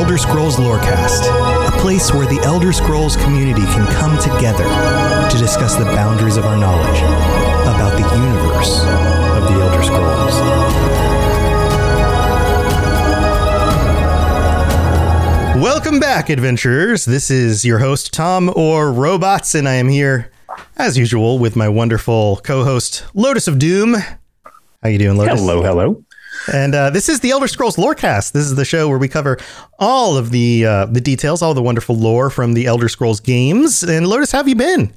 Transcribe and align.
Elder 0.00 0.16
Scrolls 0.16 0.56
Lorecast, 0.56 1.28
a 1.68 1.78
place 1.78 2.10
where 2.10 2.26
the 2.26 2.40
Elder 2.42 2.72
Scrolls 2.72 3.16
community 3.16 3.60
can 3.64 3.86
come 3.92 4.18
together 4.18 4.64
to 5.28 5.36
discuss 5.36 5.76
the 5.76 5.84
boundaries 5.84 6.38
of 6.38 6.46
our 6.46 6.56
knowledge 6.56 7.00
about 7.64 7.92
the 7.98 8.16
universe 8.16 8.80
of 8.80 9.44
the 9.52 9.60
Elder 9.60 9.82
Scrolls. 9.82 10.40
Welcome 15.62 16.00
back, 16.00 16.30
adventurers. 16.30 17.04
This 17.04 17.30
is 17.30 17.66
your 17.66 17.80
host, 17.80 18.14
Tom 18.14 18.50
or 18.56 18.90
Robots, 18.90 19.54
and 19.54 19.68
I 19.68 19.74
am 19.74 19.90
here, 19.90 20.32
as 20.78 20.96
usual, 20.96 21.38
with 21.38 21.56
my 21.56 21.68
wonderful 21.68 22.40
co-host, 22.42 23.04
Lotus 23.12 23.46
of 23.46 23.58
Doom. 23.58 23.96
How 24.82 24.88
you 24.88 24.98
doing, 24.98 25.18
Lotus? 25.18 25.38
Hello, 25.38 25.62
hello. 25.62 26.02
And 26.52 26.74
uh, 26.74 26.90
this 26.90 27.08
is 27.08 27.20
the 27.20 27.30
Elder 27.30 27.48
Scrolls 27.48 27.76
Lorecast. 27.76 28.32
This 28.32 28.44
is 28.44 28.56
the 28.56 28.64
show 28.64 28.88
where 28.88 28.98
we 28.98 29.08
cover 29.08 29.38
all 29.78 30.16
of 30.16 30.30
the 30.30 30.66
uh, 30.66 30.86
the 30.86 31.00
details, 31.00 31.42
all 31.42 31.54
the 31.54 31.62
wonderful 31.62 31.96
lore 31.96 32.30
from 32.30 32.54
the 32.54 32.66
Elder 32.66 32.88
Scrolls 32.88 33.20
games. 33.20 33.82
And 33.82 34.06
Lotus, 34.06 34.32
how 34.32 34.38
have 34.38 34.48
you 34.48 34.56
been? 34.56 34.92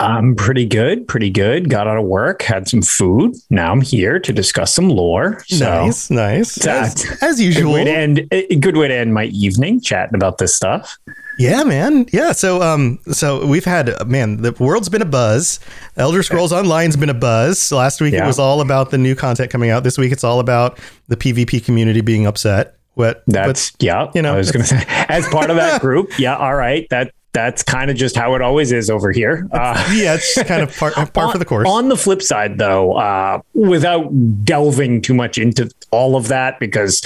I'm 0.00 0.36
pretty 0.36 0.64
good, 0.64 1.08
pretty 1.08 1.30
good. 1.30 1.68
Got 1.70 1.88
out 1.88 1.98
of 1.98 2.04
work, 2.04 2.42
had 2.42 2.68
some 2.68 2.82
food. 2.82 3.34
Now 3.50 3.72
I'm 3.72 3.80
here 3.80 4.20
to 4.20 4.32
discuss 4.32 4.72
some 4.72 4.88
lore. 4.88 5.42
So 5.48 5.64
nice, 5.86 6.10
nice. 6.10 6.66
As, 6.66 7.04
as 7.20 7.36
good 7.36 7.44
usual. 7.44 7.72
way 7.72 7.84
to 7.84 7.90
end. 7.90 8.28
A 8.30 8.56
good 8.56 8.76
way 8.76 8.88
to 8.88 8.94
end 8.94 9.12
my 9.12 9.24
evening 9.24 9.80
chatting 9.80 10.14
about 10.14 10.38
this 10.38 10.54
stuff. 10.54 10.98
Yeah, 11.38 11.64
man. 11.64 12.06
Yeah. 12.12 12.32
So, 12.32 12.62
um, 12.62 12.98
so 13.12 13.46
we've 13.46 13.64
had 13.64 14.06
man, 14.06 14.42
the 14.42 14.52
world's 14.52 14.88
been 14.88 15.02
a 15.02 15.06
buzz. 15.06 15.60
Elder 15.96 16.22
Scrolls 16.22 16.52
Online's 16.52 16.96
been 16.96 17.10
a 17.10 17.14
buzz. 17.14 17.70
Last 17.70 18.00
week 18.00 18.14
it 18.14 18.24
was 18.24 18.38
all 18.38 18.60
about 18.60 18.90
the 18.90 18.98
new 18.98 19.14
content 19.14 19.50
coming 19.50 19.70
out. 19.70 19.84
This 19.84 19.98
week 19.98 20.12
it's 20.12 20.24
all 20.24 20.40
about 20.40 20.78
the 21.06 21.16
PvP 21.16 21.64
community 21.64 22.00
being 22.00 22.26
upset. 22.26 22.76
What? 22.94 23.22
That's 23.28 23.72
yeah. 23.78 24.10
you 24.14 24.22
know, 24.22 24.34
I 24.34 24.38
was 24.38 24.50
going 24.50 24.64
to 24.64 24.68
say 24.68 24.84
as 25.08 25.26
part 25.28 25.50
of 25.50 25.56
that 25.56 25.80
group. 25.80 26.18
Yeah, 26.18 26.36
all 26.36 26.56
right. 26.56 26.86
That 26.90 27.12
that's 27.32 27.62
kind 27.62 27.90
of 27.90 27.96
just 27.96 28.16
how 28.16 28.34
it 28.34 28.42
always 28.42 28.72
is 28.72 28.90
over 28.90 29.12
here. 29.12 29.46
Uh, 29.52 29.92
yeah, 29.94 30.14
it's 30.14 30.34
just 30.34 30.48
kind 30.48 30.62
of 30.62 30.76
part 30.76 30.94
par 31.12 31.30
for 31.30 31.38
the 31.38 31.44
course. 31.44 31.68
On 31.68 31.88
the 31.88 31.96
flip 31.96 32.22
side, 32.22 32.58
though, 32.58 32.94
uh, 32.94 33.40
without 33.54 34.10
delving 34.44 35.02
too 35.02 35.14
much 35.14 35.38
into 35.38 35.70
all 35.92 36.16
of 36.16 36.26
that, 36.28 36.58
because 36.58 37.00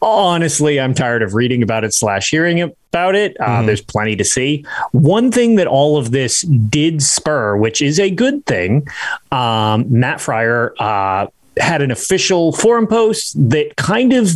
honestly, 0.00 0.80
I'm 0.80 0.94
tired 0.94 1.22
of 1.22 1.34
reading 1.34 1.62
about 1.62 1.84
it 1.84 1.92
slash 1.92 2.30
hearing 2.30 2.60
about 2.60 3.14
it. 3.14 3.36
Uh, 3.40 3.46
Mm-hmm. 3.58 3.66
There's 3.66 3.82
plenty 3.82 4.16
to 4.16 4.24
see. 4.24 4.64
One 4.92 5.32
thing 5.32 5.56
that 5.56 5.66
all 5.66 5.96
of 5.96 6.10
this 6.10 6.42
did 6.42 7.02
spur, 7.02 7.56
which 7.56 7.82
is 7.82 7.98
a 7.98 8.10
good 8.10 8.46
thing, 8.46 8.86
um, 9.32 9.86
Matt 9.88 10.18
Firor 10.18 10.72
uh, 10.78 11.26
had 11.58 11.82
an 11.82 11.90
official 11.90 12.52
forum 12.52 12.86
post 12.86 13.34
that 13.50 13.76
kind 13.76 14.12
of 14.12 14.30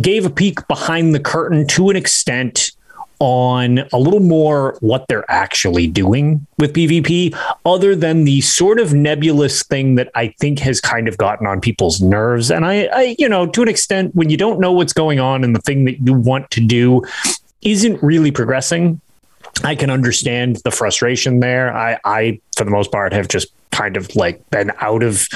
gave 0.00 0.24
a 0.24 0.30
peek 0.30 0.66
behind 0.68 1.14
the 1.14 1.20
curtain 1.20 1.66
to 1.68 1.90
an 1.90 1.96
extent 1.96 2.72
on 3.22 3.78
a 3.92 3.98
little 3.98 4.18
more 4.18 4.76
what 4.80 5.06
they're 5.06 5.30
actually 5.30 5.86
doing 5.86 6.44
with 6.58 6.74
PvP, 6.74 7.32
other 7.64 7.94
than 7.94 8.24
the 8.24 8.40
sort 8.40 8.80
of 8.80 8.92
nebulous 8.92 9.62
thing 9.62 9.94
that 9.94 10.10
I 10.16 10.34
think 10.40 10.58
has 10.58 10.80
kind 10.80 11.06
of 11.06 11.16
gotten 11.18 11.46
on 11.46 11.60
people's 11.60 12.00
nerves. 12.00 12.50
And 12.50 12.66
I, 12.66 12.86
I, 12.86 13.16
you 13.20 13.28
know, 13.28 13.46
to 13.46 13.62
an 13.62 13.68
extent, 13.68 14.12
when 14.16 14.28
you 14.28 14.36
don't 14.36 14.58
know 14.58 14.72
what's 14.72 14.92
going 14.92 15.20
on 15.20 15.44
and 15.44 15.54
the 15.54 15.60
thing 15.60 15.84
that 15.84 16.04
you 16.04 16.14
want 16.14 16.50
to 16.50 16.66
do 16.66 17.04
isn't 17.62 18.02
really 18.02 18.32
progressing, 18.32 19.00
I 19.62 19.76
can 19.76 19.88
understand 19.88 20.56
the 20.64 20.72
frustration 20.72 21.38
there. 21.38 21.72
I, 21.72 22.00
I, 22.04 22.40
for 22.56 22.64
the 22.64 22.72
most 22.72 22.90
part, 22.90 23.12
have 23.12 23.28
just 23.28 23.52
kind 23.70 23.96
of 23.96 24.16
like 24.16 24.50
been 24.50 24.72
out 24.80 25.04
of 25.04 25.28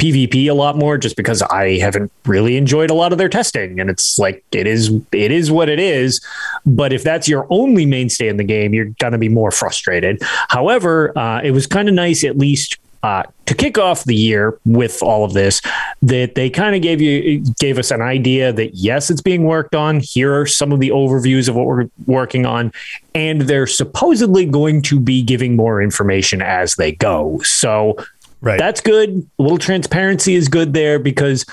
PvP 0.00 0.48
a 0.48 0.54
lot 0.54 0.76
more 0.76 0.96
just 0.96 1.16
because 1.16 1.42
I 1.42 1.78
haven't 1.78 2.10
really 2.24 2.56
enjoyed 2.56 2.90
a 2.90 2.94
lot 2.94 3.12
of 3.12 3.18
their 3.18 3.28
testing. 3.28 3.78
And 3.78 3.90
it's 3.90 4.18
like 4.18 4.42
it 4.52 4.66
is 4.66 4.90
it 5.12 5.30
is 5.30 5.50
what 5.50 5.68
it 5.68 5.78
is. 5.78 6.20
But 6.64 6.92
if 6.92 7.02
that's 7.02 7.28
your 7.28 7.46
only 7.50 7.84
mainstay 7.84 8.28
in 8.28 8.38
the 8.38 8.44
game, 8.44 8.72
you're 8.72 8.92
gonna 8.98 9.18
be 9.18 9.28
more 9.28 9.50
frustrated. 9.50 10.22
However, 10.48 11.16
uh, 11.18 11.42
it 11.42 11.50
was 11.50 11.66
kind 11.66 11.88
of 11.88 11.94
nice 11.94 12.24
at 12.24 12.38
least 12.38 12.78
uh, 13.02 13.22
to 13.46 13.54
kick 13.54 13.78
off 13.78 14.04
the 14.04 14.14
year 14.14 14.58
with 14.66 15.02
all 15.02 15.24
of 15.24 15.32
this, 15.32 15.62
that 16.02 16.34
they 16.34 16.50
kind 16.50 16.76
of 16.76 16.82
gave 16.82 17.00
you 17.00 17.40
gave 17.58 17.78
us 17.78 17.90
an 17.90 18.02
idea 18.02 18.52
that 18.52 18.74
yes, 18.74 19.10
it's 19.10 19.22
being 19.22 19.44
worked 19.44 19.74
on. 19.74 20.00
Here 20.00 20.38
are 20.38 20.46
some 20.46 20.70
of 20.72 20.80
the 20.80 20.90
overviews 20.90 21.48
of 21.48 21.56
what 21.56 21.66
we're 21.66 21.88
working 22.06 22.46
on, 22.46 22.72
and 23.14 23.42
they're 23.42 23.66
supposedly 23.66 24.44
going 24.44 24.82
to 24.82 25.00
be 25.00 25.22
giving 25.22 25.56
more 25.56 25.80
information 25.80 26.42
as 26.42 26.74
they 26.76 26.92
go. 26.92 27.40
So 27.42 27.96
right. 28.40 28.58
that's 28.58 28.80
good. 28.80 29.28
A 29.38 29.42
little 29.42 29.58
transparency 29.58 30.34
is 30.34 30.48
good 30.48 30.72
there 30.74 30.98
because 30.98 31.44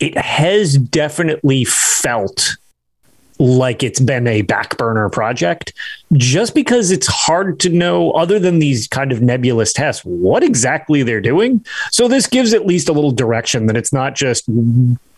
it 0.00 0.16
has 0.16 0.78
definitely 0.78 1.64
felt 1.64 2.56
like 3.40 3.82
it's 3.82 4.00
been 4.00 4.26
a 4.26 4.42
back 4.42 4.76
burner 4.76 5.08
project 5.08 5.72
just 6.12 6.54
because 6.54 6.90
it's 6.90 7.06
hard 7.06 7.58
to 7.58 7.70
know 7.70 8.10
other 8.12 8.38
than 8.38 8.58
these 8.58 8.86
kind 8.86 9.10
of 9.12 9.22
nebulous 9.22 9.72
tests 9.72 10.04
what 10.04 10.42
exactly 10.42 11.02
they're 11.02 11.22
doing 11.22 11.64
so 11.90 12.06
this 12.06 12.26
gives 12.26 12.52
at 12.52 12.66
least 12.66 12.86
a 12.90 12.92
little 12.92 13.10
direction 13.10 13.64
that 13.64 13.78
it's 13.78 13.94
not 13.94 14.14
just 14.14 14.46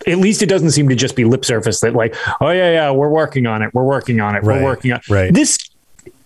at 0.07 0.19
least 0.19 0.41
it 0.41 0.49
doesn't 0.49 0.71
seem 0.71 0.89
to 0.89 0.95
just 0.95 1.17
be 1.17 1.25
lip 1.25 1.45
service 1.45 1.81
that 1.81 1.95
like 1.95 2.15
oh 2.41 2.51
yeah 2.51 2.71
yeah 2.71 2.91
we're 2.93 3.09
working 3.09 3.45
on 3.45 3.61
it 3.61 3.75
we're 3.75 3.83
working 3.83 4.21
on 4.21 4.37
it 4.37 4.45
Right, 4.45 4.59
we're 4.59 4.65
working 4.69 4.93
on 4.93 5.01
right. 5.09 5.35
this 5.35 5.59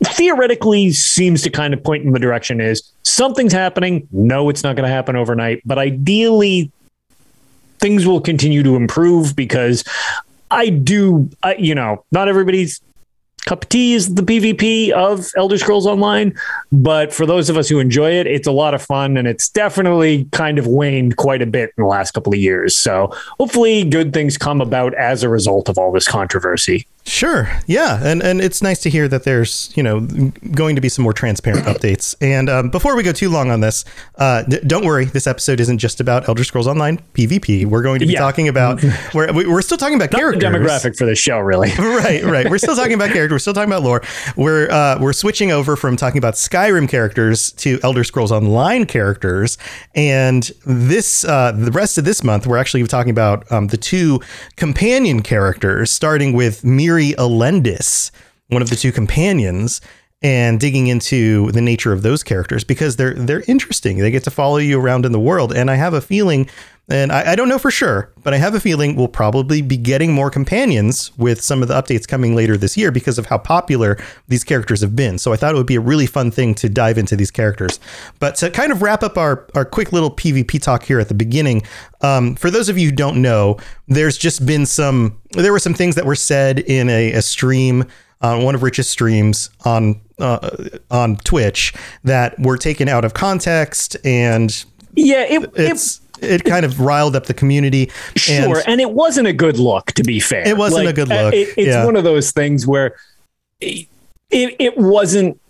theoretically 0.05 0.93
seems 0.93 1.43
to 1.43 1.51
kind 1.51 1.75
of 1.75 1.83
point 1.83 2.05
in 2.05 2.13
the 2.13 2.19
direction 2.19 2.61
is 2.61 2.91
something's 3.03 3.53
happening. 3.53 4.07
No, 4.13 4.49
it's 4.49 4.63
not 4.63 4.77
going 4.77 4.89
to 4.89 4.95
happen 4.95 5.17
overnight, 5.17 5.63
but 5.65 5.79
ideally 5.79 6.71
things 7.79 8.07
will 8.07 8.21
continue 8.21 8.63
to 8.63 8.77
improve 8.77 9.37
because 9.37 9.85
I 10.51 10.69
do, 10.69 11.31
I, 11.43 11.55
you 11.57 11.75
know, 11.75 12.05
not 12.13 12.29
everybody's 12.29 12.81
cup 13.47 13.63
of 13.63 13.69
tea 13.69 13.95
is 13.95 14.15
the 14.15 14.23
PvP 14.23 14.91
of 14.91 15.29
Elder 15.37 15.57
Scrolls 15.57 15.87
Online, 15.87 16.35
but 16.73 17.13
for 17.13 17.27
those 17.27 17.49
of 17.49 17.57
us 17.57 17.69
who 17.69 17.79
enjoy 17.79 18.11
it, 18.11 18.27
it's 18.27 18.47
a 18.47 18.53
lot 18.53 18.75
of 18.75 18.83
fun 18.83 19.17
and 19.17 19.27
it's 19.29 19.49
definitely 19.49 20.25
kind 20.33 20.59
of 20.59 20.67
waned 20.67 21.17
quite 21.17 21.43
a 21.43 21.47
bit 21.47 21.73
in 21.77 21.85
the 21.85 21.89
last 21.89 22.11
couple 22.11 22.33
of 22.33 22.41
years. 22.41 22.77
So 22.77 23.13
hopefully 23.39 23.85
good 23.85 24.13
things 24.13 24.37
come 24.37 24.61
about 24.61 24.95
as 24.95 25.23
a 25.23 25.29
result 25.29 25.69
of 25.69 25.79
all 25.79 25.93
this 25.93 26.09
controversy. 26.09 26.87
Sure. 27.09 27.49
Yeah, 27.69 28.01
and 28.05 28.21
and 28.21 28.41
it's 28.41 28.61
nice 28.63 28.81
to 28.81 28.91
hear 28.91 29.07
that 29.07 29.23
there's 29.23 29.73
you 29.77 29.83
know 29.83 30.01
going 30.51 30.75
to 30.75 30.81
be 30.81 30.89
some 30.89 31.05
more 31.05 31.13
transparent 31.13 31.65
updates. 31.73 32.17
And 32.21 32.51
um, 32.51 32.69
before 32.69 32.97
we 32.97 33.05
go 33.05 33.13
too 33.13 33.29
long 33.31 33.49
on 33.53 33.61
this, 33.61 33.85
uh, 34.17 34.43
d- 34.43 34.59
don't 34.67 34.85
worry. 34.85 35.05
This 35.05 35.29
episode 35.29 35.61
isn't 35.61 35.79
just 35.79 36.01
about 36.01 36.29
Elder 36.29 36.43
Scrolls 36.43 36.67
Online 36.67 36.99
PvP. 37.15 37.65
We're 37.65 37.83
going 37.83 38.01
to 38.01 38.07
be 38.07 38.15
Yeah. 38.15 38.19
talking 38.21 38.49
about 38.49 38.83
we're 39.15 39.33
we- 39.33 39.47
we're 39.47 39.63
still 39.63 39.77
talking 39.79 39.95
about 39.95 40.11
Not 40.11 40.19
the 40.19 40.41
characters. 40.41 40.43
demographic 40.43 40.97
for 40.99 41.07
this 41.07 41.19
show, 41.21 41.39
really. 41.39 41.71
right, 41.79 42.25
right. 42.25 42.51
We're 42.51 42.59
still 42.59 42.75
talking 42.75 42.95
about 42.95 43.11
characters. 43.11 43.31
We're 43.37 43.39
still 43.39 43.55
talking 43.55 43.71
about 43.71 43.85
lore. 43.85 44.03
We're 44.37 44.69
uh, 44.69 44.99
we're 45.01 45.13
switching 45.13 45.53
over 45.53 45.77
from 45.77 45.95
talking 45.97 46.19
about 46.19 46.35
Skyrim 46.35 46.89
characters 46.89 47.53
to 47.53 47.79
Elder 47.85 48.03
Scrolls 48.03 48.33
Online 48.33 48.85
characters. 48.85 49.59
And 49.95 50.51
this 50.67 51.25
uh, 51.25 51.53
the 51.53 51.71
rest 51.71 51.99
of 51.99 52.05
this 52.05 52.25
month, 52.25 52.49
we're 52.49 52.59
actually 52.59 52.85
talking 52.89 53.11
about 53.11 53.51
um, 53.53 53.69
the 53.69 53.77
two 53.77 54.21
companion 54.57 55.23
characters, 55.23 55.93
starting 55.93 56.33
with 56.33 56.65
Elendis, 57.01 58.11
one 58.49 58.63
of 58.63 58.71
the 58.71 58.77
two 58.77 58.93
companions. 58.93 59.81
And 60.23 60.59
digging 60.59 60.87
into 60.87 61.53
the 61.53 61.61
nature 61.61 61.93
of 61.93 62.01
those 62.01 62.23
characters 62.23 62.65
because 62.65 62.97
they're 62.97 63.13
they're 63.13 63.45
interesting. 63.47 63.99
They 63.99 64.11
get 64.11 64.25
to 64.25 64.31
follow 64.31 64.57
you 64.57 64.81
around 64.81 65.05
in 65.05 65.13
the 65.13 65.21
world, 65.21 65.53
and 65.55 65.71
I 65.71 65.75
have 65.75 65.93
a 65.93 66.01
feeling 66.01 66.49
and 66.89 67.11
I, 67.11 67.33
I 67.33 67.35
don't 67.35 67.49
know 67.49 67.59
for 67.59 67.71
sure, 67.71 68.13
but 68.23 68.33
I 68.33 68.37
have 68.37 68.55
a 68.55 68.61
feeling 68.61 68.95
we'll 68.95 69.09
probably 69.09 69.61
be 69.61 69.77
getting 69.77 70.13
more 70.13 70.31
companions 70.31 71.11
with 71.19 71.41
some 71.41 71.61
of 71.63 71.69
the 71.69 71.75
updates 71.75 72.07
coming 72.07 72.37
later 72.37 72.57
this 72.57 72.77
year 72.77 72.91
because 72.93 73.19
of 73.19 73.27
how 73.27 73.39
popular 73.39 73.99
these 74.29 74.45
characters 74.45 74.81
have 74.83 74.95
been. 74.95 75.19
So 75.19 75.33
I 75.33 75.37
thought 75.37 75.53
it 75.55 75.57
would 75.59 75.67
be 75.67 75.75
a 75.75 75.81
really 75.81 76.07
fun 76.07 76.31
thing 76.31 76.55
to 76.57 76.69
dive 76.69 76.97
into 76.99 77.17
these 77.17 77.31
characters. 77.33 77.81
But 78.21 78.37
to 78.37 78.51
kind 78.51 78.71
of 78.71 78.83
wrap 78.83 79.03
up 79.03 79.19
our, 79.19 79.47
our 79.55 79.65
quick 79.65 79.93
little 79.93 80.11
PvP 80.11 80.63
talk 80.63 80.85
here 80.85 81.01
at 81.01 81.09
the 81.09 81.15
beginning, 81.15 81.63
um, 82.03 82.37
for 82.37 82.51
those 82.51 82.69
of 82.69 82.79
you 82.79 82.91
who 82.91 82.95
don't 82.95 83.21
know, 83.21 83.57
there's 83.89 84.17
just 84.17 84.47
been 84.47 84.65
some, 84.67 85.19
there 85.33 85.51
were 85.53 85.59
some 85.59 85.75
things 85.75 85.97
that 85.97 86.07
were 86.07 86.15
said 86.15 86.61
in 86.61 86.89
a, 86.89 87.13
a 87.13 87.23
stream 87.23 87.85
on 88.23 88.45
one 88.45 88.55
of 88.55 88.63
Rich's 88.63 88.89
streams 88.89 89.51
on 89.65 90.01
uh, 90.19 90.49
on 90.91 91.17
Twitch 91.17 91.75
that 92.05 92.39
were 92.41 92.57
taken 92.57 92.89
out 92.89 93.05
of 93.05 93.13
context 93.13 93.95
and 94.05 94.65
Yeah, 94.95 95.25
it, 95.29 95.43
It's- 95.59 95.97
it 95.99 96.06
it 96.21 96.45
kind 96.45 96.65
of 96.65 96.81
riled 96.81 97.15
up 97.17 97.27
the 97.27 97.35
community. 97.35 97.91
Sure, 98.17 98.63
and, 98.67 98.81
it 98.81 98.91
wasn't 98.93 99.27
a 99.27 99.33
good 99.33 99.59
look. 99.59 99.87
To 99.93 100.03
be 100.03 100.21
fair, 100.21 100.47
It 100.47 100.57
wasn't 100.57 100.89
a 100.89 100.93
good 100.93 101.11
uh, 101.11 101.25
look, 101.25 101.35
it- 101.35 101.55
it's 101.57 101.69
yeah. 101.69 101.85
one 101.85 101.97
of 101.97 102.05
those 102.05 102.31
things 102.33 102.67
where 102.67 102.97
it, 103.61 103.87
it, 104.31 104.57
it 104.59 104.77
wasn't 104.79 105.41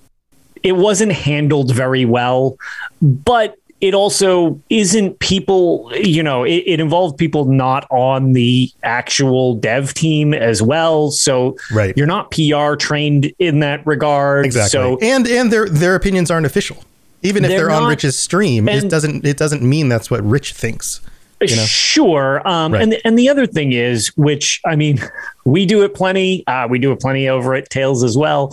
it 0.62 0.72
wasn't 0.72 1.12
handled 1.12 1.72
very 1.74 2.04
well, 2.04 2.56
but 3.00 3.56
it 3.80 3.92
also 3.94 4.60
isn't 4.70 5.18
people. 5.20 5.92
You 5.94 6.22
know, 6.22 6.44
it, 6.44 6.62
it 6.66 6.80
involved 6.80 7.18
people 7.18 7.44
not 7.44 7.86
on 7.90 8.32
the 8.32 8.70
actual 8.82 9.54
dev 9.54 9.92
team 9.94 10.32
as 10.34 10.62
well. 10.62 11.10
So 11.10 11.56
Right. 11.72 11.94
you're 11.96 12.06
not 12.06 12.30
PR 12.32 12.74
trained 12.74 13.32
in 13.38 13.60
that 13.60 13.86
regard. 13.86 14.46
exactly. 14.46 14.70
So 14.70 14.98
and 15.02 15.26
and 15.28 15.52
their 15.52 15.68
their 15.68 15.94
opinions 15.94 16.30
aren't 16.30 16.46
official. 16.46 16.78
Even 17.26 17.44
if 17.44 17.50
They're 17.50 17.66
they're, 17.66 17.70
on 17.70 17.88
Rich's 17.88 18.18
stream, 18.18 18.68
it 18.68 18.88
doesn't 18.88 19.24
it 19.24 19.36
doesn't 19.36 19.62
mean 19.62 19.88
that's 19.88 20.10
what 20.10 20.22
Rich 20.24 20.52
thinks. 20.54 21.00
know? 21.40 21.46
Sure. 21.48 22.46
Um, 22.48 22.72
Right. 22.72 22.82
and 22.82 22.96
and 23.04 23.18
the 23.18 23.28
other 23.28 23.46
thing 23.46 23.72
is, 23.72 24.08
which 24.16 24.60
I 24.64 24.76
mean, 24.76 25.00
we 25.44 25.66
do 25.66 25.82
it 25.84 25.94
plenty. 25.94 26.46
Uh, 26.46 26.66
we 26.70 26.78
do 26.78 26.92
it 26.92 27.00
plenty 27.00 27.28
over 27.28 27.54
at 27.54 27.68
Tails 27.70 28.02
as 28.04 28.16
well. 28.16 28.52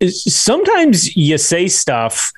Is 0.00 0.22
sometimes 0.24 1.16
you 1.16 1.38
say 1.38 1.66
stuff, 1.68 2.32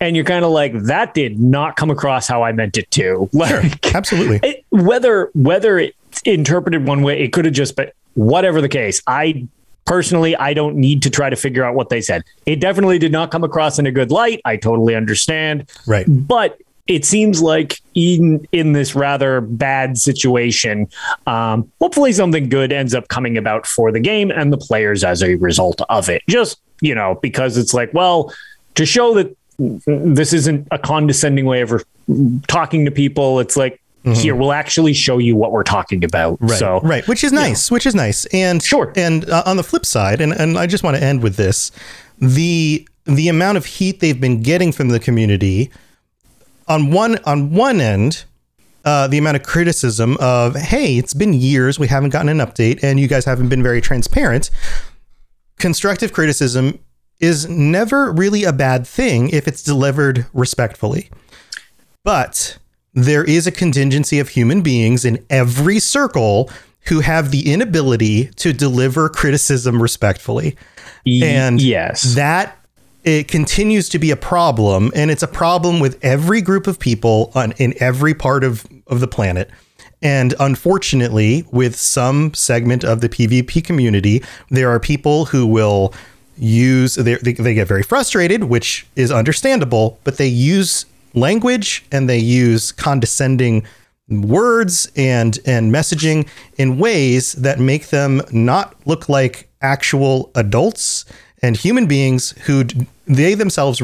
and 0.00 0.14
you're 0.16 0.24
kind 0.24 0.44
of 0.44 0.50
like, 0.50 0.74
that 0.82 1.14
did 1.14 1.38
not 1.40 1.76
come 1.76 1.90
across 1.90 2.28
how 2.28 2.42
I 2.42 2.52
meant 2.52 2.76
it 2.76 2.90
to. 2.92 3.28
Like, 3.34 3.94
Absolutely. 3.94 4.40
it, 4.42 4.64
whether 4.70 5.30
whether 5.34 5.78
it's 5.78 6.20
interpreted 6.24 6.86
one 6.86 7.02
way, 7.02 7.20
it 7.22 7.32
could 7.32 7.44
have 7.46 7.54
just 7.54 7.76
been 7.76 7.90
whatever 8.14 8.60
the 8.60 8.68
case. 8.68 9.00
I 9.06 9.46
personally, 9.86 10.36
I 10.36 10.52
don't 10.52 10.76
need 10.76 11.02
to 11.02 11.10
try 11.10 11.30
to 11.30 11.36
figure 11.36 11.64
out 11.64 11.74
what 11.74 11.88
they 11.88 12.00
said. 12.00 12.22
It 12.44 12.60
definitely 12.60 12.98
did 12.98 13.12
not 13.12 13.30
come 13.30 13.44
across 13.44 13.78
in 13.78 13.86
a 13.86 13.92
good 13.92 14.10
light. 14.10 14.40
I 14.44 14.56
totally 14.56 14.94
understand 14.94 15.70
Right. 15.86 16.04
but 16.08 16.58
it 16.86 17.04
seems 17.04 17.42
like 17.42 17.80
in 17.94 18.46
in 18.52 18.72
this 18.72 18.94
rather 18.94 19.40
bad 19.40 19.98
situation, 19.98 20.86
um, 21.26 21.70
hopefully 21.80 22.12
something 22.12 22.48
good 22.48 22.70
ends 22.72 22.94
up 22.94 23.08
coming 23.08 23.36
about 23.36 23.66
for 23.66 23.90
the 23.90 23.98
game 23.98 24.30
and 24.30 24.52
the 24.52 24.56
players 24.58 25.02
as 25.02 25.20
a 25.22 25.34
result 25.36 25.80
of 25.88 26.08
it. 26.08 26.22
Just 26.28 26.58
you 26.80 26.94
know, 26.94 27.18
because 27.22 27.56
it's 27.56 27.74
like, 27.74 27.92
well, 27.94 28.32
to 28.76 28.86
show 28.86 29.14
that 29.14 29.36
this 29.86 30.32
isn't 30.32 30.68
a 30.70 30.78
condescending 30.78 31.46
way 31.46 31.62
of 31.62 31.72
re- 31.72 31.80
talking 32.46 32.84
to 32.84 32.90
people. 32.92 33.40
It's 33.40 33.56
like 33.56 33.80
here 34.14 34.34
we'll 34.34 34.52
actually 34.52 34.92
show 34.92 35.18
you 35.18 35.34
what 35.34 35.52
we're 35.52 35.62
talking 35.64 36.04
about. 36.04 36.34
Mm-hmm. 36.34 36.46
Right, 36.46 36.58
So 36.58 36.80
right, 36.80 37.08
which 37.08 37.24
is 37.24 37.32
nice, 37.32 37.70
which 37.70 37.86
is 37.86 37.94
nice, 37.94 38.24
and 38.26 38.62
Sure. 38.62 38.92
And 38.96 39.28
uh, 39.28 39.42
on 39.46 39.56
the 39.56 39.64
flip 39.64 39.84
side, 39.86 40.20
and 40.20 40.32
and 40.32 40.58
I 40.58 40.66
just 40.66 40.84
want 40.84 40.96
to 40.96 41.02
end 41.02 41.22
with 41.22 41.36
this: 41.36 41.72
the 42.18 42.86
the 43.04 43.28
amount 43.28 43.56
of 43.56 43.66
heat 43.66 44.00
they've 44.00 44.20
been 44.20 44.42
getting 44.42 44.72
from 44.72 44.88
the 44.88 45.00
community 45.00 45.70
on 46.68 46.90
one 46.90 47.18
on 47.24 47.52
one 47.52 47.80
end. 47.80 48.24
Uh, 48.84 49.08
the 49.08 49.18
amount 49.18 49.36
of 49.36 49.42
criticism 49.42 50.16
of 50.20 50.54
hey 50.54 50.96
it's 50.96 51.12
been 51.12 51.32
years 51.32 51.76
we 51.76 51.88
haven't 51.88 52.10
gotten 52.10 52.28
an 52.28 52.38
update 52.38 52.78
and 52.84 53.00
you 53.00 53.08
guys 53.08 53.24
haven't 53.24 53.48
been 53.48 53.60
very 53.60 53.80
transparent 53.80 54.48
constructive 55.58 56.12
criticism 56.12 56.78
is 57.18 57.48
never 57.48 58.12
really 58.12 58.44
a 58.44 58.52
bad 58.52 58.86
thing 58.86 59.28
if 59.30 59.48
it's 59.48 59.60
delivered 59.60 60.24
respectfully 60.32 61.10
but 62.04 62.58
there 62.96 63.22
is 63.22 63.46
a 63.46 63.52
contingency 63.52 64.18
of 64.18 64.30
human 64.30 64.62
beings 64.62 65.04
in 65.04 65.24
every 65.28 65.78
circle 65.78 66.50
who 66.86 67.00
have 67.00 67.30
the 67.30 67.52
inability 67.52 68.26
to 68.36 68.52
deliver 68.52 69.08
criticism 69.10 69.82
respectfully. 69.82 70.56
And 71.06 71.60
yes, 71.60 72.14
that 72.14 72.58
it 73.04 73.28
continues 73.28 73.88
to 73.90 73.98
be 73.98 74.10
a 74.10 74.16
problem 74.16 74.90
and 74.96 75.10
it's 75.10 75.22
a 75.22 75.28
problem 75.28 75.78
with 75.78 76.02
every 76.02 76.40
group 76.40 76.66
of 76.66 76.80
people 76.80 77.30
on 77.34 77.52
in 77.52 77.74
every 77.78 78.14
part 78.14 78.42
of 78.42 78.66
of 78.86 79.00
the 79.00 79.06
planet. 79.06 79.50
And 80.02 80.34
unfortunately, 80.40 81.46
with 81.52 81.76
some 81.76 82.32
segment 82.34 82.82
of 82.82 83.02
the 83.02 83.08
PvP 83.08 83.62
community, 83.62 84.22
there 84.48 84.70
are 84.70 84.80
people 84.80 85.26
who 85.26 85.46
will 85.46 85.92
use 86.38 86.94
they, 86.94 87.16
they, 87.16 87.32
they 87.34 87.54
get 87.54 87.68
very 87.68 87.82
frustrated, 87.82 88.44
which 88.44 88.86
is 88.96 89.12
understandable, 89.12 89.98
but 90.02 90.16
they 90.16 90.26
use 90.26 90.86
language 91.16 91.84
and 91.90 92.08
they 92.08 92.18
use 92.18 92.70
condescending 92.70 93.66
words 94.08 94.90
and 94.94 95.40
and 95.44 95.74
messaging 95.74 96.28
in 96.58 96.78
ways 96.78 97.32
that 97.32 97.58
make 97.58 97.88
them 97.88 98.22
not 98.30 98.76
look 98.86 99.08
like 99.08 99.48
actual 99.60 100.30
adults 100.36 101.04
and 101.42 101.56
human 101.56 101.86
beings 101.86 102.30
who 102.46 102.64
d- 102.64 102.86
they 103.06 103.34
themselves 103.34 103.78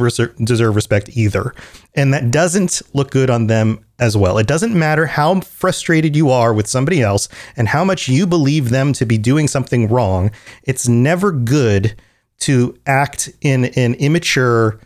deserve 0.44 0.74
respect 0.74 1.16
either. 1.16 1.54
And 1.94 2.12
that 2.12 2.30
doesn't 2.30 2.82
look 2.92 3.10
good 3.10 3.30
on 3.30 3.46
them 3.46 3.84
as 3.98 4.16
well. 4.16 4.38
It 4.38 4.46
doesn't 4.46 4.76
matter 4.76 5.06
how 5.06 5.40
frustrated 5.40 6.16
you 6.16 6.30
are 6.30 6.52
with 6.52 6.66
somebody 6.66 7.02
else 7.02 7.28
and 7.56 7.68
how 7.68 7.84
much 7.84 8.08
you 8.08 8.26
believe 8.26 8.70
them 8.70 8.92
to 8.94 9.06
be 9.06 9.18
doing 9.18 9.48
something 9.48 9.88
wrong 9.88 10.30
it's 10.64 10.88
never 10.88 11.30
good 11.30 11.94
to 12.40 12.76
act 12.86 13.30
in 13.40 13.66
an 13.66 13.94
immature 13.94 14.80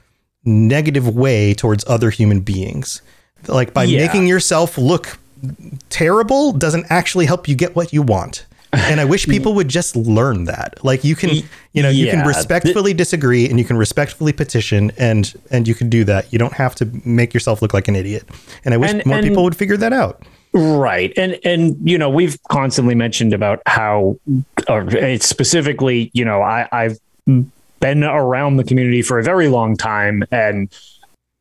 negative 0.46 1.08
way 1.14 1.52
towards 1.54 1.84
other 1.88 2.10
human 2.10 2.40
beings 2.40 3.02
like 3.48 3.75
by 3.75 3.84
Yeah. 3.84 4.06
making 4.06 4.26
yourself 4.26 4.78
look 4.78 5.19
terrible 5.90 6.52
doesn't 6.52 6.87
actually 6.88 7.26
help 7.26 7.48
you 7.48 7.54
get 7.54 7.76
what 7.76 7.93
you 7.93 8.02
want. 8.02 8.46
And 8.72 9.00
I 9.00 9.04
wish 9.04 9.26
people 9.37 9.54
would 9.54 9.69
just 9.69 9.94
learn 9.96 10.44
that. 10.44 10.82
Like 10.84 11.04
you 11.04 11.14
can, 11.14 11.31
you 11.72 11.82
know, 11.82 11.88
you 11.88 12.06
yeah. 12.06 12.12
can 12.12 12.26
respectfully 12.26 12.94
disagree 12.94 13.48
and 13.48 13.58
you 13.58 13.64
can 13.64 13.76
respectfully 13.76 14.32
petition 14.32 14.90
and 14.98 15.32
and 15.50 15.69
you 15.69 15.75
can 15.75 15.88
do 15.88 16.04
that. 16.04 16.32
You 16.32 16.38
don't 16.38 16.52
have 16.54 16.75
to 16.76 16.88
make 17.04 17.32
yourself 17.34 17.62
look 17.62 17.72
like 17.75 17.88
an 17.88 17.96
idiot. 17.96 18.25
And 18.64 18.75
I 18.75 18.76
wish 18.76 18.90
And- 18.92 19.06
more 19.06 19.19
and- 19.19 19.26
people 19.26 19.44
would 19.44 19.56
figure 19.56 19.76
that 19.76 19.92
out. 19.92 20.22
Right. 20.52 21.12
And 21.16 21.38
and 21.44 21.76
you 21.84 21.99
know, 21.99 22.08
we've 22.08 22.38
constantly 22.50 22.94
mentioned 22.94 23.34
about 23.34 23.60
how 23.66 24.19
or 24.69 24.87
it's 24.96 25.28
specifically, 25.28 26.10
you 26.14 26.25
know, 26.25 26.40
I, 26.42 26.66
I've 26.72 26.99
been 27.81 28.02
around 28.05 28.56
the 28.56 28.64
community 28.64 29.02
for 29.02 29.19
a 29.19 29.23
very 29.23 29.49
long 29.49 29.76
time 29.76 30.23
and 30.31 30.69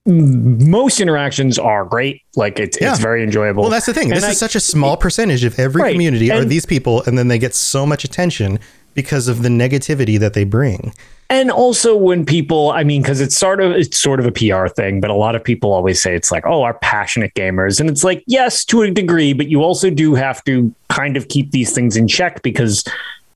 most 0.08 1.00
interactions 1.00 1.58
are 1.58 1.84
great. 1.86 2.22
Like 2.36 2.60
it's 2.60 2.78
Yeah. 2.80 2.92
it's 2.92 3.00
very 3.02 3.24
enjoyable. 3.24 3.64
Well, 3.64 3.72
that's 3.72 3.88
the 3.88 3.94
thing. 3.94 4.10
And 4.12 4.18
This 4.18 4.24
I- 4.26 4.32
is 4.32 4.38
such 4.38 4.56
a 4.56 4.60
small 4.60 4.98
percentage 4.98 5.44
of 5.44 5.58
every 5.58 5.82
Right. 5.82 5.92
community 5.94 6.32
are 6.32 6.46
these 6.46 6.66
people 6.66 7.02
and 7.08 7.18
then 7.18 7.28
they 7.28 7.40
get 7.40 7.56
so 7.56 7.86
much 7.86 8.04
attention 8.04 8.60
because 8.94 9.28
of 9.28 9.42
the 9.42 9.50
negativity 9.50 10.20
that 10.20 10.34
they 10.34 10.44
bring. 10.44 10.94
and 11.32 11.50
also 11.50 11.96
when 11.98 12.24
people 12.24 12.70
i 12.74 12.84
mean 12.84 13.02
because 13.02 13.20
it's 13.20 13.36
sort 13.36 13.60
of 13.60 13.72
it's 13.72 13.98
sort 14.00 14.20
of 14.20 14.28
a 14.28 14.32
pr 14.32 14.68
thing 14.68 15.02
but 15.02 15.10
a 15.10 15.14
lot 15.16 15.34
of 15.36 15.44
people 15.44 15.74
always 15.74 16.00
say 16.00 16.16
it's 16.16 16.32
like 16.32 16.46
oh 16.46 16.62
our 16.62 16.76
passionate 16.76 17.34
gamers 17.34 17.80
and 17.80 17.90
it's 17.90 18.04
like 18.04 18.24
yes 18.28 18.64
to 18.64 18.84
a 18.84 18.92
degree 18.92 19.34
but 19.34 19.48
you 19.48 19.64
also 19.64 19.90
do 19.90 20.14
have 20.14 20.44
to 20.44 20.72
kind 20.90 21.18
of 21.18 21.28
keep 21.30 21.50
these 21.50 21.72
things 21.72 21.98
in 21.98 22.08
check 22.08 22.44
because 22.44 22.84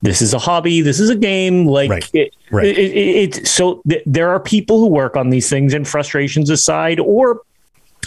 this 0.02 0.22
is 0.22 0.32
a 0.34 0.38
hobby 0.38 0.80
this 0.80 0.98
is 1.00 1.10
a 1.10 1.14
game 1.16 1.66
like 1.66 1.90
Right. 1.90 2.10
it, 2.14 2.34
Right. 2.50 2.66
it, 2.66 2.78
it, 2.78 3.36
it 3.38 3.46
so 3.46 3.82
th- 3.88 4.02
there 4.06 4.30
are 4.30 4.40
people 4.40 4.78
who 4.80 4.86
work 4.86 5.16
on 5.16 5.30
these 5.30 5.48
things 5.50 5.74
and 5.74 5.86
frustrations 5.86 6.50
aside 6.50 6.98
or 7.00 7.42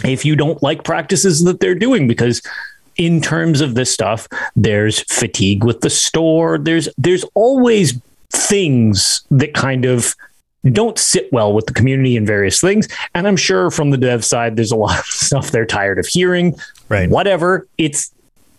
if 0.04 0.24
you 0.24 0.34
don't 0.36 0.60
like 0.62 0.82
practices 0.84 1.44
that 1.44 1.60
they're 1.60 1.74
doing 1.76 2.08
because 2.08 2.42
in 2.96 3.20
terms 3.20 3.60
of 3.60 3.74
this 3.74 3.92
stuff 3.92 4.26
there's 4.56 5.00
fatigue 5.12 5.62
with 5.64 5.80
the 5.82 5.90
store 5.90 6.58
there's 6.58 6.88
there's 6.98 7.24
always 7.34 7.94
things 8.30 9.22
that 9.30 9.54
kind 9.54 9.84
of 9.84 10.14
don't 10.72 10.98
sit 10.98 11.30
well 11.32 11.52
with 11.52 11.66
the 11.66 11.72
community 11.74 12.16
and 12.16 12.26
various 12.26 12.60
things 12.60 12.88
and 13.14 13.28
i'm 13.28 13.36
sure 13.36 13.70
from 13.70 13.90
the 13.90 13.96
dev 13.98 14.24
side 14.24 14.56
there's 14.56 14.72
a 14.72 14.76
lot 14.76 14.98
of 14.98 15.04
stuff 15.06 15.50
they're 15.50 15.66
tired 15.66 15.98
of 15.98 16.06
hearing 16.06 16.54
Right. 16.88 17.08
whatever 17.08 17.66
it's 17.78 18.10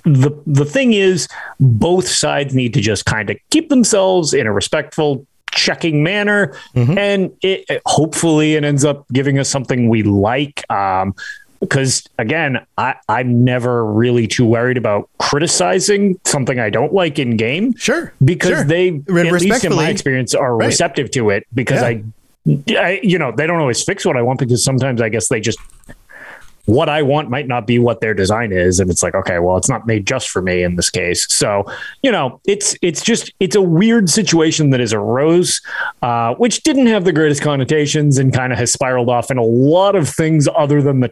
the 0.06 0.32
the 0.46 0.66
thing 0.66 0.94
is 0.94 1.28
both 1.60 2.08
sides 2.08 2.54
need 2.54 2.74
to 2.74 2.82
just 2.82 3.06
kind 3.06 3.30
of 3.30 3.38
keep 3.50 3.70
themselves 3.70 4.34
in 4.34 4.46
a 4.48 4.54
respectful 4.54 5.26
checking 5.52 6.04
manner 6.04 6.56
and 6.76 7.32
it, 7.42 7.64
it- 7.70 7.82
hopefully 7.86 8.56
it 8.56 8.64
ends 8.64 8.84
up 8.86 9.06
giving 9.14 9.40
us 9.40 9.48
something 9.50 9.88
we 9.90 10.04
like 10.04 10.70
um 10.70 11.16
because 11.62 12.04
again 12.20 12.64
I, 12.78 12.96
i'm 13.08 13.44
never 13.46 13.86
really 13.86 14.28
too 14.28 14.46
worried 14.46 14.78
about 14.78 15.10
criticizing 15.18 16.20
something 16.26 16.60
i 16.60 16.70
don't 16.70 16.94
like 16.94 17.18
in 17.20 17.38
game 17.38 17.74
Sure. 17.78 18.14
because 18.24 18.50
Sure. 18.52 18.64
they 18.66 18.90
at 18.90 19.32
least 19.32 19.64
in 19.64 19.74
my 19.74 19.90
experience 19.90 20.36
are 20.36 20.56
Right. 20.58 20.68
receptive 20.68 21.10
to 21.12 21.30
it 21.30 21.48
because 21.54 21.82
Yeah. 21.82 21.88
I, 21.88 22.88
I 22.88 23.00
you 23.02 23.18
know 23.18 23.32
they 23.32 23.48
don't 23.48 23.60
always 23.62 23.82
fix 23.82 24.06
what 24.06 24.18
i 24.18 24.22
want 24.22 24.40
because 24.40 24.64
sometimes 24.64 25.02
i 25.02 25.08
guess 25.10 25.30
they 25.30 25.40
just 25.40 25.58
what 26.66 26.90
i 26.90 27.02
want 27.02 27.30
might 27.30 27.48
not 27.48 27.68
be 27.68 27.78
what 27.78 28.02
their 28.02 28.14
design 28.14 28.52
is 28.52 28.80
and 28.80 28.90
it's 28.90 29.04
like 29.04 29.14
okay 29.16 29.40
well 29.40 29.58
it's 29.58 29.70
not 29.70 29.86
made 29.86 30.06
just 30.06 30.30
for 30.30 30.42
me 30.42 30.64
in 30.64 30.76
this 30.76 30.90
case 30.90 31.32
so 31.32 31.64
you 32.02 32.12
know 32.12 32.40
it's 32.46 32.76
it's 32.82 33.04
just 33.04 33.32
it's 33.40 33.56
a 33.56 33.62
weird 33.62 34.10
situation 34.10 34.72
that 34.72 34.80
has 34.80 34.94
arose 34.94 35.62
uh, 36.02 36.34
which 36.36 36.64
didn't 36.64 36.88
have 36.88 37.06
the 37.06 37.14
greatest 37.14 37.42
connotations 37.42 38.18
and 38.18 38.34
kind 38.34 38.52
of 38.52 38.58
has 38.58 38.72
spiraled 38.72 39.10
off 39.10 39.30
in 39.30 39.38
a 39.38 39.44
lot 39.44 39.96
of 39.96 40.10
things 40.10 40.48
other 40.56 40.82
than 40.82 41.02
the 41.02 41.12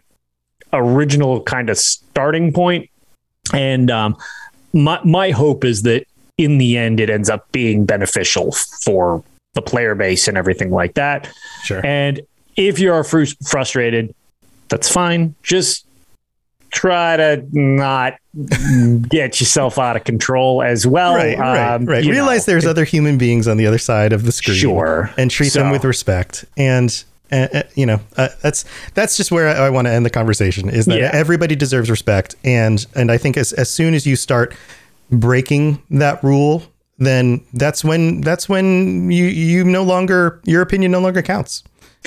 original 0.72 1.40
kind 1.42 1.70
of 1.70 1.78
starting 1.78 2.52
point. 2.52 2.90
and 3.52 3.90
um, 3.90 4.16
my 4.72 5.00
my 5.04 5.30
hope 5.30 5.64
is 5.64 5.82
that 5.82 6.06
in 6.36 6.58
the 6.58 6.76
end 6.76 7.00
it 7.00 7.08
ends 7.08 7.30
up 7.30 7.50
being 7.52 7.84
beneficial 7.84 8.52
for 8.82 9.22
the 9.54 9.62
player 9.62 9.94
base 9.94 10.26
and 10.28 10.36
everything 10.36 10.70
like 10.70 10.94
that. 10.94 11.32
Sure. 11.62 11.84
And 11.86 12.20
if 12.56 12.78
you 12.78 12.92
are 12.92 13.04
fru- 13.04 13.26
frustrated, 13.46 14.14
that's 14.68 14.88
fine. 14.90 15.34
Just 15.42 15.86
try 16.70 17.16
to 17.16 17.46
not 17.52 18.14
get 19.08 19.38
yourself 19.40 19.78
out 19.78 19.96
of 19.96 20.04
control 20.04 20.62
as 20.62 20.86
well. 20.86 21.14
Right, 21.14 21.38
right, 21.38 21.74
Um, 21.74 21.86
right. 21.86 22.02
you 22.02 22.10
Realize 22.10 22.46
know, 22.48 22.52
there's 22.54 22.66
other 22.66 22.84
human 22.84 23.16
beings 23.16 23.46
on 23.46 23.56
the 23.58 23.66
other 23.66 23.78
side 23.78 24.12
of 24.12 24.24
the 24.24 24.32
screen. 24.32 24.56
Sure. 24.56 25.10
And 25.16 25.30
treat 25.30 25.52
them 25.52 25.70
with 25.70 25.84
respect. 25.84 26.44
And, 26.56 27.04
uh, 27.30 27.46
uh, 27.54 27.62
you 27.76 27.86
know, 27.86 28.00
uh, 28.16 28.28
that's 28.42 28.64
that's 28.94 29.16
just 29.16 29.30
where 29.30 29.48
I, 29.48 29.66
I 29.66 29.70
want 29.70 29.86
to 29.86 29.92
end 29.92 30.04
the 30.04 30.10
conversation. 30.10 30.68
Is 30.68 30.86
that 30.86 30.98
Yeah. 30.98 31.10
everybody 31.12 31.54
deserves 31.56 31.88
respect, 31.90 32.34
and 32.44 32.84
and 32.94 33.10
I 33.10 33.18
think 33.18 33.36
as 33.36 33.52
as 33.52 33.70
soon 33.70 33.94
as 33.94 34.04
you 34.06 34.14
start 34.16 34.54
breaking 35.10 35.80
that 35.90 36.22
rule, 36.22 36.64
then 36.98 37.40
that's 37.54 37.82
when 37.84 38.20
that's 38.20 38.48
when 38.48 39.10
you 39.10 39.24
you 39.26 39.64
no 39.64 39.82
longer 39.82 40.40
your 40.44 40.60
opinion 40.60 40.92
no 40.92 41.00
longer 41.00 41.22
counts. 41.22 41.62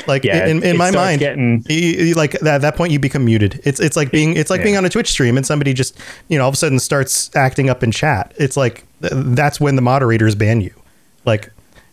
Like 0.05 0.23
Yeah, 0.23 0.45
in, 0.45 0.61
in 0.63 0.77
my 0.77 0.91
mind, 0.91 1.19
getting- 1.19 1.63
you- 1.67 2.13
like 2.13 2.35
at 2.35 2.61
that 2.61 2.75
point 2.75 2.91
you 2.91 2.99
become 2.99 3.25
muted. 3.25 3.59
It's 3.63 3.79
it's 3.79 3.95
like 3.97 4.11
being 4.11 4.35
it's 4.37 4.49
like 4.49 4.59
Yeah. 4.59 4.65
being 4.65 4.77
on 4.77 4.85
a 4.85 4.89
Twitch 4.89 5.09
stream 5.09 5.37
and 5.37 5.45
somebody 5.45 5.73
just 5.73 5.97
you 6.27 6.37
know 6.37 6.43
all 6.43 6.49
of 6.49 6.53
a 6.53 6.57
sudden 6.57 6.79
starts 6.79 7.31
acting 7.35 7.69
up 7.69 7.83
in 7.83 7.91
chat. 7.91 8.33
It's 8.37 8.55
like 8.57 8.83
that's 9.01 9.59
when 9.59 9.75
the 9.75 9.81
moderators 9.81 10.35
ban 10.35 10.61
you. 10.61 10.73
Like 11.25 11.51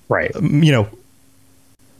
right. 0.09 0.35
Um, 0.37 0.63
you 0.63 0.71
know, 0.73 0.89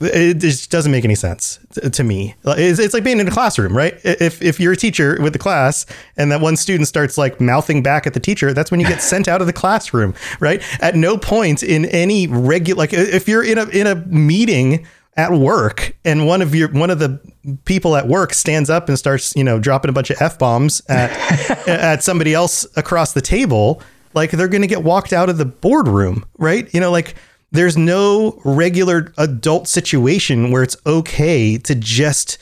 it 0.01 0.35
just 0.35 0.71
doesn't 0.71 0.93
make 0.93 1.05
any 1.05 1.15
sense 1.15 1.59
to 1.93 2.05
me. 2.05 2.35
It's, 2.45 2.79
it's 2.79 2.93
like 2.93 3.05
being 3.05 3.21
in 3.21 3.27
a 3.29 3.31
classroom, 3.31 3.75
right? 3.77 3.95
If 4.05 4.43
if 4.43 4.61
you're 4.61 4.73
a 4.73 4.77
teacher 4.77 5.17
with 5.23 5.33
the 5.33 5.39
class 5.39 5.87
and 6.17 6.31
that 6.33 6.41
one 6.41 6.57
student 6.57 6.89
starts 6.89 7.17
like 7.17 7.41
mouthing 7.41 7.83
back 7.83 8.07
at 8.07 8.13
the 8.13 8.21
teacher, 8.21 8.53
that's 8.53 8.71
when 8.71 8.81
you 8.81 8.87
get 8.87 9.01
sent 9.03 9.29
out 9.29 9.41
of 9.41 9.47
the 9.47 9.53
classroom, 9.53 10.15
right? 10.41 10.63
At 10.81 10.97
no 10.97 11.17
point 11.17 11.63
in 11.63 11.87
any 11.87 12.27
regular 12.27 12.79
like 12.79 12.93
if 12.93 13.27
you're 13.29 13.43
in 13.45 13.57
a 13.57 13.65
in 13.69 13.87
a 13.87 13.95
meeting 14.07 14.87
at 15.17 15.33
work 15.33 15.97
and 16.05 16.27
one 16.27 16.43
of 16.43 16.55
your 16.55 16.69
one 16.71 16.91
of 16.91 16.99
the 16.99 17.21
people 17.65 17.95
at 17.95 18.09
work 18.09 18.35
stands 18.35 18.69
up 18.69 18.89
and 18.89 18.99
starts 18.99 19.35
you 19.37 19.45
know 19.45 19.61
dropping 19.61 19.89
a 19.89 19.93
bunch 19.93 20.11
of 20.11 20.21
f 20.21 20.39
bombs 20.39 20.83
at 20.89 21.11
at 21.69 22.03
somebody 22.03 22.35
else 22.35 22.67
across 22.77 23.13
the 23.13 23.21
table 23.21 23.81
like 24.15 24.31
they're 24.31 24.49
going 24.49 24.63
to 24.63 24.69
get 24.69 24.83
walked 24.83 25.13
out 25.13 25.29
of 25.29 25.39
the 25.39 25.45
boardroom 25.45 26.25
right? 26.39 26.73
You 26.75 26.81
know 26.81 26.91
like 26.91 27.15
there's 27.53 27.77
no 27.77 28.41
regular 28.45 29.13
adult 29.17 29.69
situation 29.69 30.51
where 30.51 30.65
it's 30.65 30.77
okay 30.85 31.57
to 31.59 31.75
just 31.77 32.39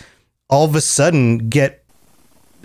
all 0.48 0.64
of 0.64 0.74
a 0.74 0.80
sudden 0.80 1.50
get 1.50 1.84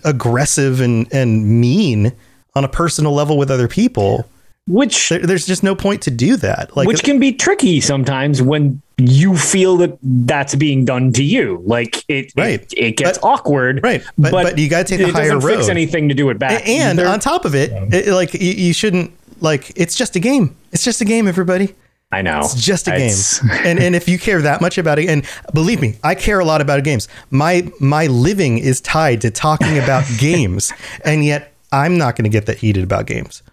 aggressive 0.05 0.79
and 0.79 1.11
and 1.13 1.59
mean 1.59 2.13
on 2.55 2.63
a 2.63 2.69
personal 2.69 3.11
level 3.11 3.37
with 3.37 3.51
other 3.51 3.67
people 3.67 4.29
Which 4.67 5.09
there, 5.09 5.19
there's 5.19 5.45
just 5.45 5.63
no 5.63 5.75
point 5.75 6.01
to 6.03 6.12
do 6.12 6.36
that 6.38 6.75
like 6.75 6.88
which 6.88 7.01
can 7.03 7.19
be 7.19 7.31
tricky 7.31 7.79
sometimes 7.79 8.41
when 8.41 8.81
you 8.97 9.38
feel 9.38 9.77
that 9.77 9.97
that's 10.03 10.55
being 10.55 10.83
done 10.83 11.13
to 11.13 11.24
you. 11.24 11.62
Like 11.65 12.03
it, 12.09 12.33
Right. 12.36 12.62
it, 12.62 12.74
it 12.75 12.97
gets 12.97 13.17
But- 13.19 13.27
awkward. 13.27 13.79
right. 13.83 14.03
But- 14.17 14.31
but 14.31 14.57
you 14.57 14.67
gotta 14.69 14.83
take 14.83 15.00
the 15.00 15.07
it 15.07 15.13
higher 15.13 15.29
doesn't 15.31 15.50
fix 15.50 15.69
anything 15.69 16.09
to 16.09 16.15
do 16.15 16.29
it 16.29 16.38
back. 16.39 16.67
and 16.67 17.00
on 17.00 17.19
top 17.19 17.45
of 17.45 17.55
it, 17.55 17.71
it 17.93 18.07
like 18.13 18.33
you, 18.33 18.51
you 18.51 18.74
shouldn't 18.74 19.12
like 19.39 19.71
it's 19.75 19.95
just 19.95 20.15
a 20.15 20.19
game 20.19 20.55
it's 20.74 20.83
just 20.83 21.00
a 21.00 21.05
game 21.05 21.27
everybody 21.27 21.74
I 22.12 22.21
know 22.21 22.39
It's 22.39 22.55
just 22.55 22.88
a 22.88 22.95
It's- 22.95 23.39
game. 23.39 23.51
and 23.65 23.79
and 23.79 23.95
if 23.95 24.07
you 24.09 24.17
care 24.19 24.41
that 24.41 24.59
much 24.62 24.77
about 24.77 24.97
it, 25.00 25.09
and 25.09 25.25
believe 25.53 25.81
me, 25.81 25.95
I 26.03 26.15
care 26.15 26.39
a 26.39 26.45
lot 26.45 26.62
about 26.62 26.83
games. 26.86 27.07
My 27.31 27.69
my 27.81 28.07
living 28.07 28.57
is 28.59 28.79
tied 28.81 29.19
to 29.21 29.29
talking 29.31 29.77
about 29.77 30.05
games, 30.17 30.71
and 31.03 31.24
yet 31.25 31.51
I'm 31.74 31.97
not 31.97 32.15
going 32.15 32.24
to 32.24 32.29
get 32.29 32.45
that 32.45 32.57
heated 32.59 32.83
about 32.86 33.07
games, 33.07 33.43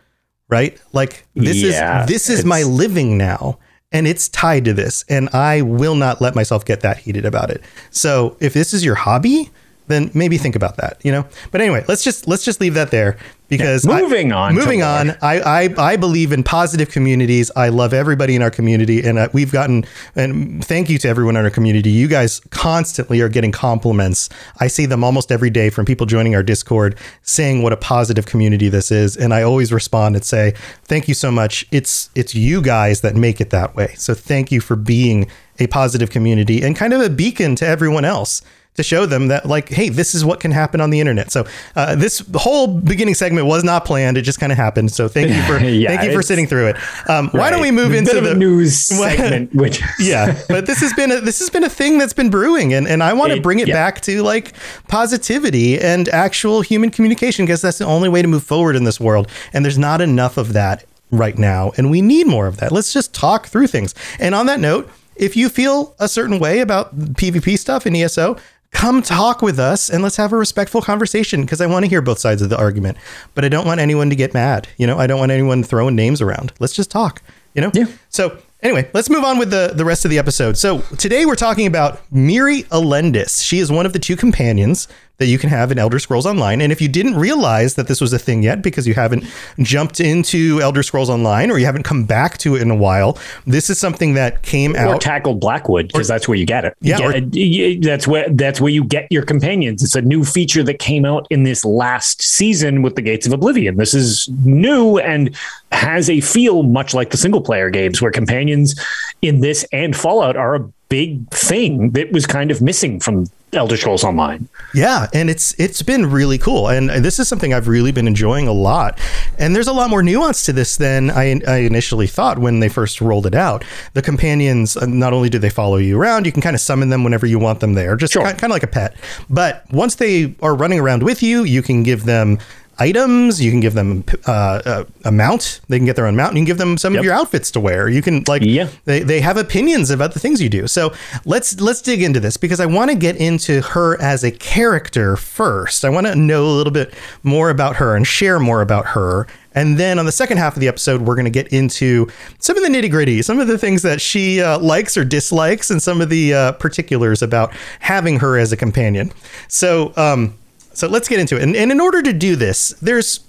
right? 0.48 0.80
Like 0.92 1.26
this 1.34 1.56
Yeah, 1.56 2.02
is 2.02 2.08
this 2.08 2.28
is 2.30 2.44
my 2.44 2.62
living 2.62 3.16
now, 3.18 3.58
and 3.92 4.06
it's 4.06 4.28
tied 4.28 4.64
to 4.66 4.72
this, 4.72 5.04
and 5.08 5.28
I 5.30 5.62
will 5.62 5.94
not 5.94 6.20
let 6.20 6.34
myself 6.34 6.64
get 6.64 6.80
that 6.80 6.98
heated 6.98 7.24
about 7.24 7.50
it. 7.50 7.62
So 7.90 8.36
if 8.40 8.54
this 8.54 8.74
is 8.74 8.84
your 8.84 8.96
hobby, 8.96 9.50
then 9.86 10.10
maybe 10.14 10.38
think 10.38 10.56
about 10.56 10.76
that, 10.78 10.98
you 11.04 11.12
know. 11.12 11.26
But 11.50 11.60
anyway, 11.60 11.84
let's 11.88 12.02
just 12.02 12.26
let's 12.26 12.44
just 12.44 12.60
leave 12.60 12.74
that 12.74 12.90
there 12.90 13.16
because 13.48 13.86
I- 13.86 14.00
Moving 14.00 14.32
on 14.32 14.54
moving 14.54 14.82
on. 14.82 15.10
I, 15.22 15.40
I 15.40 15.74
I 15.92 15.96
believe 15.96 16.32
in 16.32 16.42
positive 16.42 16.90
communities. 16.90 17.50
I 17.54 17.68
love 17.68 17.92
everybody 17.92 18.34
in 18.34 18.42
our 18.42 18.50
community, 18.50 19.02
and 19.06 19.18
uh, 19.18 19.28
we've 19.32 19.52
gotten 19.52 19.84
and 20.16 20.64
thank 20.64 20.88
you 20.88 20.98
to 20.98 21.08
everyone 21.08 21.36
in 21.36 21.44
our 21.44 21.50
community. 21.50 21.90
You 21.90 22.08
guys 22.08 22.40
constantly 22.50 23.20
are 23.20 23.28
getting 23.28 23.52
compliments. 23.52 24.28
I 24.60 24.68
see 24.68 24.86
them 24.86 25.04
almost 25.04 25.30
every 25.30 25.50
day 25.50 25.68
from 25.70 25.84
people 25.84 26.06
joining 26.06 26.34
our 26.34 26.42
Discord 26.42 26.96
saying 27.22 27.62
what 27.62 27.72
a 27.72 27.76
positive 27.76 28.26
community 28.26 28.68
this 28.68 28.90
is, 28.90 29.16
and 29.16 29.34
I 29.34 29.42
always 29.42 29.72
respond 29.72 30.16
and 30.16 30.24
say 30.24 30.54
thank 30.84 31.08
you 31.08 31.14
so 31.14 31.30
much. 31.30 31.66
It's 31.70 32.08
it's 32.14 32.34
you 32.34 32.62
guys 32.62 33.02
that 33.02 33.14
make 33.16 33.40
it 33.40 33.50
that 33.50 33.76
way. 33.76 33.94
So 33.96 34.14
thank 34.14 34.50
you 34.50 34.60
for 34.62 34.76
being 34.76 35.30
a 35.58 35.66
positive 35.68 36.10
community 36.10 36.62
and 36.62 36.74
kind 36.74 36.92
of 36.92 37.00
a 37.00 37.08
beacon 37.10 37.54
to 37.56 37.66
everyone 37.66 38.04
else 38.04 38.42
to 38.74 38.82
show 38.82 39.06
them 39.06 39.28
that 39.28 39.46
like 39.46 39.68
hey 39.68 39.88
this 39.88 40.14
is 40.14 40.24
what 40.24 40.40
can 40.40 40.50
happen 40.50 40.80
on 40.80 40.90
the 40.90 41.00
internet. 41.00 41.30
So 41.30 41.46
uh, 41.76 41.94
this 41.94 42.22
whole 42.34 42.66
beginning 42.66 43.14
segment 43.14 43.46
was 43.46 43.64
not 43.64 43.84
planned. 43.84 44.16
It 44.16 44.22
just 44.22 44.40
kind 44.40 44.52
of 44.52 44.58
happened. 44.58 44.92
So 44.92 45.08
thank 45.08 45.28
you 45.28 45.42
for 45.42 45.64
Yeah, 45.64 45.88
thank 45.88 46.02
you 46.02 46.12
for 46.12 46.22
sitting 46.22 46.46
through 46.46 46.68
it. 46.68 46.76
Um, 47.08 47.30
why 47.30 47.50
don't 47.50 47.60
we 47.60 47.70
move 47.70 47.94
into 47.94 48.20
the 48.20 48.34
news 48.34 48.76
segment? 48.86 49.54
Which 49.54 49.82
yeah 49.98 50.40
but 50.48 50.66
this 50.66 50.80
has 50.80 50.92
been 50.92 51.10
a 51.10 51.20
this 51.20 51.38
has 51.38 51.50
been 51.50 51.64
a 51.64 51.68
thing 51.68 51.98
that's 51.98 52.12
been 52.12 52.30
brewing 52.30 52.72
and, 52.74 52.86
and 52.86 53.02
i 53.02 53.12
want 53.12 53.32
to 53.32 53.40
bring 53.40 53.58
it 53.58 53.68
yeah. 53.68 53.74
back 53.74 54.00
to 54.02 54.22
like 54.22 54.54
positivity 54.88 55.78
and 55.78 56.08
actual 56.08 56.60
human 56.60 56.90
communication 56.90 57.44
because 57.44 57.62
that's 57.62 57.78
the 57.78 57.84
only 57.84 58.08
way 58.08 58.22
to 58.22 58.28
move 58.28 58.44
forward 58.44 58.76
in 58.76 58.84
this 58.84 59.00
world 59.00 59.28
and 59.52 59.64
there's 59.64 59.78
not 59.78 60.00
enough 60.00 60.36
of 60.36 60.52
that 60.52 60.84
right 61.10 61.38
now 61.38 61.72
and 61.76 61.90
we 61.90 62.02
need 62.02 62.26
more 62.26 62.46
of 62.46 62.56
that. 62.58 62.72
Let's 62.72 62.92
just 62.92 63.14
talk 63.14 63.46
through 63.46 63.68
things. 63.68 63.94
And 64.18 64.34
on 64.34 64.46
that 64.46 64.60
note 64.60 64.90
if 65.16 65.36
you 65.36 65.48
feel 65.48 65.94
a 66.00 66.08
certain 66.08 66.38
way 66.40 66.58
about 66.58 66.96
pvp 66.96 67.56
stuff 67.56 67.86
in 67.86 67.94
eso 67.94 68.36
come 68.74 69.00
talk 69.00 69.40
with 69.40 69.58
us 69.58 69.88
and 69.88 70.02
let's 70.02 70.16
have 70.16 70.32
a 70.32 70.36
respectful 70.36 70.82
conversation 70.82 71.42
because 71.42 71.60
I 71.60 71.66
want 71.66 71.84
to 71.84 71.88
hear 71.88 72.02
both 72.02 72.18
sides 72.18 72.42
of 72.42 72.50
the 72.50 72.58
argument. 72.58 72.98
But 73.34 73.44
I 73.44 73.48
don't 73.48 73.66
want 73.66 73.80
anyone 73.80 74.10
to 74.10 74.16
get 74.16 74.34
mad. 74.34 74.68
You 74.76 74.86
know, 74.86 74.98
I 74.98 75.06
don't 75.06 75.18
want 75.18 75.32
anyone 75.32 75.62
throwing 75.62 75.96
names 75.96 76.20
around. 76.20 76.52
Let's 76.58 76.74
just 76.74 76.90
talk, 76.90 77.22
you 77.54 77.62
know? 77.62 77.70
Yeah. 77.72 77.86
So 78.10 78.36
anyway, 78.62 78.90
let's 78.92 79.08
move 79.08 79.24
on 79.24 79.38
with 79.38 79.50
the, 79.50 79.72
the 79.74 79.84
rest 79.84 80.04
of 80.04 80.10
the 80.10 80.18
episode. 80.18 80.58
So 80.58 80.80
today 80.98 81.24
we're 81.24 81.36
talking 81.36 81.66
about 81.66 82.00
Mirri 82.10 82.66
Elendis. 82.66 83.42
She 83.42 83.58
is 83.60 83.70
one 83.70 83.86
of 83.86 83.92
the 83.92 83.98
two 83.98 84.16
companions 84.16 84.88
that 85.18 85.26
you 85.26 85.38
can 85.38 85.48
have 85.48 85.70
in 85.70 85.78
Elder 85.78 85.98
Scrolls 86.00 86.26
Online. 86.26 86.60
And 86.60 86.72
if 86.72 86.80
you 86.80 86.88
didn't 86.88 87.14
realize 87.14 87.74
that 87.76 87.86
this 87.86 88.00
was 88.00 88.12
a 88.12 88.18
thing 88.18 88.42
yet 88.42 88.62
because 88.62 88.84
you 88.86 88.94
haven't 88.94 89.24
jumped 89.60 90.00
into 90.00 90.60
Elder 90.60 90.82
Scrolls 90.82 91.08
Online 91.08 91.52
or 91.52 91.58
you 91.58 91.66
haven't 91.66 91.84
come 91.84 92.04
back 92.04 92.36
to 92.38 92.56
it 92.56 92.62
in 92.62 92.70
a 92.70 92.74
while, 92.74 93.16
this 93.46 93.70
is 93.70 93.78
something 93.78 94.14
that 94.14 94.42
came 94.42 94.74
or 94.74 94.94
out. 94.94 95.00
tackled 95.00 95.38
Blackwood 95.38 95.86
because 95.88 96.08
that's 96.08 96.26
where 96.26 96.36
you 96.36 96.44
get 96.44 96.64
it. 96.64 96.74
Yeah, 96.80 96.98
You 96.98 97.04
or- 97.04 97.12
get- 97.20 97.24
y- 97.32 97.78
that's 97.80 98.08
where 98.08 98.28
that's 98.30 98.60
where 98.60 98.72
you 98.72 98.82
get 98.82 99.06
your 99.10 99.22
companions. 99.24 99.84
It's 99.84 99.94
a 99.94 100.02
new 100.02 100.24
feature 100.24 100.64
that 100.64 100.80
came 100.80 101.04
out 101.04 101.28
in 101.30 101.44
this 101.44 101.64
last 101.64 102.20
season 102.20 102.82
with 102.82 102.96
the 102.96 103.02
Gates 103.02 103.24
of 103.26 103.32
Oblivion. 103.32 103.76
This 103.76 103.94
is 103.94 104.28
new 104.44 104.98
and 104.98 105.34
has 105.70 106.10
a 106.10 106.20
feel 106.20 106.64
much 106.64 106.92
like 106.92 107.10
the 107.10 107.16
single 107.16 107.40
player 107.40 107.70
games, 107.70 108.02
where 108.02 108.10
companions 108.10 108.74
in 109.22 109.40
this 109.40 109.64
and 109.72 109.94
Fallout 109.94 110.36
are 110.36 110.56
a 110.56 110.60
big 110.88 111.28
thing 111.30 111.90
that 111.92 112.10
was 112.12 112.26
kind 112.26 112.50
of 112.50 112.60
missing 112.60 112.98
from 113.00 113.26
Elder 113.56 113.76
Scrolls 113.76 114.04
Online. 114.04 114.48
Yeah, 114.74 115.06
and 115.12 115.30
it's 115.30 115.54
it's 115.58 115.82
been 115.82 116.10
really 116.10 116.38
cool, 116.38 116.68
and 116.68 116.88
this 116.90 117.18
is 117.18 117.28
something 117.28 117.52
I've 117.54 117.68
really 117.68 117.92
been 117.92 118.06
enjoying 118.08 118.48
a 118.48 118.52
lot. 118.52 118.98
And 119.38 119.54
there's 119.54 119.68
a 119.68 119.72
lot 119.72 119.90
more 119.90 120.02
nuance 120.02 120.44
to 120.46 120.52
this 120.52 120.76
than 120.76 121.10
I, 121.10 121.40
I 121.46 121.56
initially 121.58 122.06
thought 122.06 122.38
when 122.38 122.60
they 122.60 122.68
first 122.68 123.00
rolled 123.00 123.26
it 123.26 123.34
out. 123.34 123.64
The 123.94 124.02
companions, 124.02 124.76
uh, 124.76 124.86
not 124.86 125.12
only 125.12 125.28
do 125.30 125.38
they 125.38 125.50
follow 125.50 125.76
you 125.76 125.98
around, 126.00 126.26
you 126.26 126.32
can 126.32 126.42
kind 126.42 126.54
of 126.54 126.60
summon 126.60 126.88
them 126.88 127.04
whenever 127.04 127.26
you 127.26 127.38
want 127.38 127.60
them 127.60 127.74
there, 127.74 127.96
just 127.96 128.12
Sure. 128.12 128.22
kind, 128.22 128.36
kind 128.38 128.50
of 128.50 128.54
like 128.54 128.62
a 128.62 128.66
pet. 128.68 128.94
But 129.30 129.64
once 129.72 129.94
they 129.96 130.34
are 130.42 130.54
running 130.54 130.78
around 130.80 131.02
with 131.02 131.22
you, 131.22 131.44
you 131.44 131.62
can 131.62 131.82
give 131.82 132.04
them 132.04 132.38
items 132.78 133.40
you 133.40 133.50
can 133.50 133.60
give 133.60 133.74
them 133.74 134.04
uh, 134.26 134.60
a, 135.04 135.08
a 135.08 135.12
mount. 135.12 135.60
They 135.68 135.78
can 135.78 135.86
get 135.86 135.96
their 135.96 136.06
own 136.06 136.16
mount. 136.16 136.30
And 136.30 136.38
you 136.38 136.42
can 136.42 136.46
give 136.46 136.58
them 136.58 136.76
some 136.76 136.94
Yep. 136.94 137.00
of 137.00 137.04
your 137.04 137.14
outfits 137.14 137.50
to 137.52 137.60
wear. 137.60 137.88
You 137.88 138.02
can 138.02 138.24
like 138.26 138.42
Yeah. 138.42 138.68
they, 138.84 139.00
they 139.00 139.20
have 139.20 139.36
opinions 139.36 139.90
about 139.90 140.12
the 140.14 140.20
things 140.20 140.40
you 140.40 140.48
do. 140.48 140.66
So 140.66 140.92
let's 141.24 141.60
let's 141.60 141.80
dig 141.82 142.02
into 142.02 142.20
this 142.20 142.36
because 142.36 142.60
i 142.60 142.66
want 142.66 142.90
to 142.90 142.96
get 142.96 143.16
into 143.16 143.60
her 143.62 144.00
as 144.00 144.24
a 144.24 144.30
character 144.30 145.16
first. 145.16 145.84
I 145.84 145.88
want 145.88 146.06
to 146.06 146.14
know 146.14 146.44
a 146.44 146.54
little 146.56 146.72
bit 146.72 146.94
more 147.22 147.50
about 147.50 147.76
her 147.76 147.94
and 147.96 148.06
share 148.06 148.38
more 148.40 148.60
about 148.62 148.86
her. 148.86 149.26
And 149.56 149.78
then 149.78 149.98
on 150.00 150.04
the 150.04 150.12
second 150.12 150.38
half 150.38 150.54
of 150.56 150.60
the 150.60 150.68
episode 150.68 151.02
we're 151.02 151.14
going 151.14 151.26
to 151.26 151.30
get 151.30 151.48
into 151.52 152.08
some 152.40 152.56
of 152.56 152.62
the 152.64 152.68
nitty 152.68 152.90
gritty 152.90 153.22
some 153.22 153.38
of 153.38 153.46
the 153.46 153.56
things 153.58 153.82
that 153.82 154.00
she 154.00 154.40
uh, 154.42 154.58
likes 154.58 154.96
or 154.96 155.04
dislikes 155.04 155.70
and 155.70 155.80
some 155.82 156.00
of 156.00 156.08
the 156.08 156.34
uh, 156.34 156.52
particulars 156.52 157.22
about 157.22 157.52
having 157.80 158.18
her 158.18 158.36
as 158.36 158.50
a 158.52 158.56
companion. 158.56 159.12
So 159.48 159.92
um 159.96 160.34
so 160.74 160.88
let's 160.88 161.08
get 161.08 161.18
into 161.18 161.36
it. 161.36 161.42
And, 161.42 161.56
and 161.56 161.72
in 161.72 161.80
order 161.80 162.02
to 162.02 162.12
do 162.12 162.36
this 162.36 162.70
there's 162.82 163.20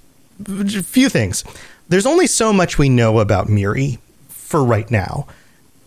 a 0.48 0.84
few 0.84 1.10
things. 1.10 1.44
There's 1.88 2.06
only 2.06 2.28
so 2.28 2.52
much 2.52 2.78
we 2.78 2.90
know 2.90 3.20
about 3.20 3.48
mirri 3.48 4.00
for 4.28 4.64
right 4.64 4.90
now. 4.90 5.28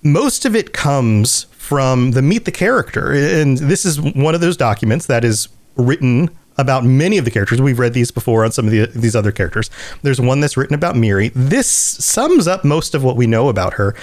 Most 0.02 0.44
of 0.44 0.54
it 0.54 0.72
comes 0.72 1.44
from 1.68 2.12
the 2.12 2.22
meet 2.22 2.44
the 2.44 2.52
character. 2.52 3.12
And 3.12 3.58
this 3.58 3.84
is 3.84 4.00
one 4.00 4.34
of 4.34 4.40
those 4.40 4.56
documents 4.56 5.06
that 5.06 5.24
is 5.24 5.48
written 5.76 6.30
about 6.56 6.84
many 6.84 7.18
of 7.18 7.24
the 7.24 7.30
characters. 7.30 7.60
We've 7.60 7.78
read 7.78 7.94
these 7.94 8.10
before 8.10 8.44
on 8.44 8.52
some 8.52 8.64
of 8.64 8.72
the, 8.72 8.86
these 8.86 9.14
other 9.14 9.30
characters. 9.30 9.70
There's 10.02 10.20
one 10.20 10.40
that's 10.40 10.56
written 10.56 10.74
about 10.74 10.96
mirri. 10.96 11.30
This 11.34 11.68
sums 11.68 12.48
up 12.48 12.64
most 12.64 12.94
of 12.94 13.04
what 13.04 13.16
we 13.16 13.26
know 13.26 13.48
about 13.48 13.74
her. 13.74 13.94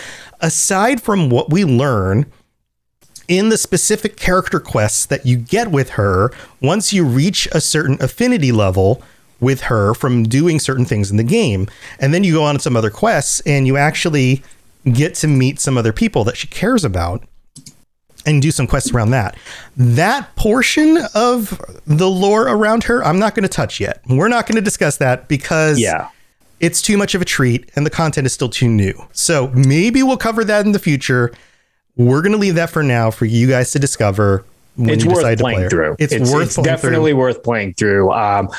Aside 0.42 1.02
from 1.02 1.30
what 1.30 1.50
we 1.50 1.66
learn 1.66 2.32
in 3.27 3.50
the 3.50 3.58
specific 3.58 4.17
character 4.17 4.60
quests 4.60 5.05
that 5.08 5.25
you 5.25 5.38
get 5.38 5.72
with 5.72 5.91
her, 5.91 6.32
once 6.62 6.94
you 6.94 7.03
reach 7.05 7.48
a 7.51 7.62
certain 7.62 7.98
affinity 8.01 8.51
level 8.51 9.01
with 9.39 9.62
her 9.62 9.94
from 9.94 10.24
doing 10.24 10.60
certain 10.60 10.86
things 10.86 11.12
in 11.12 11.17
the 11.17 11.24
game, 11.24 11.67
and 12.00 12.13
then 12.13 12.24
you 12.24 12.34
go 12.34 12.44
on 12.44 12.60
some 12.60 12.75
other 12.77 12.89
quests 12.89 13.41
and 13.46 13.67
you 13.67 13.77
actually 13.77 14.41
get 14.94 15.15
to 15.15 15.27
meet 15.27 15.60
some 15.60 15.77
other 15.77 15.91
people 15.91 16.24
that 16.24 16.38
she 16.38 16.48
cares 16.48 16.84
about 16.86 17.24
and 18.25 18.41
do 18.41 18.50
some 18.51 18.65
quests 18.65 18.91
around 18.91 19.12
that. 19.12 19.36
That 19.77 20.36
portion 20.36 20.98
of 21.13 21.62
the 21.86 22.10
lore 22.10 22.44
around 22.48 22.84
her, 22.86 23.03
I'm 23.03 23.20
not 23.20 23.36
going 23.36 23.44
to 23.44 23.50
touch 23.50 23.79
yet. 23.79 24.01
We're 24.08 24.29
not 24.29 24.48
going 24.48 24.55
to 24.55 24.62
discuss 24.62 24.98
that 24.98 25.27
because 25.27 25.79
Yeah. 25.79 26.10
it's 26.60 26.82
too 26.82 26.98
much 26.98 27.13
of 27.13 27.22
a 27.22 27.25
treat 27.25 27.70
and 27.75 27.86
the 27.86 27.89
content 27.91 28.25
is 28.25 28.34
still 28.34 28.50
too 28.50 28.67
new. 28.70 28.94
So 29.12 29.50
maybe 29.50 30.01
we'll 30.01 30.17
cover 30.17 30.44
that 30.44 30.65
in 30.65 30.72
the 30.72 30.79
future. 30.79 31.34
We're 31.98 32.22
going 32.22 32.34
to 32.34 32.38
leave 32.38 32.56
that 32.56 32.70
for 32.70 32.84
now 32.84 33.12
for 33.12 33.25
you 33.25 33.48
guys 33.48 33.72
to 33.72 33.80
discover 33.80 34.44
when 34.75 34.90
it's 34.90 35.04
you 35.04 35.10
worth 35.10 35.20
decide 35.20 35.38
to 35.38 35.44
play 35.44 35.54
playing 35.56 35.70
through. 35.70 35.96
It's, 36.00 36.14
It's, 36.14 36.32
worth 36.34 36.48
it's 36.48 36.56
playing 36.56 36.66
definitely 36.66 37.12
through. 37.12 37.20
worth 37.20 37.44
playing 37.44 37.74
through. 37.75 38.12
Um, 38.12 38.50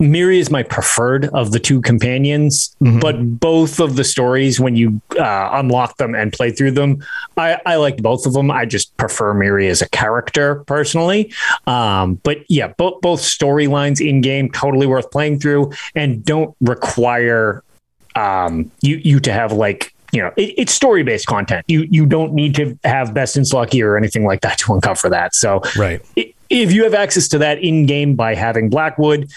Mirri 0.00 0.38
is 0.40 0.50
my 0.50 0.62
preferred 0.62 1.24
of 1.26 1.52
the 1.52 1.58
two 1.58 1.80
companions, 1.80 2.74
Mm-hmm. 2.82 3.00
but 3.00 3.40
both 3.40 3.80
of 3.80 3.96
the 3.96 4.04
stories, 4.04 4.60
when 4.60 4.76
you 4.76 5.00
uh, 5.18 5.48
unlock 5.54 5.96
them 5.96 6.14
and 6.14 6.30
play 6.34 6.50
through 6.50 6.72
them, 6.72 7.02
I, 7.38 7.58
I 7.64 7.76
liked 7.76 8.02
both 8.02 8.26
of 8.26 8.34
them. 8.34 8.50
I 8.50 8.66
just 8.66 8.94
prefer 8.98 9.32
Mirri 9.34 9.70
as 9.70 9.80
a 9.80 9.88
character 9.88 10.56
personally. 10.66 11.32
Um, 11.66 12.16
but 12.24 12.38
yeah, 12.50 12.68
both 12.76 13.00
both 13.00 13.20
storylines 13.22 14.06
in 14.06 14.20
game 14.20 14.50
totally 14.50 14.86
worth 14.86 15.10
playing 15.10 15.38
through, 15.40 15.72
and 15.94 16.22
don't 16.22 16.54
require 16.60 17.62
um, 18.16 18.70
you 18.82 18.96
you 18.96 19.18
to 19.20 19.32
have 19.32 19.50
like 19.52 19.94
you 20.16 20.22
know 20.22 20.32
it, 20.36 20.54
it's 20.56 20.72
story 20.72 21.02
based 21.02 21.26
content. 21.26 21.64
You 21.68 21.86
you 21.90 22.06
don't 22.06 22.32
need 22.32 22.54
to 22.56 22.76
have 22.84 23.12
best 23.14 23.36
in 23.36 23.44
gear 23.70 23.92
or 23.92 23.96
anything 23.98 24.24
like 24.24 24.40
that 24.40 24.58
to 24.62 24.72
uncover 24.74 25.08
that. 25.10 25.34
So 25.34 25.60
Right. 25.76 26.00
i- 26.18 26.32
if 26.48 26.72
you 26.72 26.84
have 26.84 26.94
access 26.94 27.26
to 27.28 27.38
that 27.38 27.58
in 27.58 27.86
game 27.86 28.14
by 28.14 28.34
having 28.34 28.68
Blackwood, 28.70 29.28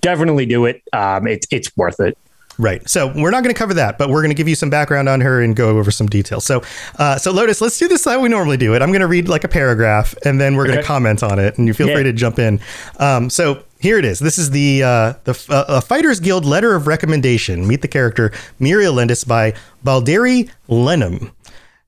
definitely 0.00 0.46
do 0.46 0.64
it. 0.64 0.82
Um, 0.92 1.26
it's 1.26 1.46
it's 1.50 1.74
worth 1.76 2.00
it. 2.00 2.16
Right. 2.58 2.88
So 2.88 3.08
we're 3.14 3.30
not 3.30 3.42
going 3.42 3.54
to 3.54 3.58
cover 3.58 3.74
that, 3.74 3.98
but 3.98 4.08
we're 4.08 4.22
going 4.22 4.30
to 4.30 4.34
give 4.34 4.48
you 4.48 4.54
some 4.54 4.70
background 4.70 5.10
on 5.10 5.20
her 5.20 5.42
and 5.42 5.54
go 5.54 5.76
over 5.76 5.90
some 5.90 6.06
details. 6.06 6.46
So, 6.46 6.62
uh, 6.98 7.18
so 7.18 7.30
Lotus, 7.30 7.60
let's 7.60 7.78
do 7.78 7.86
this 7.86 8.06
how 8.06 8.18
we 8.18 8.30
normally 8.30 8.56
do 8.56 8.74
it. 8.74 8.80
I'm 8.80 8.88
going 8.92 9.02
to 9.02 9.06
read 9.06 9.28
like 9.28 9.44
a 9.44 9.48
paragraph, 9.48 10.14
and 10.24 10.40
then 10.40 10.56
we're 10.56 10.64
going 10.66 10.78
to 10.78 10.82
comment 10.82 11.22
on 11.22 11.38
it, 11.38 11.58
and 11.58 11.66
you 11.68 11.74
feel 11.74 11.86
Yeah. 11.88 11.96
free 11.96 12.04
to 12.04 12.14
jump 12.14 12.38
in. 12.38 12.58
Um, 12.98 13.28
so 13.28 13.62
here 13.78 13.98
it 13.98 14.04
is. 14.04 14.18
This 14.18 14.38
is 14.38 14.50
the 14.50 14.82
uh, 14.82 15.12
the 15.24 15.46
uh, 15.48 15.80
Fighters 15.80 16.20
Guild 16.20 16.44
letter 16.44 16.74
of 16.74 16.86
recommendation. 16.86 17.66
Meet 17.66 17.82
the 17.82 17.88
character 17.88 18.30
Mirri 18.60 18.84
Elendis 18.84 19.26
by 19.26 19.54
Balderi 19.84 20.50
Lenham. 20.68 21.32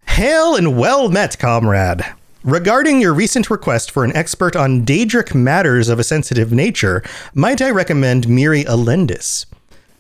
Hail 0.07 0.55
and 0.57 0.79
well 0.79 1.09
met, 1.09 1.39
comrade. 1.39 2.05
Regarding 2.45 3.01
your 3.01 3.13
recent 3.13 3.51
request 3.51 3.91
for 3.91 4.05
an 4.05 4.15
expert 4.17 4.55
on 4.55 4.85
Daedric 4.85 5.35
matters 5.35 5.89
of 5.89 5.99
a 5.99 6.05
sensitive 6.05 6.53
nature, 6.53 7.03
might 7.35 7.61
I 7.61 7.71
recommend 7.71 8.27
Mirri 8.27 8.65
Elendis? 8.65 9.45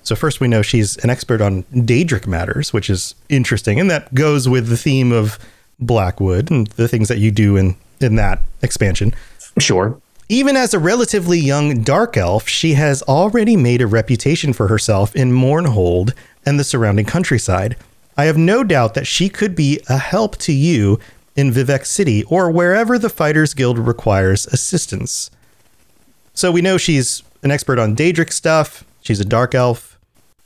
So 0.02 0.14
first 0.14 0.40
we 0.40 0.48
know 0.48 0.62
she's 0.62 0.96
an 0.98 1.10
expert 1.10 1.40
on 1.40 1.64
Daedric 1.64 2.26
matters, 2.26 2.72
which 2.72 2.88
is 2.88 3.14
interesting, 3.28 3.78
and 3.78 3.90
that 3.90 4.14
goes 4.14 4.48
with 4.48 4.68
the 4.68 4.76
theme 4.76 5.12
of 5.12 5.38
Blackwood 5.80 6.50
and 6.50 6.66
the 6.68 6.88
things 6.88 7.08
that 7.08 7.18
you 7.18 7.30
do 7.30 7.56
in 7.56 7.76
in 8.00 8.14
that 8.16 8.42
expansion. 8.62 9.14
Sure. 9.58 10.00
Even 10.30 10.56
as 10.56 10.74
a 10.74 10.78
relatively 10.78 11.38
young 11.38 11.82
dark 11.82 12.14
elf, 12.16 12.48
she 12.48 12.74
has 12.74 13.02
already 13.04 13.56
made 13.56 13.80
a 13.80 13.86
reputation 13.86 14.52
for 14.52 14.68
herself 14.68 15.16
in 15.16 15.32
Mournhold 15.32 16.12
and 16.44 16.60
the 16.60 16.64
surrounding 16.64 17.06
countryside. 17.06 17.76
I 18.14 18.24
have 18.24 18.36
no 18.36 18.62
doubt 18.62 18.92
that 18.92 19.06
she 19.06 19.30
could 19.30 19.54
be 19.54 19.80
a 19.88 19.96
help 19.96 20.36
to 20.38 20.52
you 20.52 21.00
in 21.34 21.50
Vivec 21.50 21.86
City 21.86 22.24
or 22.24 22.50
wherever 22.50 22.98
the 22.98 23.08
Fighters 23.08 23.54
Guild 23.54 23.78
requires 23.78 24.46
assistance. 24.48 25.30
So 26.34 26.52
we 26.52 26.60
know 26.60 26.76
she's 26.76 27.22
an 27.42 27.50
expert 27.50 27.78
on 27.78 27.96
Daedric 27.96 28.30
stuff. 28.30 28.84
She's 29.00 29.20
a 29.20 29.24
dark 29.24 29.54
elf. 29.54 29.98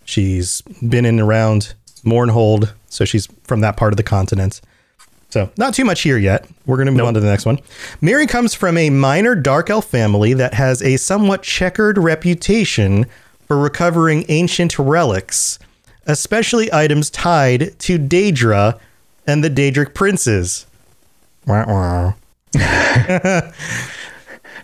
She's 0.05 0.61
been 0.63 1.05
in 1.05 1.19
and 1.19 1.21
around 1.21 1.75
Mournhold, 2.05 2.73
so 2.89 3.05
she's 3.05 3.27
from 3.43 3.61
that 3.63 3.77
part 3.77 3.93
of 3.93 3.97
the 3.97 4.03
continent. 4.05 4.61
So, 5.33 5.51
not 5.57 5.73
too 5.73 5.87
much 5.87 6.03
here 6.03 6.19
yet. 6.19 6.47
We're 6.67 6.77
going 6.77 6.89
to 6.89 6.93
move 6.93 7.07
on 7.07 7.15
to 7.15 7.21
the 7.21 7.27
next 7.27 7.47
one. 7.47 7.57
Mirri 8.03 8.29
comes 8.29 8.53
from 8.53 8.77
a 8.77 8.91
minor 8.91 9.35
dark 9.35 9.71
elf 9.71 9.87
family 9.87 10.35
that 10.35 10.53
has 10.53 10.83
a 10.83 10.99
somewhat 10.99 11.43
checkered 11.43 11.97
reputation 11.97 13.07
for 13.47 13.57
recovering 13.57 14.27
ancient 14.29 14.79
relics, 14.79 15.59
especially 16.07 16.71
items 16.71 17.09
tied 17.09 17.79
to 17.79 17.99
Daedra 17.99 18.79
and 19.27 19.43
the 19.43 19.49
Daedric 19.49 19.95
princes. 19.95 20.67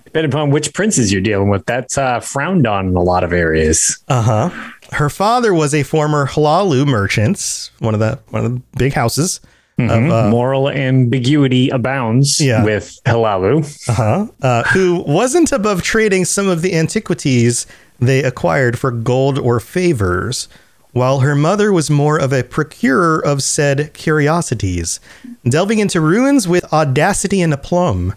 Depending 0.04 0.30
upon 0.30 0.50
which 0.50 0.74
princes 0.74 1.10
you're 1.10 1.22
dealing 1.22 1.48
with, 1.48 1.64
that's 1.64 1.96
uh, 1.96 2.20
frowned 2.20 2.66
on 2.66 2.88
in 2.88 2.96
a 2.96 3.02
lot 3.02 3.24
of 3.24 3.32
areas. 3.32 4.04
Uh 4.06 4.50
huh. 4.50 4.72
Her 4.92 5.08
father 5.08 5.54
was 5.54 5.72
a 5.72 5.82
former 5.82 6.26
Hlaalu 6.26 6.86
merchant, 6.86 7.70
one 7.78 7.94
of 7.94 8.00
the 8.00 8.18
one 8.28 8.44
of 8.44 8.52
the 8.52 8.60
big 8.76 8.92
houses. 8.92 9.40
Of, 9.78 10.10
uh, 10.10 10.28
Moral 10.30 10.68
ambiguity 10.68 11.68
abounds 11.68 12.40
Yeah. 12.40 12.64
with 12.64 12.98
Hlaalu. 13.06 13.88
uh-huh, 13.88 14.26
uh, 14.42 14.62
who 14.64 15.04
wasn't 15.06 15.52
above 15.52 15.82
trading 15.82 16.24
some 16.24 16.48
of 16.48 16.62
the 16.62 16.74
antiquities 16.74 17.64
they 18.00 18.22
acquired 18.24 18.76
for 18.78 18.90
gold 18.90 19.38
or 19.38 19.60
favors, 19.60 20.48
while 20.92 21.20
her 21.20 21.36
mother 21.36 21.72
was 21.72 21.90
more 21.90 22.18
of 22.18 22.32
a 22.32 22.42
procurer 22.42 23.24
of 23.24 23.40
said 23.42 23.92
curiosities, 23.94 24.98
delving 25.48 25.78
into 25.78 26.00
ruins 26.00 26.48
with 26.48 26.64
audacity 26.72 27.40
and 27.40 27.52
aplomb. 27.54 28.14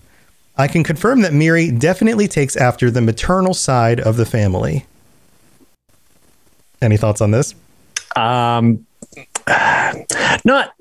I 0.58 0.68
can 0.68 0.84
confirm 0.84 1.22
that 1.22 1.32
Mirri 1.32 1.78
definitely 1.78 2.28
takes 2.28 2.56
after 2.56 2.90
the 2.90 3.02
maternal 3.02 3.54
side 3.54 4.00
of 4.00 4.18
the 4.18 4.26
family. 4.26 4.86
Any 6.82 6.98
thoughts 6.98 7.22
on 7.22 7.30
this? 7.32 7.54
Um, 8.16 8.86
not 10.46 10.74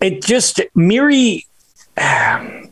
it. 0.00 0.22
Just 0.24 0.60
Mirri. 0.76 1.44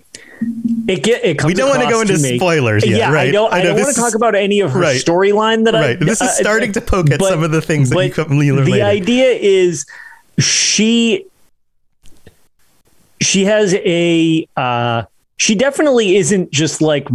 It 0.86 1.02
get 1.02 1.24
it 1.24 1.36
comes 1.36 1.52
We 1.52 1.54
don't 1.54 1.68
wanna 1.68 1.90
go 1.90 2.00
into 2.00 2.16
me- 2.16 2.38
spoilers 2.38 2.86
yet, 2.86 2.96
yeah, 2.96 3.12
right? 3.12 3.28
I 3.28 3.32
don't. 3.32 3.52
I 3.52 3.60
don't 3.60 3.74
want 3.74 3.92
to 3.92 4.00
talk 4.00 4.14
about 4.14 4.36
any 4.36 4.60
of 4.60 4.70
her 4.70 4.78
Right. 4.80 4.96
storyline 5.04 5.64
that 5.64 5.74
Right. 5.74 6.00
I. 6.00 6.04
This 6.04 6.20
is 6.22 6.28
uh, 6.28 6.32
starting 6.34 6.70
to 6.74 6.80
poke 6.80 7.10
at 7.10 7.18
but- 7.18 7.28
some 7.30 7.42
of 7.42 7.50
the 7.50 7.60
things 7.60 7.90
that 7.90 8.04
you 8.06 8.12
come 8.12 8.38
the 8.38 8.52
later. 8.52 8.84
idea 8.84 9.30
is 9.32 9.84
she 10.38 11.24
she 13.20 13.44
has 13.46 13.74
a 13.74 14.46
uh 14.56 15.02
she 15.38 15.56
definitely 15.56 16.16
isn't 16.16 16.52
just 16.52 16.80
like 16.80 17.08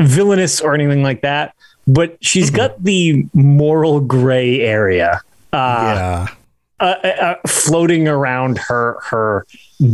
villainous 0.00 0.60
or 0.60 0.74
anything 0.74 1.04
like 1.04 1.20
that 1.22 1.54
but 1.86 2.16
she's 2.20 2.46
Mm-hmm. 2.48 2.56
got 2.56 2.82
the 2.82 3.26
moral 3.34 4.00
gray 4.00 4.60
area 4.62 5.20
uh, 5.52 6.26
yeah. 6.26 6.34
Uh, 6.80 6.94
uh, 7.04 7.06
uh, 7.06 7.34
floating 7.46 8.08
around 8.08 8.58
her 8.58 8.98
her 9.02 9.46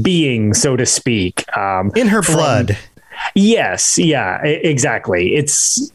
being 0.03 0.55
so 0.55 0.77
to 0.77 0.87
speak 0.87 1.45
um 1.57 1.93
In 1.95 2.09
her 2.09 2.23
from- 2.23 2.37
blood. 2.37 2.79
Yes, 3.35 3.99
yeah, 3.99 4.43
exactly. 4.43 5.35
It's 5.35 5.93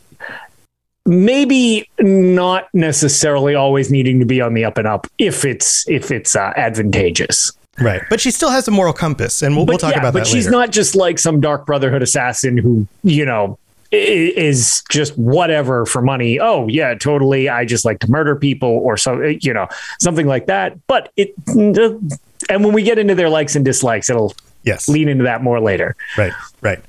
maybe 1.06 1.90
not 2.00 2.68
necessarily 2.74 3.56
always 3.56 3.92
needing 3.92 4.20
to 4.20 4.26
be 4.26 4.42
on 4.42 4.54
the 4.54 4.66
up 4.66 4.78
and 4.78 4.88
up 4.88 5.08
if 5.18 5.44
it's 5.46 5.88
if 5.90 6.12
it's 6.12 6.36
uh, 6.36 6.54
advantageous. 6.56 7.52
Right. 7.80 8.02
But 8.10 8.22
she 8.22 8.32
still 8.32 8.52
has 8.52 8.68
a 8.68 8.72
moral 8.72 8.94
compass, 8.94 9.42
and 9.42 9.56
we'll, 9.58 9.66
we'll 9.66 9.78
talk 9.78 9.94
yeah, 9.94 10.00
about 10.00 10.14
but 10.14 10.20
that 10.20 10.28
she's 10.28 10.46
later. 10.46 10.58
not 10.58 10.72
just 10.72 10.96
like 10.96 11.20
some 11.20 11.42
dark 11.42 11.66
brotherhood 11.66 12.02
assassin 12.02 12.58
who 12.58 12.88
you 13.04 13.26
know 13.26 13.58
is 13.92 14.84
just 14.90 15.18
whatever 15.18 15.86
for 15.86 16.02
money. 16.02 16.40
Oh 16.40 16.68
yeah, 16.68 16.96
totally. 16.96 17.50
I 17.50 17.66
just 17.66 17.86
like 17.86 18.00
to 18.00 18.12
murder 18.12 18.36
people 18.36 18.70
or 18.70 18.98
so 18.98 19.22
you 19.24 19.54
know 19.54 19.68
something 20.00 20.28
like 20.28 20.48
that. 20.48 20.78
But 20.88 21.12
it 21.16 21.34
and 22.50 22.64
when 22.64 22.74
we 22.74 22.84
get 22.84 23.00
into 23.00 23.16
their 23.16 23.30
likes 23.30 23.56
and 23.56 23.64
dislikes, 23.64 24.10
it'll 24.10 24.34
yes. 24.64 24.90
lean 24.90 25.08
into 25.08 25.24
that 25.24 25.42
more 25.42 25.60
later. 25.60 25.96
Right, 26.18 26.34
right. 26.62 26.80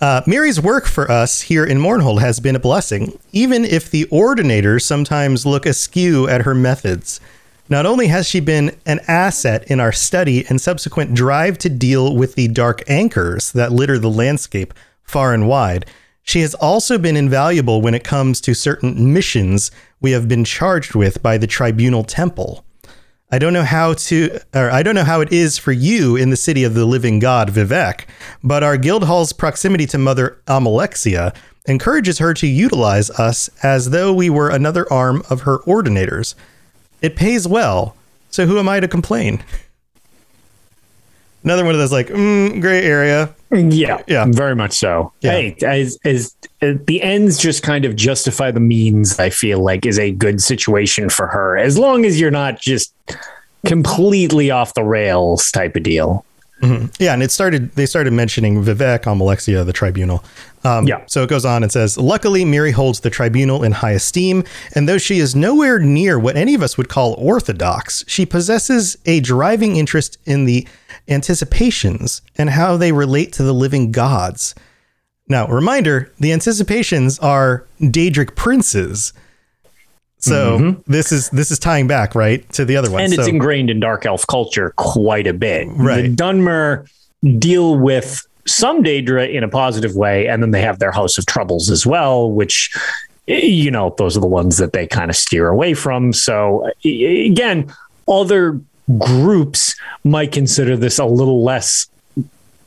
Uh, 0.00 0.22
Mirri's 0.26 0.60
work 0.60 0.86
for 0.86 1.10
us 1.10 1.42
here 1.42 1.64
in 1.64 1.78
Mournhold 1.78 2.20
has 2.20 2.40
been 2.40 2.56
a 2.56 2.60
blessing, 2.60 3.18
even 3.32 3.64
if 3.64 3.90
the 3.90 4.04
ordinators 4.06 4.82
sometimes 4.82 5.44
look 5.44 5.66
askew 5.66 6.28
at 6.28 6.42
her 6.42 6.54
methods. 6.54 7.20
Not 7.68 7.86
only 7.86 8.08
has 8.08 8.28
she 8.28 8.40
been 8.40 8.76
an 8.84 9.00
asset 9.08 9.64
in 9.70 9.80
our 9.80 9.92
study 9.92 10.44
and 10.48 10.60
subsequent 10.60 11.14
drive 11.14 11.56
to 11.58 11.70
deal 11.70 12.14
with 12.14 12.34
the 12.34 12.48
dark 12.48 12.82
anchors 12.88 13.52
that 13.52 13.72
litter 13.72 13.98
the 13.98 14.10
landscape 14.10 14.74
far 15.02 15.32
and 15.32 15.48
wide, 15.48 15.86
she 16.24 16.40
has 16.40 16.54
also 16.54 16.98
been 16.98 17.16
invaluable 17.16 17.82
when 17.82 17.94
it 17.94 18.02
comes 18.02 18.40
to 18.40 18.54
certain 18.54 19.12
missions 19.12 19.70
we 20.00 20.10
have 20.10 20.26
been 20.26 20.44
charged 20.44 20.94
with 20.94 21.22
by 21.22 21.38
the 21.38 21.46
Tribunal 21.46 22.02
Temple. 22.02 22.64
I 23.30 23.38
don't 23.38 23.52
know 23.52 23.62
how 23.62 23.94
to, 23.94 24.38
or 24.54 24.70
I 24.70 24.82
don't 24.82 24.94
know 24.94 25.04
how 25.04 25.20
it 25.20 25.32
is 25.32 25.58
for 25.58 25.72
you 25.72 26.16
in 26.16 26.30
the 26.30 26.36
city 26.36 26.64
of 26.64 26.74
the 26.74 26.86
living 26.86 27.18
god 27.18 27.50
Vivec, 27.50 28.06
but 28.42 28.62
our 28.62 28.76
guild 28.76 29.04
hall's 29.04 29.32
proximity 29.32 29.86
to 29.86 29.98
Mother 29.98 30.38
Almalexia 30.46 31.34
encourages 31.66 32.18
her 32.18 32.32
to 32.34 32.46
utilize 32.46 33.10
us 33.10 33.50
as 33.62 33.90
though 33.90 34.12
we 34.12 34.30
were 34.30 34.48
another 34.50 34.90
arm 34.92 35.22
of 35.28 35.42
her 35.42 35.58
ordinators. 35.66 36.34
It 37.02 37.16
pays 37.16 37.46
well, 37.46 37.96
so 38.30 38.46
who 38.46 38.58
am 38.58 38.68
I 38.68 38.80
to 38.80 38.88
complain? 38.88 39.44
Another 41.44 41.64
one 41.64 41.74
of 41.74 41.78
those 41.78 41.92
like 41.92 42.08
mm, 42.08 42.60
gray 42.60 42.82
area. 42.82 43.34
Yeah, 43.52 44.02
Yeah. 44.08 44.24
very 44.30 44.56
much 44.56 44.72
so. 44.72 45.12
Yeah. 45.20 45.32
Hey, 45.32 45.56
as 45.64 45.98
as 46.04 46.34
uh, 46.62 46.72
the 46.86 47.02
ends 47.02 47.38
just 47.38 47.62
kind 47.62 47.84
of 47.84 47.94
justify 47.94 48.50
the 48.50 48.60
means, 48.60 49.18
I 49.20 49.30
feel 49.30 49.62
like 49.62 49.84
is 49.86 49.98
a 49.98 50.10
good 50.10 50.42
situation 50.42 51.08
for 51.10 51.26
her, 51.28 51.56
as 51.58 51.78
long 51.78 52.04
as 52.06 52.18
you're 52.18 52.30
not 52.30 52.60
just 52.60 52.92
completely 53.66 54.50
off 54.50 54.74
the 54.74 54.82
rails 54.84 55.50
type 55.50 55.76
of 55.76 55.82
deal. 55.82 56.24
Yeah, 56.98 57.12
and 57.12 57.22
it 57.22 57.30
started. 57.30 57.72
They 57.72 57.84
started 57.84 58.14
mentioning 58.14 58.64
Vivec, 58.64 59.00
Almalexia, 59.02 59.66
the 59.66 59.72
tribunal. 59.74 60.24
Um, 60.64 60.86
Yeah. 60.86 61.02
So 61.06 61.22
it 61.22 61.28
goes 61.28 61.44
on 61.44 61.62
and 61.62 61.70
says, 61.70 61.98
luckily, 61.98 62.42
Mirri 62.46 62.72
holds 62.72 63.00
the 63.00 63.10
tribunal 63.10 63.62
in 63.62 63.72
high 63.72 63.90
esteem, 63.90 64.44
and 64.74 64.88
though 64.88 64.96
she 64.96 65.18
is 65.18 65.36
nowhere 65.36 65.78
near 65.78 66.18
what 66.18 66.36
any 66.38 66.54
of 66.54 66.62
us 66.62 66.78
would 66.78 66.88
call 66.88 67.12
orthodox, 67.18 68.02
she 68.06 68.24
possesses 68.24 68.96
a 69.04 69.20
driving 69.20 69.76
interest 69.76 70.16
in 70.24 70.46
the 70.46 70.66
anticipations 71.08 72.22
and 72.36 72.50
how 72.50 72.76
they 72.76 72.92
relate 72.92 73.32
to 73.34 73.42
the 73.42 73.52
living 73.52 73.92
gods. 73.92 74.54
Now, 75.28 75.46
reminder: 75.46 76.12
the 76.20 76.32
anticipations 76.32 77.18
are 77.18 77.64
Daedric 77.80 78.36
princes. 78.36 79.12
So 80.18 80.76
this 80.86 81.12
is 81.12 81.28
this 81.30 81.50
is 81.50 81.58
tying 81.58 81.86
back 81.86 82.14
right 82.14 82.48
to 82.54 82.64
the 82.64 82.76
other 82.76 82.90
one. 82.90 83.00
Mm-hmm. 83.00 83.04
and 83.04 83.12
it's 83.14 83.24
So- 83.24 83.30
ingrained 83.30 83.68
in 83.70 83.80
dark 83.80 84.06
elf 84.06 84.26
culture 84.26 84.72
quite 84.76 85.26
a 85.26 85.34
bit. 85.34 85.68
Right. 85.70 86.02
The 86.02 86.08
Dunmer 86.16 86.88
deal 87.38 87.78
with 87.78 88.26
some 88.46 88.82
Daedra 88.82 89.30
in 89.32 89.44
a 89.44 89.48
positive 89.48 89.96
way, 89.96 90.26
and 90.26 90.42
then 90.42 90.50
they 90.50 90.62
have 90.62 90.78
their 90.78 90.92
House 90.92 91.18
of 91.18 91.26
Troubles 91.26 91.70
as 91.70 91.86
well, 91.86 92.30
which 92.30 92.74
you 93.26 93.70
know 93.70 93.94
those 93.98 94.16
are 94.16 94.20
the 94.20 94.26
ones 94.26 94.56
that 94.58 94.72
they 94.72 94.86
kind 94.86 95.10
of 95.10 95.16
steer 95.16 95.48
away 95.48 95.74
from. 95.74 96.12
So 96.14 96.70
again, 96.84 97.70
other 98.08 98.60
groups 98.98 99.74
might 100.04 100.32
consider 100.32 100.76
this 100.76 100.98
a 100.98 101.04
little 101.06 101.42
less 101.44 101.86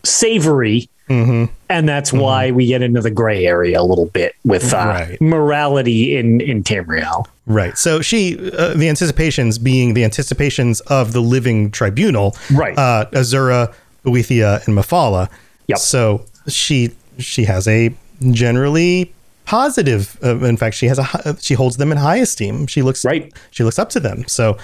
savory. 0.04 0.90
Mm-hmm. 1.10 1.46
And 1.70 1.88
that's 1.88 2.12
why 2.12 2.52
we 2.52 2.66
get 2.68 2.82
into 2.82 3.00
the 3.00 3.10
gray 3.12 3.46
area 3.46 3.80
a 3.80 3.84
little 3.84 4.08
bit 4.08 4.36
with 4.44 4.74
uh, 4.74 4.78
Right. 4.78 5.22
morality 5.22 6.18
in 6.18 6.42
in 6.42 6.64
Tamriel. 6.64 7.26
Right. 7.46 7.78
So 7.78 8.02
she, 8.02 8.38
uh, 8.52 8.74
the 8.74 8.90
anticipations 8.90 9.58
being 9.58 9.94
the 9.94 10.04
anticipations 10.04 10.82
of 10.82 11.14
the 11.14 11.22
living 11.22 11.72
tribunal, 11.72 12.36
Right. 12.54 12.78
Uh, 12.78 13.06
Azura, 13.14 13.74
Boethiah, 14.04 14.66
and 14.68 14.78
Mephala. 14.78 15.30
Yep. 15.68 15.78
So 15.78 16.26
she 16.50 16.92
she 17.20 17.46
has 17.46 17.70
a 17.70 17.94
generally 18.32 19.14
positive. 19.46 20.18
Uh, 20.22 20.38
in 20.40 20.58
fact, 20.58 20.76
she 20.76 20.88
has 20.88 21.00
a 21.00 21.38
she 21.40 21.54
holds 21.54 21.78
them 21.78 21.92
in 21.94 21.98
high 21.98 22.18
esteem. 22.18 22.68
She 22.68 22.82
looks 22.82 23.06
Right. 23.06 23.32
She 23.52 23.64
looks 23.64 23.80
up 23.80 23.90
to 23.92 24.02
them. 24.02 24.26
So 24.28 24.58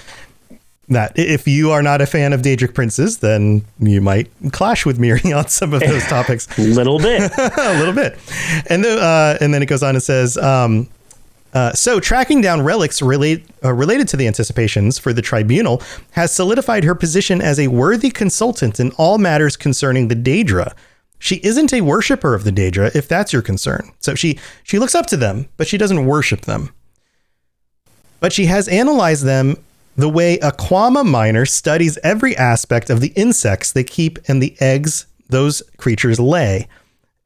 that 0.88 1.12
if 1.18 1.48
you 1.48 1.70
are 1.70 1.82
not 1.82 2.00
a 2.00 2.06
fan 2.06 2.32
of 2.32 2.42
Daedric 2.42 2.74
princes, 2.74 3.18
then 3.18 3.64
you 3.78 4.00
might 4.00 4.30
clash 4.52 4.84
with 4.84 4.98
Mirri 4.98 5.36
on 5.36 5.48
some 5.48 5.72
of 5.72 5.80
those 5.80 6.04
topics 6.04 6.46
Little 6.58 6.98
bit. 6.98 7.32
a 7.38 7.78
little 7.78 7.94
bit. 7.94 8.18
And 8.68 8.84
then, 8.84 8.98
uh, 8.98 9.38
and 9.40 9.54
then 9.54 9.62
it 9.62 9.66
goes 9.66 9.82
on 9.82 9.94
and 9.94 10.02
says, 10.02 10.36
um, 10.36 10.88
uh, 11.54 11.72
so 11.72 12.00
tracking 12.00 12.40
down 12.40 12.62
relics 12.62 13.00
relate, 13.00 13.44
uh, 13.64 13.72
related 13.72 14.08
to 14.08 14.16
the 14.16 14.26
anticipations 14.26 14.98
for 14.98 15.12
the 15.12 15.22
tribunal 15.22 15.80
has 16.12 16.32
solidified 16.32 16.82
her 16.84 16.94
position 16.94 17.40
as 17.40 17.60
a 17.60 17.68
worthy 17.68 18.10
consultant 18.10 18.80
in 18.80 18.90
all 18.92 19.18
matters 19.18 19.56
concerning 19.56 20.08
the 20.08 20.16
Daedra. 20.16 20.74
She 21.20 21.36
isn't 21.36 21.72
a 21.72 21.80
worshiper 21.80 22.34
of 22.34 22.44
the 22.44 22.50
Daedra, 22.50 22.94
if 22.94 23.06
that's 23.08 23.32
your 23.32 23.40
concern. 23.40 23.92
So 24.00 24.14
she 24.14 24.38
she 24.64 24.78
looks 24.78 24.94
up 24.94 25.06
to 25.06 25.16
them, 25.16 25.48
but 25.56 25.68
she 25.68 25.78
doesn't 25.78 26.04
worship 26.04 26.42
them. 26.42 26.70
But 28.20 28.32
she 28.32 28.46
has 28.46 28.68
analyzed 28.68 29.24
them 29.24 29.56
the 29.96 30.08
way 30.08 30.38
a 30.38 30.50
Kwama 30.50 31.04
miner 31.04 31.46
studies 31.46 31.98
every 32.02 32.36
aspect 32.36 32.90
of 32.90 33.00
the 33.00 33.12
insects 33.16 33.72
they 33.72 33.84
keep 33.84 34.18
and 34.28 34.42
the 34.42 34.56
eggs 34.60 35.06
those 35.28 35.62
creatures 35.76 36.20
lay. 36.20 36.68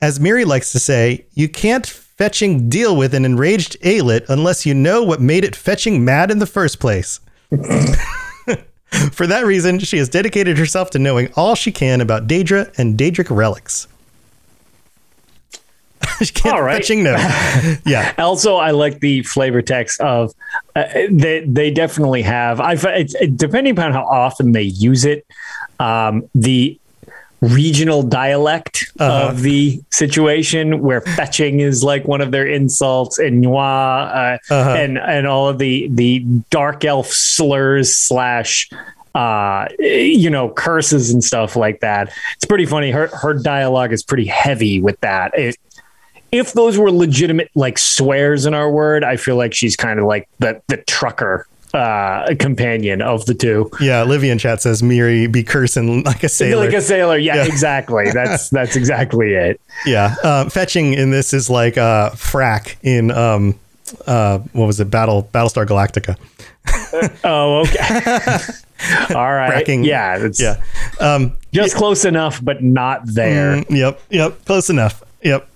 As 0.01 0.19
Mirri 0.19 0.47
likes 0.47 0.73
to 0.73 0.79
say, 0.79 1.27
you 1.35 1.49
can't 1.49 1.87
fetching 1.87 2.69
deal 2.69 2.97
with 2.97 3.15
an 3.15 3.25
enraged 3.25 3.81
alit 3.83 4.29
unless 4.29 4.67
you 4.67 4.75
know 4.75 5.03
what 5.03 5.21
made 5.21 5.45
it 5.45 5.57
fetching 5.57 6.05
mad 6.05 6.31
in 6.31 6.39
the 6.39 6.47
first 6.47 6.81
place. 6.81 7.21
For 9.13 9.27
that 9.27 9.45
reason, 9.45 9.79
she 9.81 9.99
has 9.99 10.09
dedicated 10.09 10.57
herself 10.59 10.91
to 10.91 10.99
knowing 10.99 11.31
all 11.37 11.55
she 11.55 11.71
can 11.71 12.01
about 12.01 12.27
Daedra 12.27 12.77
and 12.79 12.99
Daedric 12.99 13.35
relics. 13.35 13.87
can't 16.35 16.55
All 16.55 16.63
right. 16.63 16.77
fetching 16.77 17.03
no. 17.03 17.13
yeah. 17.87 18.13
Also, 18.19 18.57
I 18.57 18.71
like 18.73 19.01
the 19.01 19.23
flavor 19.23 19.63
text 19.63 20.01
of 20.01 20.33
uh, 20.77 20.85
they. 21.11 21.45
They 21.47 21.71
definitely 21.71 22.23
have. 22.23 22.61
I 22.61 22.73
it, 22.75 23.37
depending 23.37 23.73
upon 23.73 23.93
how 23.93 24.05
often 24.05 24.53
they 24.53 24.63
use 24.63 25.05
it, 25.05 25.27
um, 25.81 26.29
the 26.35 26.79
regional 27.41 28.03
dialect 28.03 28.85
Uh-huh. 28.99 29.29
of 29.29 29.43
the 29.43 29.81
situation 29.91 30.81
where 30.81 31.01
fetching 31.03 31.61
is 31.61 31.85
like 31.85 32.05
one 32.05 32.21
of 32.21 32.33
their 32.33 32.47
insults 32.47 33.19
and 33.19 33.45
n'wah 33.45 34.09
uh, 34.09 34.39
Uh-huh. 34.53 34.71
and 34.77 34.99
and 34.99 35.27
all 35.29 35.49
of 35.49 35.59
the 35.59 35.87
the 35.93 36.19
dark 36.51 36.85
elf 36.85 37.07
slurs 37.07 37.97
slash 37.97 38.69
uh 39.15 39.67
you 39.79 40.29
know 40.29 40.49
curses 40.49 41.11
and 41.13 41.23
stuff 41.23 41.55
like 41.55 41.79
that 41.81 42.13
it's 42.35 42.45
pretty 42.45 42.67
funny 42.67 42.91
her 42.91 43.07
her 43.09 43.35
dialogue 43.35 43.93
is 43.93 44.03
pretty 44.03 44.27
heavy 44.27 44.81
with 44.81 44.99
that 45.01 45.31
it, 45.39 45.57
if 46.33 46.53
those 46.53 46.79
were 46.79 46.91
legitimate 46.91 47.51
like 47.55 47.79
swears 47.79 48.47
in 48.47 48.55
our 48.55 48.71
word, 48.71 49.05
I 49.05 49.17
feel 49.17 49.37
like 49.37 49.55
she's 49.55 49.77
kind 49.77 49.99
of 49.99 50.07
like 50.07 50.29
the 50.39 50.61
the 50.69 50.77
trucker 50.79 51.47
uh 51.75 52.35
companion 52.39 53.03
of 53.03 53.27
the 53.27 53.35
two. 53.35 53.71
Yeah. 53.81 54.03
Livia 54.05 54.33
in 54.33 54.39
chat 54.39 54.63
says 54.63 54.81
Mirri 54.81 55.31
be 55.31 55.43
cursing 55.45 56.03
like 56.05 56.23
a 56.25 56.29
sailor. 56.29 56.65
Like 56.67 56.75
a 56.75 56.81
sailor. 56.81 57.19
Yeah, 57.19 57.37
Yeah. 57.37 57.45
exactly. 57.53 58.11
That's 58.11 58.49
that's 58.51 58.75
exactly 58.77 59.35
it. 59.35 59.61
Yeah, 59.85 60.15
um, 60.25 60.49
fetching 60.51 60.95
in 60.95 61.11
this 61.11 61.33
is 61.35 61.51
like 61.51 61.77
uh, 61.77 62.11
frack 62.13 62.77
in 62.83 63.11
um, 63.11 63.59
uh, 64.07 64.39
what 64.53 64.67
was 64.67 64.81
it? 64.81 64.91
Battle 64.91 65.29
Battlestar 65.33 65.67
Galactica. 65.67 66.17
Oh, 67.25 67.61
okay. 67.61 67.85
All 69.15 69.33
right. 69.33 69.65
Fracking. 69.67 69.85
Yeah, 69.85 70.25
it's 70.25 70.41
Yeah. 70.41 70.61
Um, 71.01 71.37
just 71.53 71.77
close 71.77 72.05
enough, 72.05 72.43
but 72.43 72.63
not 72.63 73.03
there. 73.05 73.57
mm, 73.57 73.71
yep. 73.71 74.01
Yep. 74.11 74.45
Close 74.45 74.71
enough. 74.71 75.03
Yep. 75.23 75.49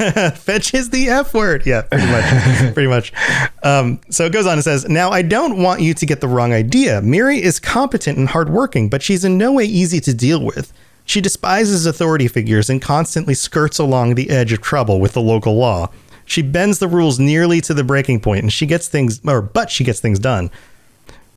Fetch 0.34 0.72
is 0.72 0.90
the 0.90 1.08
F 1.08 1.34
word. 1.34 1.66
Yeah, 1.66 1.82
pretty 1.82 2.06
much. 2.06 2.74
pretty 2.74 2.88
much. 2.88 3.12
Um, 3.62 4.00
so 4.08 4.24
it 4.24 4.32
goes 4.32 4.46
on 4.46 4.54
and 4.54 4.64
says, 4.64 4.88
Now, 4.88 5.10
I 5.10 5.22
don't 5.22 5.62
want 5.62 5.82
you 5.82 5.94
to 5.94 6.06
get 6.06 6.20
the 6.20 6.28
wrong 6.28 6.52
idea. 6.52 7.00
Mirri 7.02 7.38
is 7.38 7.60
competent 7.60 8.16
and 8.16 8.28
hardworking, 8.28 8.88
but 8.88 9.02
she's 9.02 9.24
in 9.24 9.36
no 9.36 9.52
way 9.52 9.64
easy 9.64 10.00
to 10.00 10.14
deal 10.14 10.42
with. 10.42 10.72
She 11.04 11.20
despises 11.20 11.86
authority 11.86 12.28
figures 12.28 12.70
and 12.70 12.80
constantly 12.80 13.34
skirts 13.34 13.78
along 13.78 14.14
the 14.14 14.30
edge 14.30 14.52
of 14.52 14.60
trouble 14.60 15.00
with 15.00 15.12
the 15.12 15.20
local 15.20 15.56
law. 15.56 15.90
She 16.24 16.42
bends 16.42 16.78
the 16.78 16.88
rules 16.88 17.18
nearly 17.18 17.60
to 17.62 17.74
the 17.74 17.82
breaking 17.82 18.20
point, 18.20 18.42
and 18.42 18.52
she 18.52 18.64
gets 18.64 18.88
things, 18.88 19.20
or 19.26 19.42
but 19.42 19.70
she 19.70 19.84
gets 19.84 20.00
things 20.00 20.18
done. 20.18 20.50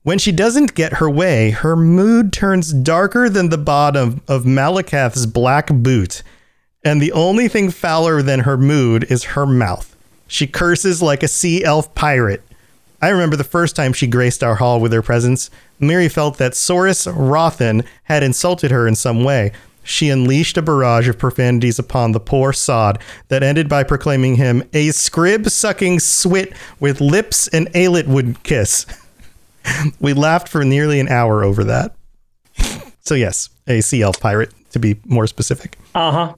When 0.04 0.19
she 0.19 0.32
doesn't 0.32 0.76
get 0.76 0.93
her 0.93 1.10
way, 1.10 1.52
her 1.52 1.76
mood 1.76 2.32
turns 2.32 2.71
darker 2.71 3.30
than 3.30 3.49
the 3.49 3.58
bottom 3.58 4.21
of 4.28 4.45
Malacath's 4.45 5.26
black 5.26 5.67
boot, 5.73 6.21
and 6.84 7.02
the 7.02 7.12
only 7.12 7.48
thing 7.48 7.69
fouler 7.69 8.22
than 8.22 8.41
her 8.41 8.58
mood 8.58 9.06
is 9.10 9.24
her 9.24 9.46
mouth. 9.46 9.96
She 10.28 10.48
curses 10.48 11.02
like 11.02 11.24
a 11.24 11.28
sea 11.28 11.63
elf 11.63 11.93
pirate. 11.96 12.41
I 13.02 13.10
remember 13.10 13.36
the 13.36 13.43
first 13.43 13.76
time 13.76 13.93
she 13.93 14.08
graced 14.08 14.43
our 14.43 14.56
hall 14.56 14.80
with 14.80 14.93
her 14.93 15.02
presence. 15.02 15.50
Mirri 15.80 16.10
felt 16.10 16.38
that 16.38 16.54
Saurus 16.54 17.06
Rothan 17.06 17.84
had 18.04 18.24
insulted 18.24 18.72
her 18.72 18.88
in 18.88 18.96
some 18.96 19.24
way. 19.24 19.52
She 19.84 20.10
unleashed 20.10 20.58
a 20.58 20.62
barrage 20.62 21.10
of 21.10 21.17
profanities 21.17 21.78
upon 21.78 22.13
the 22.13 22.19
poor 22.19 22.54
sod 22.54 23.00
that 23.28 23.43
ended 23.43 23.67
by 23.67 23.84
proclaiming 23.84 24.36
him 24.36 24.62
a 24.72 24.89
scrib 24.89 25.50
sucking 25.50 25.98
swit 25.98 26.56
with 26.80 27.02
lips 27.02 27.50
an 27.50 27.65
alit 27.76 28.08
would 28.08 28.41
kiss. 28.43 28.86
We 30.02 30.12
laughed 30.12 30.50
for 30.50 30.65
nearly 30.65 31.00
an 31.00 31.08
hour 31.08 31.41
over 31.41 31.63
that. 31.63 31.96
So 33.00 33.15
yes, 33.15 33.50
a 33.65 33.80
sea 33.80 34.02
elf 34.02 34.19
pirate 34.19 34.52
to 34.72 34.80
be 34.80 34.98
more 35.06 35.26
specific. 35.26 35.78
Uh 35.96 36.12
huh. 36.12 36.34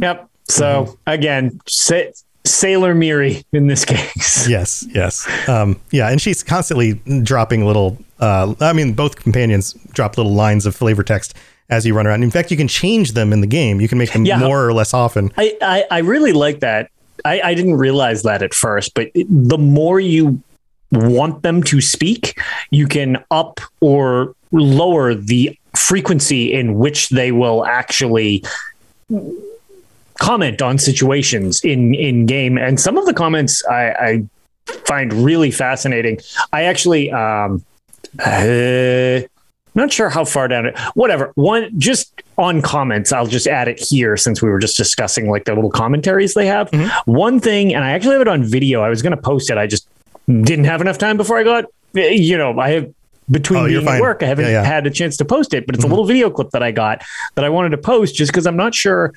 Yep. 0.00 0.28
So 0.48 0.98
again, 1.06 1.60
sa- 1.68 2.10
Sailor 2.44 2.94
Mirri 2.94 3.44
in 3.52 3.66
this 3.68 3.84
case. 3.84 4.46
Yes, 4.48 4.84
yes, 4.92 5.28
um, 5.48 5.78
yeah, 5.92 6.08
and 6.10 6.20
she's 6.20 6.42
constantly 6.42 6.94
dropping 7.22 7.64
little. 7.64 7.96
Uh, 8.18 8.54
I 8.60 8.72
mean, 8.72 8.92
both 8.94 9.16
companions 9.16 9.72
drop 9.92 10.16
little 10.16 10.32
lines 10.34 10.66
of 10.66 10.74
flavor 10.74 11.02
text 11.04 11.34
as 11.70 11.86
you 11.86 11.94
run 11.94 12.06
around. 12.06 12.22
In 12.24 12.30
fact, 12.30 12.50
you 12.50 12.56
can 12.56 12.66
change 12.68 13.12
them 13.12 13.32
in 13.32 13.40
the 13.40 13.46
game. 13.46 13.80
You 13.80 13.88
can 13.88 13.98
make 13.98 14.12
them 14.12 14.24
Yeah. 14.26 14.38
more 14.38 14.66
or 14.66 14.72
less 14.72 14.92
often. 14.92 15.30
I, 15.36 15.56
I, 15.62 15.84
I 15.90 15.98
really 16.00 16.32
like 16.32 16.60
that. 16.60 16.90
I, 17.24 17.40
I 17.40 17.54
didn't 17.54 17.74
realize 17.76 18.24
that 18.24 18.42
at 18.42 18.52
first, 18.52 18.94
but 18.94 19.10
the 19.14 19.58
more 19.58 20.00
you 20.00 20.42
want 20.90 21.42
them 21.42 21.62
to 21.64 21.80
speak, 21.80 22.38
you 22.70 22.86
can 22.88 23.22
up 23.30 23.60
or 23.80 24.34
lower 24.50 25.14
the 25.14 25.56
frequency 25.76 26.52
in 26.52 26.74
which 26.74 27.08
they 27.10 27.30
will 27.32 27.64
actually 27.64 28.44
comment 30.20 30.62
on 30.62 30.78
situations 30.78 31.60
in 31.64 31.94
in 31.94 32.26
game. 32.26 32.58
And 32.58 32.78
some 32.80 32.96
of 32.96 33.06
the 33.06 33.14
comments 33.14 33.64
I, 33.66 33.90
I 33.90 34.24
find 34.86 35.12
really 35.12 35.50
fascinating. 35.50 36.18
I 36.52 36.64
actually 36.64 37.10
um, 37.10 37.64
uh, 38.24 39.20
not 39.74 39.92
sure 39.92 40.08
how 40.10 40.24
far 40.24 40.48
down 40.48 40.66
it. 40.66 40.78
Whatever. 40.94 41.32
One 41.34 41.70
just 41.78 42.12
on 42.38 42.60
comments, 42.62 43.12
I'll 43.12 43.26
just 43.26 43.46
add 43.46 43.68
it 43.68 43.78
here 43.80 44.16
since 44.16 44.42
we 44.42 44.50
were 44.50 44.58
just 44.58 44.76
discussing 44.76 45.30
like 45.30 45.44
the 45.44 45.54
little 45.54 45.70
commentaries 45.70 46.34
they 46.34 46.46
have. 46.46 46.70
Mm-hmm. 46.70 47.10
One 47.10 47.40
thing, 47.40 47.74
and 47.74 47.84
I 47.84 47.92
actually 47.92 48.12
have 48.12 48.22
it 48.22 48.28
on 48.28 48.44
video. 48.44 48.82
I 48.82 48.88
was 48.88 49.02
going 49.02 49.16
to 49.16 49.20
post 49.22 49.50
it. 49.50 49.58
I 49.58 49.66
just 49.66 49.88
didn't 50.26 50.64
have 50.64 50.80
enough 50.80 50.98
time 50.98 51.16
before 51.16 51.38
I 51.38 51.42
got. 51.44 51.64
You 51.94 52.36
know, 52.38 52.58
I 52.58 52.70
have 52.70 52.94
between 53.30 53.60
Oh, 53.88 54.00
work, 54.00 54.22
I 54.22 54.26
haven't 54.26 54.46
Yeah, 54.46 54.50
yeah. 54.52 54.64
had 54.64 54.86
a 54.86 54.90
chance 54.90 55.16
to 55.18 55.24
post 55.24 55.54
it. 55.54 55.64
But 55.66 55.74
it's 55.74 55.84
a 55.84 55.88
little 55.88 56.04
video 56.04 56.30
clip 56.30 56.50
that 56.50 56.62
I 56.62 56.70
got 56.70 57.02
that 57.34 57.44
I 57.44 57.48
wanted 57.48 57.70
to 57.70 57.78
post 57.78 58.14
just 58.14 58.30
because 58.32 58.46
I'm 58.46 58.56
not 58.56 58.74
sure. 58.74 59.12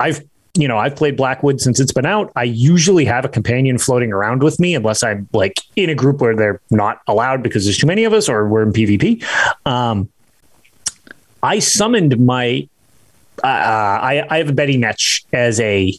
I've 0.00 0.22
you 0.58 0.66
know, 0.66 0.76
I've 0.76 0.96
played 0.96 1.16
Blackwood 1.16 1.60
since 1.60 1.78
it's 1.78 1.92
been 1.92 2.04
out. 2.04 2.32
I 2.34 2.42
usually 2.42 3.04
have 3.04 3.24
a 3.24 3.28
companion 3.28 3.78
floating 3.78 4.12
around 4.12 4.42
with 4.42 4.58
me 4.58 4.74
unless 4.74 5.04
I'm 5.04 5.28
like 5.32 5.60
in 5.76 5.88
a 5.88 5.94
group 5.94 6.20
where 6.20 6.34
they're 6.34 6.60
not 6.70 7.00
allowed 7.06 7.44
because 7.44 7.64
there's 7.64 7.78
too 7.78 7.86
many 7.86 8.02
of 8.02 8.12
us 8.12 8.28
or 8.28 8.48
we're 8.48 8.62
in 8.62 8.72
PvP. 8.72 9.22
Um, 9.64 10.08
I 11.44 11.60
summoned 11.60 12.18
my, 12.18 12.68
uh, 13.44 13.46
I, 13.46 14.26
I 14.28 14.38
have 14.38 14.48
a 14.48 14.52
Betty 14.52 14.76
Netch 14.76 15.24
as 15.32 15.60
a 15.60 15.96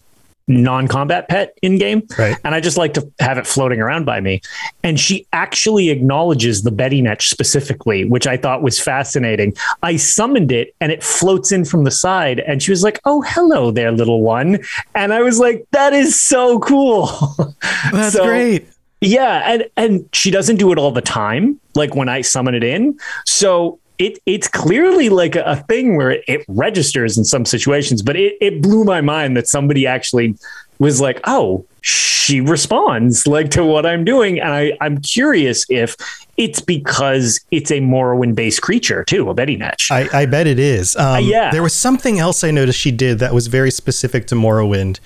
non-combat 0.49 1.29
pet 1.29 1.57
in 1.61 1.77
game 1.77 2.01
Right. 2.17 2.35
and 2.43 2.53
i 2.55 2.59
just 2.59 2.75
like 2.77 2.93
to 2.95 3.09
have 3.19 3.37
it 3.37 3.45
floating 3.47 3.79
around 3.79 4.05
by 4.05 4.19
me. 4.19 4.41
And 4.83 4.99
she 4.99 5.25
actually 5.31 5.89
acknowledges 5.91 6.63
the 6.63 6.71
betty 6.71 7.01
netch 7.01 7.23
specifically 7.29 8.03
which 8.05 8.25
i 8.27 8.35
thought 8.35 8.61
was 8.63 8.79
fascinating. 8.79 9.53
I 9.83 9.95
summoned 9.95 10.51
it 10.51 10.75
and 10.81 10.91
it 10.91 11.03
floats 11.03 11.51
in 11.51 11.63
from 11.65 11.83
the 11.83 11.91
side. 11.91 12.39
And 12.41 12.61
she 12.61 12.71
was 12.71 12.83
like 12.83 12.99
oh 13.05 13.21
hello 13.27 13.71
there 13.71 13.91
little 13.91 14.21
one. 14.21 14.59
And 14.95 15.13
i 15.13 15.21
was 15.21 15.39
like 15.39 15.65
that 15.71 15.93
is 15.93 16.19
so 16.19 16.59
cool. 16.59 17.07
That's 17.93 18.13
So- 18.15 18.25
great. 18.25 18.67
yeah, 19.01 19.43
and 19.53 19.65
and 19.77 20.09
she 20.13 20.31
doesn't 20.31 20.57
do 20.57 20.71
it 20.71 20.77
all 20.79 20.91
the 20.91 21.01
time, 21.01 21.59
like 21.75 21.95
when 21.95 22.09
I 22.09 22.21
summon 22.21 22.53
it 22.55 22.63
in. 22.63 22.97
So 23.25 23.79
it 23.99 24.17
it's 24.25 24.47
clearly 24.47 25.09
like 25.09 25.35
a, 25.35 25.43
a 25.43 25.55
thing 25.57 25.97
where 25.97 26.11
it, 26.11 26.23
it 26.27 26.45
registers 26.47 27.17
in 27.17 27.25
some 27.25 27.45
situations, 27.45 28.01
but 28.01 28.15
it, 28.15 28.37
it 28.41 28.61
blew 28.61 28.83
my 28.83 29.01
mind 29.01 29.37
that 29.37 29.47
somebody 29.47 29.85
actually 29.85 30.35
was 30.79 31.01
like, 31.01 31.19
oh, 31.25 31.65
she 31.81 32.39
responds 32.39 33.27
like 33.27 33.51
to 33.51 33.65
what 33.65 33.85
I'm 33.85 34.05
doing. 34.05 34.39
And 34.39 34.51
I, 34.51 34.77
I'm 34.81 34.99
curious 35.01 35.65
if 35.69 35.97
it's 36.37 36.61
because 36.61 37.41
it's 37.51 37.69
a 37.71 37.79
Morrowind 37.79 38.35
based 38.35 38.61
creature 38.61 39.03
too, 39.03 39.29
a 39.29 39.33
Betty 39.33 39.57
Netch. 39.57 39.91
I, 39.91 40.21
I 40.21 40.25
bet 40.25 40.47
it 40.47 40.59
is. 40.59 40.95
Um, 40.95 41.23
yeah. 41.25 41.51
There 41.51 41.63
was 41.63 41.75
something 41.75 42.19
else 42.19 42.43
I 42.43 42.51
noticed 42.51 42.79
she 42.79 42.91
did 42.91 43.19
that 43.19 43.33
was 43.33 43.47
very 43.47 43.71
specific 43.71 44.27
to 44.27 44.35
Morrowind. 44.35 44.99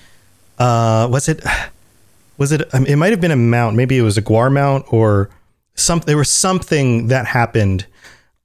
Uh, 0.60 1.08
was 1.12 1.28
it? 1.28 1.44
Was 2.36 2.52
it? 2.52 2.74
Um, 2.74 2.88
it 2.88 2.96
might 2.96 3.12
have 3.12 3.22
been 3.22 3.30
a 3.30 3.36
mount. 3.36 3.76
Maybe 3.76 3.96
it 3.96 4.02
was 4.02 4.18
a 4.18 4.22
Guar 4.22 4.52
mount 4.52 4.92
or 4.92 5.30
something. 5.76 6.08
There 6.08 6.18
was 6.18 6.32
something 6.32 7.08
that 7.08 7.28
happened. 7.28 7.86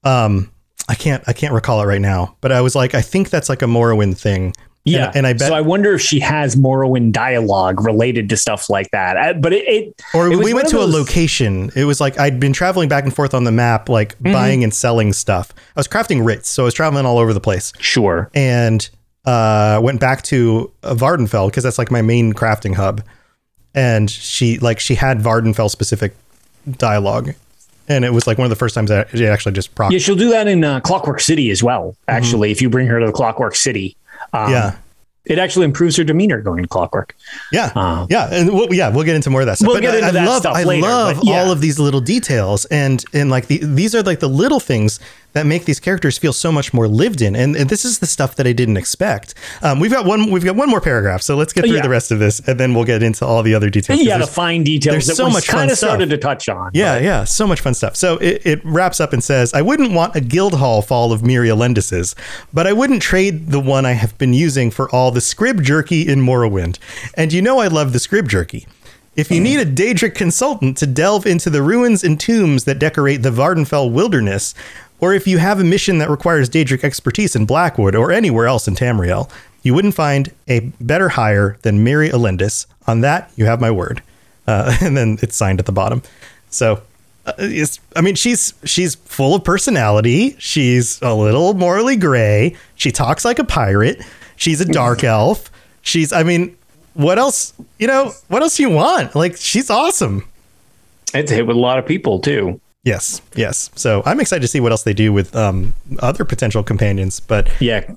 Um, 0.09 0.51
I 0.89 0.95
can't. 0.95 1.23
I 1.27 1.33
can't 1.33 1.53
recall 1.53 1.83
it 1.83 1.87
right 1.87 2.01
now. 2.01 2.37
But 2.41 2.53
I 2.53 2.61
was 2.61 2.75
like, 2.75 2.95
I 2.95 3.03
think 3.03 3.31
that's 3.31 3.49
like 3.49 3.63
a 3.63 3.67
Morrowind 3.67 4.17
thing. 4.19 4.55
Yeah, 4.85 5.09
and, 5.09 5.17
and 5.17 5.27
I 5.27 5.33
bet. 5.35 5.49
So 5.49 5.55
I 5.55 5.61
wonder 5.61 5.93
if 5.95 6.01
she 6.01 6.19
has 6.21 6.57
Morrowind 6.57 7.13
dialogue 7.13 7.85
related 7.85 8.31
to 8.31 8.37
stuff 8.39 8.71
like 8.71 8.91
that. 8.93 9.17
Uh, 9.19 9.33
But 9.35 9.53
it, 9.53 9.69
it 9.69 10.03
or 10.15 10.33
it 10.33 10.39
we 10.39 10.55
went 10.55 10.69
to 10.69 10.79
a 10.79 10.87
location. 10.87 11.71
It 11.77 11.85
was 11.85 12.01
like 12.01 12.19
I'd 12.19 12.41
been 12.41 12.55
traveling 12.55 12.89
back 12.89 13.05
and 13.05 13.15
forth 13.15 13.35
on 13.35 13.45
the 13.45 13.53
map, 13.53 13.89
like 13.91 14.15
Mm-hmm. 14.19 14.33
buying 14.33 14.65
and 14.65 14.73
selling 14.73 15.13
stuff. 15.13 15.53
I 15.77 15.81
was 15.81 15.89
crafting 15.89 16.25
writs, 16.25 16.49
so 16.49 16.63
I 16.63 16.65
was 16.65 16.75
traveling 16.75 17.05
all 17.05 17.19
over 17.19 17.35
the 17.35 17.41
place. 17.41 17.73
Sure. 17.81 18.31
and 18.35 18.89
uh, 19.27 19.79
went 19.83 20.01
back 20.01 20.23
to 20.23 20.73
uh, 20.83 20.95
Vvardenfell 20.95 21.49
because 21.51 21.63
that's 21.65 21.77
like 21.77 21.91
my 21.91 22.01
main 22.01 22.33
crafting 22.33 22.75
hub. 22.75 23.03
And 23.75 24.11
she 24.11 24.59
like 24.59 24.81
she 24.81 24.95
had 24.95 25.19
Vvardenfell 25.19 25.69
specific 25.69 26.15
dialogue, 26.79 27.35
and 27.89 28.05
it 28.05 28.13
was 28.13 28.27
like 28.27 28.39
one 28.39 28.45
of 28.45 28.51
the 28.51 28.57
first 28.57 28.75
times 28.75 28.91
that 28.91 29.13
it 29.15 29.25
actually 29.27 29.53
just 29.53 29.75
proc. 29.75 29.93
Yeah, 29.93 29.99
she'll 29.99 30.17
do 30.17 30.31
that 30.31 30.47
in 30.47 30.63
uh, 30.65 30.81
Clockwork 30.81 31.21
City 31.21 31.51
as 31.51 31.63
well. 31.63 31.97
Actually, 32.07 32.51
if 32.51 32.61
you 32.63 32.69
bring 32.71 32.87
her 32.87 33.01
to 33.01 33.07
the 33.07 33.13
Clockwork 33.13 33.55
City, 33.55 33.97
um, 34.33 34.43
Mm-hmm. 34.45 34.53
yeah, 34.53 34.77
it 35.29 35.39
actually 35.39 35.65
improves 35.65 35.97
her 35.97 36.05
demeanor 36.05 36.41
going 36.41 36.65
Clockwork. 36.67 37.15
yeah, 37.53 37.73
Uh, 37.77 38.07
yeah, 38.11 38.29
and 38.33 38.53
we'll, 38.53 38.73
yeah, 38.75 38.89
we'll 38.91 39.05
get 39.05 39.17
into 39.17 39.31
more 39.31 39.41
of 39.43 39.47
that. 39.47 39.57
Stuff. 39.59 39.69
We'll 39.69 39.77
But 39.77 39.83
get 39.83 39.95
I, 39.95 39.97
into 39.99 40.09
I 40.09 40.13
that 40.13 40.27
love, 40.27 40.41
stuff 40.41 40.57
I 40.57 40.65
later, 40.65 40.83
love 40.83 41.21
yeah. 41.23 41.41
all 41.41 41.51
of 41.53 41.61
these 41.61 41.79
little 41.79 42.01
details, 42.01 42.65
and 42.67 43.05
and 43.13 43.31
like 43.31 43.47
the, 43.47 43.59
these 43.63 43.95
are 43.95 44.03
like 44.03 44.21
the 44.21 44.29
little 44.29 44.61
things 44.61 45.01
that 45.35 45.45
make 45.45 45.67
these 45.67 45.79
characters 45.79 46.17
feel 46.17 46.33
so 46.33 46.51
much 46.51 46.73
more 46.73 46.89
lived 46.89 47.21
in. 47.21 47.37
And, 47.37 47.55
and 47.55 47.69
this 47.69 47.85
is 47.85 47.99
the 47.99 48.07
stuff 48.07 48.37
that 48.37 48.47
I 48.47 48.53
didn't 48.55 48.79
expect. 48.79 49.35
Um, 49.61 49.79
we've 49.79 49.91
got 49.93 50.07
one, 50.07 50.31
we've 50.31 50.43
got 50.43 50.57
one 50.57 50.71
more 50.71 50.81
paragraph, 50.81 51.21
so 51.21 51.37
let's 51.37 51.53
get 51.53 51.67
through 51.67 51.77
Yeah. 51.77 51.83
the 51.83 51.91
rest 51.91 52.11
of 52.11 52.19
this, 52.19 52.41
and 52.49 52.59
then 52.59 52.73
we'll 52.73 52.87
get 52.87 53.03
into 53.03 53.27
all 53.27 53.43
the 53.43 53.55
other 53.55 53.69
details. 53.69 54.01
Yeah, 54.01 54.17
the 54.17 54.27
fine 54.27 54.65
details 54.65 54.95
there's 54.95 55.07
that 55.09 55.17
so 55.17 55.29
much 55.29 55.47
fun 55.47 55.57
kind 55.59 55.71
of 55.71 55.77
started 55.77 56.09
to 56.09 56.17
touch 56.17 56.49
on. 56.49 56.71
Yeah, 56.73 56.95
but- 56.95 57.03
yeah, 57.03 57.25
so 57.25 57.47
much 57.47 57.61
fun 57.61 57.75
stuff. 57.75 57.95
So 57.95 58.17
it, 58.17 58.41
it 58.47 58.61
wraps 58.65 59.01
up 59.01 59.13
and 59.13 59.23
says, 59.23 59.53
I 59.53 59.61
wouldn't 59.61 59.93
want 59.93 60.17
a 60.17 60.23
guild 60.23 60.55
hall 60.55 60.81
fall 60.81 61.13
of 61.13 61.21
Mirri 61.21 61.49
Elendis's, 61.55 62.17
but 62.55 62.67
I 62.67 62.73
wouldn't 62.73 63.03
trade 63.03 63.51
the 63.51 63.61
one 63.61 63.85
I 63.85 63.93
have 63.93 64.17
been 64.17 64.33
using 64.33 64.71
for 64.71 64.91
all 64.95 65.11
the 65.19 65.23
scrib 65.23 65.63
jerky 65.63 66.07
in 66.07 66.21
Morrowind. 66.21 66.79
And 67.15 67.33
you 67.33 67.43
know 67.43 67.59
I 67.59 67.67
love 67.67 67.93
the 67.93 67.99
scrib 67.99 68.29
jerky. 68.29 68.69
If 69.17 69.33
you 69.33 69.41
need 69.41 69.59
a 69.59 69.67
Daedric 69.67 70.15
consultant 70.15 70.77
to 70.77 70.87
delve 70.87 71.27
into 71.27 71.51
the 71.51 71.61
ruins 71.61 72.05
and 72.05 72.21
tombs 72.21 72.63
that 72.67 72.79
decorate 72.79 73.25
the 73.25 73.33
Vvardenfell 73.33 73.91
wilderness, 73.91 74.55
or 75.01 75.13
if 75.13 75.27
you 75.27 75.39
have 75.39 75.59
a 75.59 75.65
mission 75.65 75.99
that 75.99 76.09
requires 76.09 76.49
Daedric 76.49 76.85
expertise 76.85 77.35
in 77.35 77.47
Blackwood 77.47 77.97
or 77.97 78.13
anywhere 78.13 78.47
else 78.47 78.69
in 78.69 78.77
Tamriel, 78.77 79.29
you 79.65 79.75
wouldn't 79.75 79.97
find 79.97 80.33
a 80.47 80.61
better 80.81 81.09
hire 81.09 81.59
than 81.63 81.85
Mirri 81.85 82.11
Elendis. 82.11 82.67
On 82.87 83.01
that, 83.01 83.33
you 83.35 83.47
have 83.47 83.61
my 83.61 83.73
word. 83.73 84.05
Uh, 84.47 84.77
and 84.81 84.97
then 84.97 85.19
it's 85.21 85.35
signed 85.35 85.59
at 85.59 85.67
the 85.67 85.73
bottom. 85.73 86.01
So, 86.49 86.81
uh, 87.27 87.33
I 87.97 88.01
mean, 88.03 88.15
she's 88.15 88.55
she's 88.63 88.95
full 88.95 89.35
of 89.35 89.43
personality. 89.43 90.37
She's 90.39 91.03
a 91.03 91.13
little 91.13 91.55
morally 91.55 91.97
gray. 91.97 92.55
She 92.77 92.93
talks 92.93 93.25
like 93.25 93.41
a 93.41 93.45
pirate. 93.45 94.01
She's 94.39 94.61
a 94.61 94.65
dark 94.65 95.05
elf. 95.05 95.51
She's, 95.83 96.13
I 96.13 96.23
mean, 96.23 96.57
what 96.95 97.19
else? 97.19 97.53
You 97.79 97.87
know, 97.87 98.13
what 98.29 98.43
else 98.43 98.57
do 98.57 98.63
you 98.63 98.71
want? 98.71 99.15
Like, 99.15 99.37
she's 99.37 99.69
awesome. 99.69 100.27
It's 101.15 101.31
hit 101.31 101.47
with 101.47 101.57
a 101.57 101.61
lot 101.61 101.79
of 101.79 101.87
people 101.87 102.19
too. 102.21 102.61
Yes, 102.85 103.21
yes. 103.35 103.71
So 103.75 104.03
I'm 104.07 104.21
excited 104.21 104.43
to 104.43 104.49
see 104.49 104.61
what 104.61 104.73
else 104.73 104.83
they 104.83 104.95
do 104.95 105.13
with 105.13 105.35
um, 105.37 105.75
other 105.99 106.25
potential 106.25 106.63
companions, 106.63 107.21
but 107.21 107.51
Yeah, 107.61 107.95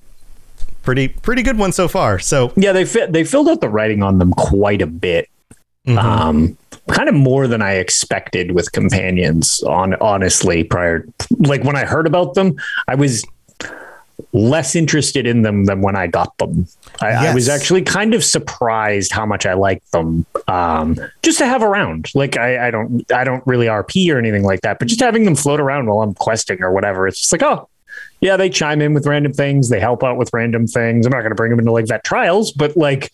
pretty 0.84 1.08
pretty 1.08 1.43
good 1.43 1.58
one 1.58 1.71
so 1.71 1.88
far. 1.88 2.19
So 2.19 2.51
yeah, 2.56 2.71
they 2.71 2.86
fit. 2.86 3.13
They 3.13 3.23
filled 3.23 3.47
out 3.47 3.62
the 3.62 3.69
writing 3.69 4.04
on 4.04 4.17
them 4.17 4.34
quite 4.34 4.82
a 4.82 4.88
bit. 4.88 5.30
Mm-hmm. 5.88 5.97
Um, 5.97 6.58
kind 6.89 7.10
of 7.10 7.15
more 7.15 7.47
than 7.47 7.62
I 7.62 7.73
expected 7.73 8.51
with 8.51 8.71
companions. 8.71 9.63
On 9.63 9.95
honestly, 9.95 10.63
prior 10.63 11.06
like 11.39 11.63
when 11.63 11.75
I 11.75 11.86
heard 11.86 12.08
about 12.08 12.34
them, 12.34 12.56
I 12.88 12.95
was 12.95 13.23
less 14.34 14.75
interested 14.75 15.25
in 15.25 15.41
them 15.41 15.65
than 15.65 15.81
when 15.81 15.95
I 15.95 16.07
got 16.07 16.38
them. 16.38 16.67
I, 17.01 17.27
I 17.27 17.34
was 17.34 17.49
actually 17.49 17.81
kind 17.81 18.13
of 18.13 18.23
surprised 18.23 19.12
how 19.12 19.25
much 19.25 19.45
I 19.45 19.53
liked 19.53 19.91
them. 19.91 20.25
Um, 20.47 20.97
just 21.23 21.38
to 21.39 21.45
have 21.45 21.63
around. 21.63 22.10
Like 22.15 22.38
I, 22.38 22.67
I 22.67 22.71
don't, 22.71 23.12
I 23.12 23.23
don't 23.23 23.45
really 23.45 23.67
RP 23.67 24.13
or 24.13 24.17
anything 24.17 24.43
like 24.43 24.62
that, 24.62 24.79
but 24.79 24.88
just 24.88 25.01
having 25.01 25.25
them 25.25 25.36
float 25.36 25.60
around 25.60 25.88
while 25.88 26.01
I'm 26.01 26.13
questing 26.13 26.62
or 26.62 26.71
whatever, 26.71 27.07
it's 27.07 27.19
just 27.19 27.31
like, 27.31 27.43
oh, 27.43 27.69
yeah, 28.21 28.38
they 28.38 28.49
chime 28.49 28.81
in 28.81 28.93
with 28.93 29.07
random 29.07 29.34
things. 29.34 29.69
They 29.69 29.79
help 29.79 30.03
out 30.03 30.17
with 30.17 30.29
random 30.34 30.67
things. 30.67 31.05
I'm 31.05 31.12
not 31.12 31.19
going 31.19 31.31
to 31.31 31.36
bring 31.36 31.49
them 31.49 31.60
into 31.60 31.71
like 31.71 31.88
vet 31.88 32.03
trials, 32.03 32.51
but 32.51 32.77
like 32.77 33.12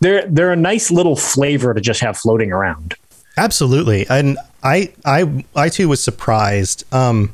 they're 0.00 0.26
they're 0.26 0.52
a 0.52 0.56
nice 0.56 0.90
little 0.90 1.16
flavor 1.16 1.74
to 1.74 1.80
just 1.80 2.00
have 2.00 2.16
floating 2.16 2.52
around. 2.52 2.94
Absolutely. 3.36 4.06
And 4.08 4.38
I 4.62 4.92
I 5.04 5.44
I 5.54 5.68
too 5.68 5.88
was 5.88 6.02
surprised. 6.02 6.84
Um 6.92 7.32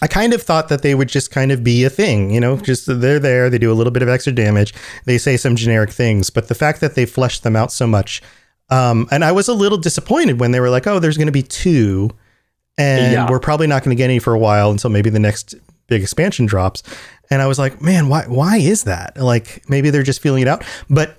I 0.00 0.06
kind 0.06 0.32
of 0.32 0.42
thought 0.42 0.68
that 0.68 0.82
they 0.82 0.94
would 0.94 1.08
just 1.08 1.30
kind 1.30 1.50
of 1.52 1.62
be 1.64 1.84
a 1.84 1.90
thing, 1.90 2.30
you 2.30 2.40
know, 2.40 2.56
just 2.56 2.86
they're 2.86 3.18
there, 3.18 3.50
they 3.50 3.58
do 3.58 3.72
a 3.72 3.74
little 3.74 3.90
bit 3.90 4.02
of 4.02 4.08
extra 4.08 4.32
damage, 4.32 4.72
they 5.04 5.18
say 5.18 5.36
some 5.36 5.56
generic 5.56 5.90
things, 5.90 6.30
but 6.30 6.48
the 6.48 6.54
fact 6.54 6.80
that 6.80 6.94
they 6.94 7.04
fleshed 7.06 7.42
them 7.42 7.56
out 7.56 7.72
so 7.72 7.86
much 7.86 8.22
um 8.70 9.08
and 9.10 9.24
I 9.24 9.32
was 9.32 9.48
a 9.48 9.54
little 9.54 9.78
disappointed 9.78 10.40
when 10.40 10.50
they 10.52 10.60
were 10.60 10.68
like, 10.68 10.86
"Oh, 10.86 10.98
there's 10.98 11.16
going 11.16 11.26
to 11.28 11.32
be 11.32 11.42
two 11.42 12.10
and 12.76 13.12
Yeah. 13.12 13.30
we're 13.30 13.40
probably 13.40 13.66
not 13.66 13.82
going 13.82 13.96
to 13.96 13.98
get 13.98 14.04
any 14.04 14.18
for 14.18 14.34
a 14.34 14.38
while 14.38 14.70
until 14.70 14.90
maybe 14.90 15.08
the 15.10 15.18
next 15.18 15.54
big 15.86 16.02
expansion 16.02 16.44
drops." 16.46 16.82
And 17.30 17.40
I 17.40 17.46
was 17.46 17.58
like, 17.58 17.80
"Man, 17.80 18.08
why 18.10 18.24
why 18.28 18.58
is 18.58 18.84
that?" 18.84 19.16
Like 19.16 19.64
maybe 19.70 19.88
they're 19.90 20.02
just 20.02 20.20
feeling 20.20 20.42
it 20.42 20.48
out. 20.48 20.64
But 20.90 21.17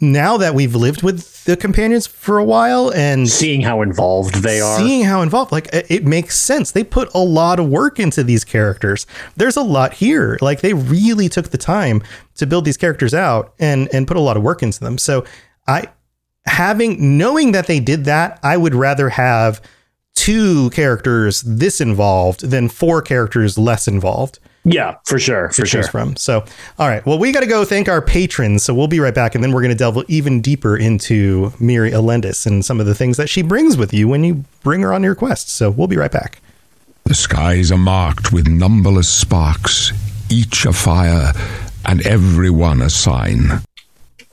now 0.00 0.36
that 0.36 0.54
we've 0.54 0.74
lived 0.74 1.02
with 1.02 1.44
the 1.44 1.56
companions 1.56 2.06
for 2.06 2.38
a 2.38 2.44
while 2.44 2.92
and 2.94 3.28
Seeing 3.28 3.60
how 3.60 3.82
involved 3.82 4.36
they 4.36 4.60
are. 4.60 4.78
seeing 4.78 5.04
how 5.04 5.22
involved 5.22 5.52
like 5.52 5.68
it 5.72 6.04
makes 6.04 6.38
sense. 6.38 6.72
They 6.72 6.84
put 6.84 7.08
a 7.14 7.20
lot 7.20 7.60
of 7.60 7.68
work 7.68 7.98
into 8.00 8.22
these 8.24 8.44
characters. 8.44 9.06
There's 9.36 9.56
a 9.56 9.62
lot 9.62 9.94
here. 9.94 10.36
Like 10.40 10.60
they 10.60 10.74
really 10.74 11.28
took 11.28 11.50
the 11.50 11.58
time 11.58 12.02
to 12.36 12.46
build 12.46 12.64
these 12.64 12.76
characters 12.76 13.14
out 13.14 13.54
and 13.58 13.88
and 13.92 14.06
put 14.06 14.16
a 14.16 14.20
lot 14.20 14.36
of 14.36 14.42
work 14.42 14.62
into 14.62 14.80
them. 14.80 14.98
So 14.98 15.24
i 15.66 15.86
having 16.46 17.18
knowing 17.18 17.52
that 17.52 17.66
they 17.66 17.78
did 17.78 18.06
that 18.06 18.40
i 18.42 18.56
would 18.56 18.74
rather 18.74 19.10
have 19.10 19.60
two 20.14 20.70
characters 20.70 21.42
this 21.42 21.78
involved 21.78 22.40
than 22.48 22.68
four 22.70 23.02
characters 23.02 23.58
less 23.58 23.86
involved 23.86 24.38
yeah, 24.72 24.96
for 25.04 25.18
sure, 25.18 25.50
for 25.50 25.66
sure. 25.66 25.82
from. 25.84 26.16
So, 26.16 26.44
all 26.78 26.88
right. 26.88 27.04
Well, 27.06 27.18
we 27.18 27.32
got 27.32 27.40
to 27.40 27.46
go 27.46 27.64
thank 27.64 27.88
our 27.88 28.02
patrons. 28.02 28.64
So 28.64 28.74
we'll 28.74 28.88
be 28.88 29.00
right 29.00 29.14
back, 29.14 29.34
and 29.34 29.42
then 29.42 29.52
we're 29.52 29.62
going 29.62 29.70
to 29.70 29.76
delve 29.76 30.04
even 30.08 30.40
deeper 30.40 30.76
into 30.76 31.50
Mirri 31.58 31.92
Elendis 31.92 32.46
and 32.46 32.64
some 32.64 32.80
of 32.80 32.86
the 32.86 32.94
things 32.94 33.16
that 33.16 33.28
she 33.28 33.42
brings 33.42 33.76
with 33.76 33.92
you 33.92 34.08
when 34.08 34.24
you 34.24 34.44
bring 34.62 34.82
her 34.82 34.92
on 34.92 35.02
your 35.02 35.14
quest. 35.14 35.48
So 35.48 35.70
we'll 35.70 35.88
be 35.88 35.96
right 35.96 36.12
back. 36.12 36.40
The 37.04 37.14
skies 37.14 37.72
are 37.72 37.78
marked 37.78 38.32
with 38.32 38.46
numberless 38.48 39.08
sparks, 39.08 39.92
each 40.30 40.66
a 40.66 40.72
fire, 40.72 41.32
and 41.86 42.06
every 42.06 42.50
one 42.50 42.82
a 42.82 42.90
sign. 42.90 43.62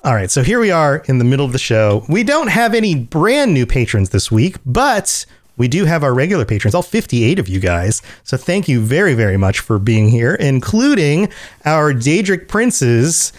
All 0.04 0.13
right, 0.13 0.30
so 0.30 0.43
here 0.43 0.60
we 0.60 0.69
are 0.69 0.98
in 1.08 1.17
the 1.17 1.24
middle 1.24 1.45
of 1.45 1.52
the 1.52 1.58
show. 1.58 2.06
We 2.08 2.24
don't 2.24 2.50
have 2.50 2.76
any 2.76 2.93
brand 2.93 3.54
new 3.54 3.65
patrons 3.65 4.10
this 4.10 4.32
week, 4.32 4.58
but 4.65 5.26
we 5.57 5.67
do 5.67 5.85
have 5.85 6.03
our 6.03 6.13
regular 6.13 6.45
patrons, 6.45 6.75
all 6.75 6.81
58 6.81 7.39
of 7.39 7.47
you 7.47 7.59
guys. 7.59 8.01
So 8.23 8.37
thank 8.37 8.67
you 8.67 8.81
very, 8.81 9.13
very 9.13 9.37
much 9.37 9.59
for 9.59 9.79
being 9.79 10.09
here, 10.09 10.35
including 10.35 11.29
our 11.63 11.93
Daedric 11.93 12.47
Princes, 12.47 13.31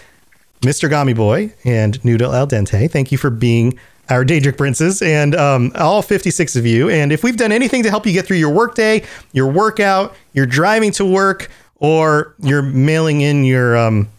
Mr. 0.61 0.89
Gami 0.89 1.15
Boy 1.15 1.53
and 1.63 2.03
Noodle 2.03 2.33
Al 2.33 2.47
Dente. 2.47 2.89
Thank 2.89 3.11
you 3.11 3.17
for 3.17 3.29
being 3.29 3.79
our 4.09 4.23
Daedric 4.23 4.57
Princes 4.57 5.01
and 5.01 5.35
um, 5.35 5.71
all 5.75 6.01
56 6.01 6.55
of 6.55 6.65
you. 6.65 6.89
And 6.89 7.11
if 7.11 7.23
we've 7.23 7.37
done 7.37 7.51
anything 7.51 7.83
to 7.83 7.89
help 7.89 8.05
you 8.05 8.13
get 8.13 8.25
through 8.25 8.37
your 8.37 8.53
workday, 8.53 9.03
your 9.33 9.47
workout, 9.51 10.15
you're 10.33 10.45
driving 10.45 10.91
to 10.93 11.05
work, 11.05 11.49
or 11.79 12.33
you're 12.39 12.63
mailing 12.63 13.21
in 13.21 13.43
your 13.43 13.77
um, 13.77 14.09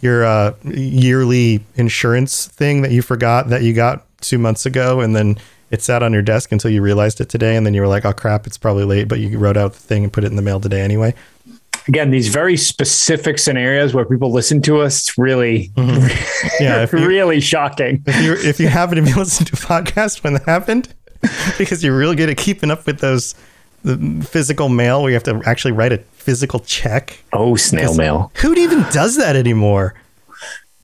your 0.00 0.24
uh, 0.24 0.54
yearly 0.64 1.62
insurance 1.76 2.46
thing 2.46 2.82
that 2.82 2.90
you 2.90 3.02
forgot 3.02 3.48
that 3.48 3.62
you 3.62 3.74
got 3.74 4.06
two 4.20 4.38
months 4.38 4.64
ago, 4.64 5.00
and 5.00 5.14
then 5.14 5.36
it 5.72 5.80
sat 5.80 6.02
on 6.02 6.12
your 6.12 6.22
desk 6.22 6.52
until 6.52 6.70
you 6.70 6.82
realized 6.82 7.20
it 7.20 7.30
today, 7.30 7.56
and 7.56 7.66
then 7.66 7.72
you 7.72 7.80
were 7.80 7.88
like, 7.88 8.04
"Oh 8.04 8.12
crap, 8.12 8.46
it's 8.46 8.58
probably 8.58 8.84
late," 8.84 9.08
but 9.08 9.18
you 9.18 9.38
wrote 9.38 9.56
out 9.56 9.72
the 9.72 9.80
thing 9.80 10.04
and 10.04 10.12
put 10.12 10.22
it 10.22 10.28
in 10.28 10.36
the 10.36 10.42
mail 10.42 10.60
today 10.60 10.82
anyway. 10.82 11.14
Again, 11.88 12.10
these 12.10 12.28
very 12.28 12.56
specific 12.56 13.38
scenarios 13.38 13.92
where 13.92 14.04
people 14.04 14.30
listen 14.30 14.62
to 14.62 14.80
us, 14.82 15.18
really, 15.18 15.72
mm-hmm. 15.74 16.62
Yeah, 16.62 16.82
if 16.82 16.92
you, 16.92 17.04
really 17.04 17.40
shocking. 17.40 18.04
if 18.06 18.22
you 18.22 18.50
if 18.50 18.60
you 18.60 18.68
happen 18.68 18.96
to 19.02 19.02
be 19.02 19.14
listening 19.14 19.46
to 19.46 19.54
a 19.54 19.56
podcast 19.56 20.22
when 20.22 20.34
that 20.34 20.44
happened, 20.44 20.94
because 21.58 21.82
you're 21.82 21.96
really 21.96 22.16
good 22.16 22.28
at 22.28 22.36
keeping 22.36 22.70
up 22.70 22.86
with 22.86 23.00
those 23.00 23.34
the 23.82 23.96
physical 24.28 24.68
mail 24.68 25.00
where 25.02 25.10
you 25.10 25.14
have 25.14 25.24
to 25.24 25.42
actually 25.44 25.72
write 25.72 25.92
a 25.92 25.98
physical 26.12 26.60
check. 26.60 27.18
Oh, 27.32 27.56
snail 27.56 27.94
mail. 27.94 28.30
Who 28.36 28.54
even 28.54 28.82
does 28.92 29.16
that 29.16 29.34
anymore? 29.34 29.94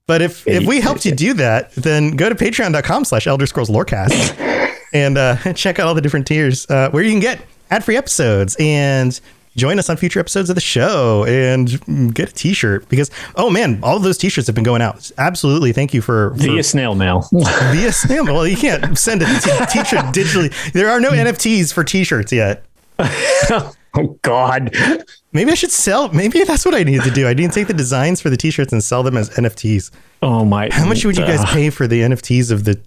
But 0.06 0.22
if 0.22 0.48
if 0.48 0.66
we 0.66 0.80
helped 0.80 1.04
you 1.04 1.14
do 1.14 1.34
that, 1.34 1.72
then 1.74 2.16
go 2.16 2.30
to 2.30 2.34
patreon.com 2.34 3.04
slash 3.04 3.26
elder 3.26 3.46
scrolls 3.46 3.68
lorecast 3.68 4.47
and 4.92 5.18
uh, 5.18 5.36
check 5.54 5.78
out 5.78 5.86
all 5.86 5.94
the 5.94 6.00
different 6.00 6.26
tiers 6.26 6.68
uh, 6.70 6.90
where 6.90 7.02
you 7.02 7.10
can 7.10 7.20
get 7.20 7.40
ad-free 7.70 7.96
episodes 7.96 8.56
and 8.58 9.20
join 9.56 9.78
us 9.78 9.90
on 9.90 9.96
future 9.96 10.20
episodes 10.20 10.48
of 10.50 10.54
the 10.54 10.60
show 10.60 11.24
and 11.26 12.14
get 12.14 12.30
a 12.30 12.32
t-shirt 12.32 12.88
because 12.88 13.10
oh 13.34 13.50
man 13.50 13.80
all 13.82 13.96
of 13.96 14.02
those 14.04 14.16
t-shirts 14.16 14.46
have 14.46 14.54
been 14.54 14.62
going 14.64 14.80
out 14.80 15.10
absolutely 15.18 15.72
thank 15.72 15.92
you 15.92 16.00
for, 16.00 16.30
for 16.36 16.42
Via 16.44 16.62
snail 16.62 16.94
mail. 16.94 17.26
via 17.32 17.90
snail 17.92 18.24
mail. 18.24 18.34
well 18.34 18.46
you 18.46 18.56
can't 18.56 18.96
send 18.96 19.20
a 19.20 19.24
t- 19.26 19.50
t-shirt 19.72 20.04
digitally 20.14 20.72
there 20.72 20.88
are 20.88 21.00
no 21.00 21.10
nfts 21.10 21.72
for 21.72 21.82
t-shirts 21.82 22.32
yet 22.32 22.64
oh, 23.00 23.72
God. 24.22 24.72
maybe 25.32 25.50
i 25.50 25.54
should 25.54 25.72
sell 25.72 26.08
maybe 26.12 26.44
that's 26.44 26.64
what 26.64 26.74
i 26.74 26.84
need 26.84 27.02
to 27.02 27.10
do 27.10 27.26
i 27.26 27.34
need 27.34 27.48
to 27.50 27.54
take 27.54 27.66
the 27.66 27.74
designs 27.74 28.20
for 28.20 28.30
the 28.30 28.36
t-shirts 28.36 28.72
and 28.72 28.82
sell 28.84 29.02
them 29.02 29.16
as 29.16 29.28
nfts 29.30 29.90
Oh, 30.22 30.44
my. 30.44 30.68
How 30.72 30.84
much 30.86 31.04
would 31.04 31.16
you 31.16 31.24
guys 31.24 31.44
pay 31.52 31.70
for 31.70 31.86
the 31.86 32.00
NFTs 32.00 32.50
of 32.50 32.64
the? 32.64 32.80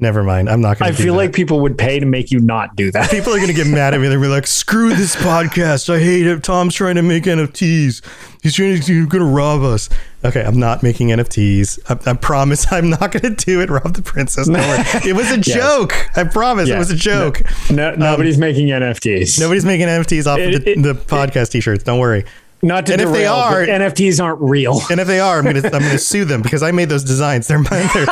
Never 0.00 0.22
mind. 0.22 0.48
I'm 0.48 0.60
not 0.60 0.78
going 0.78 0.92
to. 0.94 0.96
I 1.00 1.04
feel 1.04 1.14
like 1.14 1.32
people 1.32 1.58
would 1.60 1.76
pay 1.76 1.98
to 1.98 2.06
make 2.06 2.30
you 2.30 2.38
not 2.38 2.76
do 2.76 2.92
that. 2.92 3.10
people 3.10 3.32
are 3.32 3.36
going 3.38 3.48
to 3.48 3.52
get 3.54 3.66
mad 3.66 3.94
at 3.94 4.00
me. 4.00 4.06
They're 4.06 4.18
gonna 4.18 4.28
be 4.28 4.32
like, 4.32 4.46
"Screw 4.46 4.94
this 4.94 5.16
podcast. 5.16 5.92
I 5.92 5.98
hate 5.98 6.24
it. 6.24 6.44
Tom's 6.44 6.76
trying 6.76 6.94
to 6.94 7.02
make 7.02 7.24
NFTs. 7.24 8.00
He's 8.40 8.54
trying 8.54 8.80
to, 8.80 9.06
going 9.08 9.24
to 9.24 9.28
rob 9.28 9.62
us." 9.62 9.88
Okay, 10.24 10.42
I'm 10.44 10.58
not 10.60 10.84
making 10.84 11.08
NFTs. 11.08 11.80
I, 11.88 12.10
I 12.10 12.14
promise. 12.14 12.72
I'm 12.72 12.90
not 12.90 13.10
going 13.10 13.34
to 13.34 13.44
do 13.44 13.60
it. 13.60 13.70
Rob 13.70 13.94
the 13.94 14.02
princess. 14.02 14.48
Worry. 14.48 14.60
It 15.08 15.14
was 15.16 15.32
a 15.32 15.38
joke. 15.38 15.94
I 16.16 16.22
promise. 16.24 16.68
It 16.68 16.78
was 16.78 16.92
a 16.92 16.96
joke. 16.96 17.42
No, 17.68 17.96
nobody's 17.96 18.36
um, 18.36 18.40
making 18.40 18.68
NFTs. 18.68 19.40
Nobody's 19.40 19.64
making 19.64 19.88
NFTs 19.88 20.26
off 20.26 20.38
of 20.38 20.44
the, 20.62 20.70
It- 20.70 20.78
it- 20.78 20.82
the 20.82 20.94
podcast 20.94 21.50
T-shirts. 21.50 21.82
Don't 21.82 21.98
worry. 21.98 22.24
Not 22.62 22.86
to 22.86 22.92
And 22.94 23.02
if 23.02 23.12
they 23.12 23.26
are- 23.26 23.64
NFTs 23.66 24.22
aren't 24.22 24.40
real. 24.40 24.80
And 24.90 24.98
if 25.00 25.06
they 25.06 25.20
are, 25.20 25.38
I'm 25.38 25.44
gonna 25.44 25.62
I'm 25.64 25.82
gonna 25.82 25.98
sue 26.12 26.24
them 26.24 26.42
because 26.42 26.62
I 26.62 26.72
made 26.72 26.88
those 26.88 27.04
designs. 27.04 27.46
They're 27.46 27.58
mine. 27.60 27.88
They're, 27.94 28.06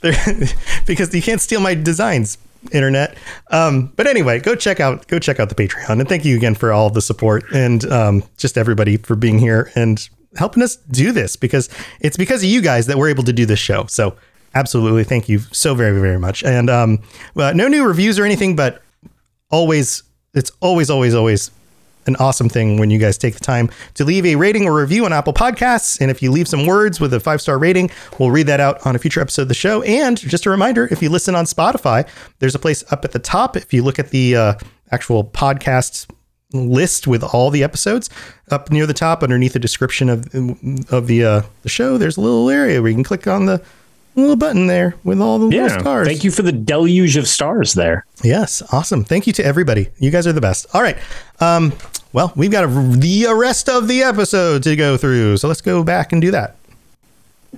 they're 0.00 0.48
because 0.86 1.14
you 1.14 1.22
can't 1.22 1.40
steal 1.40 1.60
my 1.60 1.74
designs, 1.74 2.38
internet. 2.72 3.16
Um, 3.50 3.92
but 3.96 4.06
anyway, 4.06 4.40
go 4.40 4.54
check 4.54 4.80
out 4.80 5.06
go 5.06 5.18
check 5.18 5.38
out 5.40 5.48
the 5.48 5.54
Patreon 5.54 6.00
and 6.00 6.08
thank 6.08 6.24
you 6.24 6.36
again 6.36 6.54
for 6.54 6.72
all 6.72 6.90
the 6.90 7.02
support 7.02 7.44
and 7.52 7.84
um, 7.92 8.24
just 8.36 8.58
everybody 8.58 8.96
for 8.96 9.14
being 9.16 9.38
here 9.38 9.70
and 9.74 10.08
helping 10.36 10.62
us 10.62 10.76
do 10.76 11.12
this 11.12 11.36
because 11.36 11.68
it's 12.00 12.16
because 12.16 12.42
of 12.42 12.48
you 12.48 12.60
guys 12.60 12.86
that 12.86 12.98
we're 12.98 13.08
able 13.08 13.22
to 13.24 13.32
do 13.32 13.46
this 13.46 13.60
show. 13.60 13.86
So 13.86 14.16
absolutely, 14.54 15.04
thank 15.04 15.28
you 15.28 15.38
so 15.52 15.74
very 15.74 16.00
very 16.00 16.18
much. 16.18 16.42
And 16.42 16.68
um, 16.68 16.98
well, 17.34 17.54
no 17.54 17.68
new 17.68 17.86
reviews 17.86 18.18
or 18.18 18.24
anything, 18.24 18.56
but 18.56 18.82
always 19.50 20.02
it's 20.34 20.50
always 20.60 20.90
always 20.90 21.14
always 21.14 21.50
an 22.06 22.16
awesome 22.16 22.48
thing 22.48 22.78
when 22.78 22.90
you 22.90 22.98
guys 22.98 23.16
take 23.18 23.34
the 23.34 23.40
time 23.40 23.70
to 23.94 24.04
leave 24.04 24.26
a 24.26 24.36
rating 24.36 24.66
or 24.66 24.74
review 24.74 25.04
on 25.04 25.12
Apple 25.12 25.32
Podcasts. 25.32 26.00
And 26.00 26.10
if 26.10 26.22
you 26.22 26.30
leave 26.30 26.48
some 26.48 26.66
words 26.66 27.00
with 27.00 27.12
a 27.14 27.20
five 27.20 27.40
star 27.40 27.58
rating, 27.58 27.90
we'll 28.18 28.30
read 28.30 28.46
that 28.46 28.60
out 28.60 28.84
on 28.86 28.94
a 28.94 28.98
future 28.98 29.20
episode 29.20 29.42
of 29.42 29.48
the 29.48 29.54
show. 29.54 29.82
And 29.82 30.18
just 30.18 30.46
a 30.46 30.50
reminder 30.50 30.88
if 30.90 31.02
you 31.02 31.08
listen 31.08 31.34
on 31.34 31.44
Spotify, 31.44 32.06
there's 32.38 32.54
a 32.54 32.58
place 32.58 32.84
up 32.92 33.04
at 33.04 33.12
the 33.12 33.18
top. 33.18 33.56
If 33.56 33.72
you 33.72 33.82
look 33.82 33.98
at 33.98 34.10
the 34.10 34.36
uh, 34.36 34.54
actual 34.90 35.24
podcast 35.24 36.06
list 36.52 37.06
with 37.08 37.24
all 37.24 37.50
the 37.50 37.64
episodes 37.64 38.08
up 38.50 38.70
near 38.70 38.86
the 38.86 38.94
top 38.94 39.24
underneath 39.24 39.54
the 39.54 39.58
description 39.58 40.08
of 40.08 40.20
of 40.92 41.08
the 41.08 41.24
uh, 41.24 41.42
the 41.62 41.68
show 41.68 41.98
there's 41.98 42.16
a 42.16 42.20
little 42.20 42.48
area 42.48 42.80
where 42.80 42.88
you 42.90 42.94
can 42.94 43.02
click 43.02 43.26
on 43.26 43.46
the 43.46 43.60
little 44.14 44.36
button 44.36 44.68
there 44.68 44.94
with 45.02 45.20
all 45.20 45.40
the 45.40 45.48
Yeah. 45.56 45.76
stars 45.80 46.06
Thank 46.06 46.22
you 46.22 46.30
for 46.30 46.42
the 46.42 46.52
deluge 46.52 47.16
of 47.16 47.26
stars 47.26 47.74
there. 47.74 48.06
Yes, 48.22 48.62
awesome. 48.72 49.02
Thank 49.02 49.26
you 49.26 49.32
to 49.32 49.44
everybody. 49.44 49.88
You 49.98 50.12
guys 50.12 50.28
are 50.28 50.32
the 50.32 50.40
best. 50.40 50.66
All 50.72 50.82
right. 50.82 50.96
Um, 51.40 51.72
well, 52.14 52.32
we've 52.34 52.50
got 52.50 52.64
a, 52.64 52.68
the 52.68 53.26
rest 53.36 53.68
of 53.68 53.88
the 53.88 54.02
episode 54.02 54.62
to 54.62 54.74
go 54.76 54.96
through, 54.96 55.36
so 55.36 55.48
let's 55.48 55.60
go 55.60 55.84
back 55.84 56.12
and 56.12 56.22
do 56.22 56.30
that. 56.30 56.56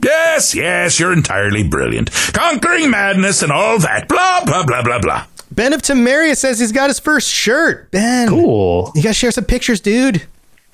Yes, 0.03 0.55
yes, 0.55 0.99
you're 1.01 1.13
entirely 1.13 1.63
brilliant. 1.67 2.11
Conquering 2.35 2.91
madness 2.91 3.43
and 3.43 3.51
all 3.53 3.79
that. 3.79 4.09
Blah, 4.09 4.45
blah, 4.45 4.65
blah, 4.67 4.83
blah, 4.83 4.99
blah. 4.99 5.27
Ben 5.51 5.73
of 5.73 5.81
Temeria 5.81 6.37
says 6.37 6.59
he's 6.59 6.73
got 6.73 6.91
his 6.91 6.99
first 6.99 7.29
shirt. 7.31 7.91
Ben, 7.93 8.29
Cool. 8.29 8.93
you 8.95 9.03
guys 9.03 9.17
share 9.17 9.31
some 9.31 9.45
pictures, 9.45 9.81
dude. 9.81 10.23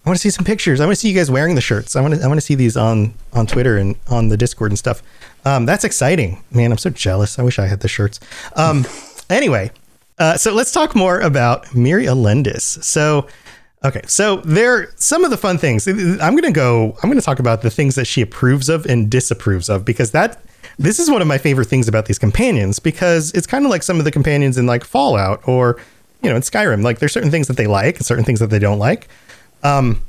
I 0.04 0.08
want 0.08 0.16
to 0.16 0.20
see 0.20 0.30
some 0.30 0.44
pictures. 0.44 0.80
I 0.80 0.86
want 0.86 0.96
to 0.96 1.00
see 1.00 1.08
you 1.08 1.14
guys 1.14 1.30
wearing 1.30 1.54
the 1.54 1.60
shirts. 1.60 1.94
I 1.94 2.00
want 2.00 2.14
to. 2.14 2.22
I 2.22 2.26
want 2.26 2.38
to 2.38 2.44
see 2.44 2.56
these 2.56 2.76
on 2.76 3.14
on 3.32 3.46
Twitter 3.46 3.76
and 3.76 3.94
on 4.10 4.28
the 4.28 4.36
Discord 4.36 4.72
and 4.72 4.78
stuff. 4.78 5.00
Um, 5.44 5.64
that's 5.66 5.84
exciting, 5.84 6.42
man. 6.50 6.72
I'm 6.72 6.78
so 6.78 6.90
jealous. 6.90 7.38
I 7.38 7.42
wish 7.42 7.60
I 7.60 7.66
had 7.66 7.80
the 7.80 7.88
shirts. 7.88 8.18
Um, 8.56 8.84
anyway, 9.30 9.70
uh, 10.18 10.36
so 10.36 10.52
let's 10.52 10.72
talk 10.72 10.96
more 10.96 11.20
about 11.20 11.66
Mirri 11.66 12.06
Elendis. 12.06 12.82
So, 12.82 13.28
okay, 13.84 14.02
so 14.06 14.36
there 14.36 14.92
some 14.96 15.24
of 15.24 15.30
the 15.30 15.36
fun 15.36 15.58
things. 15.58 15.86
I'm 15.86 16.34
gonna 16.34 16.52
go. 16.52 16.96
I'm 17.02 17.10
gonna 17.10 17.20
talk 17.20 17.38
about 17.38 17.62
the 17.62 17.70
things 17.70 17.94
that 17.94 18.06
she 18.06 18.22
approves 18.22 18.68
of 18.68 18.86
and 18.86 19.10
disapproves 19.10 19.68
of 19.68 19.84
because 19.84 20.12
that 20.12 20.42
this 20.78 20.98
is 20.98 21.10
one 21.10 21.22
of 21.22 21.28
my 21.28 21.38
favorite 21.38 21.68
things 21.68 21.88
about 21.88 22.06
these 22.06 22.18
companions 22.18 22.78
because 22.78 23.30
it's 23.32 23.46
kind 23.46 23.64
of 23.64 23.70
like 23.70 23.82
some 23.82 23.98
of 23.98 24.04
the 24.04 24.10
companions 24.10 24.58
in 24.58 24.66
like 24.66 24.84
Fallout 24.84 25.46
or 25.46 25.78
you 26.22 26.30
know 26.30 26.36
in 26.36 26.42
Skyrim. 26.42 26.82
Like 26.82 26.98
there's 26.98 27.12
certain 27.12 27.30
things 27.30 27.48
that 27.48 27.56
they 27.56 27.66
like 27.66 27.96
and 27.96 28.06
certain 28.06 28.24
things 28.24 28.40
that 28.40 28.50
they 28.50 28.58
don't 28.58 28.78
like. 28.78 29.08
Um, 29.62 30.02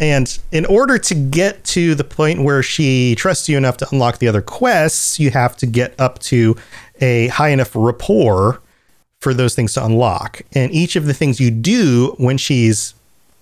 and 0.00 0.38
in 0.50 0.66
order 0.66 0.98
to 0.98 1.14
get 1.14 1.62
to 1.64 1.94
the 1.94 2.04
point 2.04 2.42
where 2.42 2.62
she 2.62 3.14
trusts 3.14 3.48
you 3.48 3.56
enough 3.56 3.76
to 3.78 3.88
unlock 3.92 4.18
the 4.18 4.26
other 4.26 4.42
quests, 4.42 5.20
you 5.20 5.30
have 5.30 5.56
to 5.58 5.66
get 5.66 5.98
up 6.00 6.18
to 6.20 6.56
a 7.00 7.28
high 7.28 7.50
enough 7.50 7.70
rapport 7.74 8.60
for 9.20 9.32
those 9.32 9.54
things 9.54 9.72
to 9.74 9.84
unlock. 9.84 10.42
And 10.52 10.72
each 10.72 10.96
of 10.96 11.06
the 11.06 11.14
things 11.14 11.40
you 11.40 11.50
do 11.50 12.14
when 12.18 12.38
she's 12.38 12.94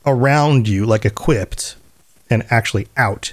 around 0.07 0.69
you, 0.69 0.87
like 0.87 1.05
equipped 1.05 1.77
and 2.31 2.45
actually 2.51 2.89
out, 2.97 3.33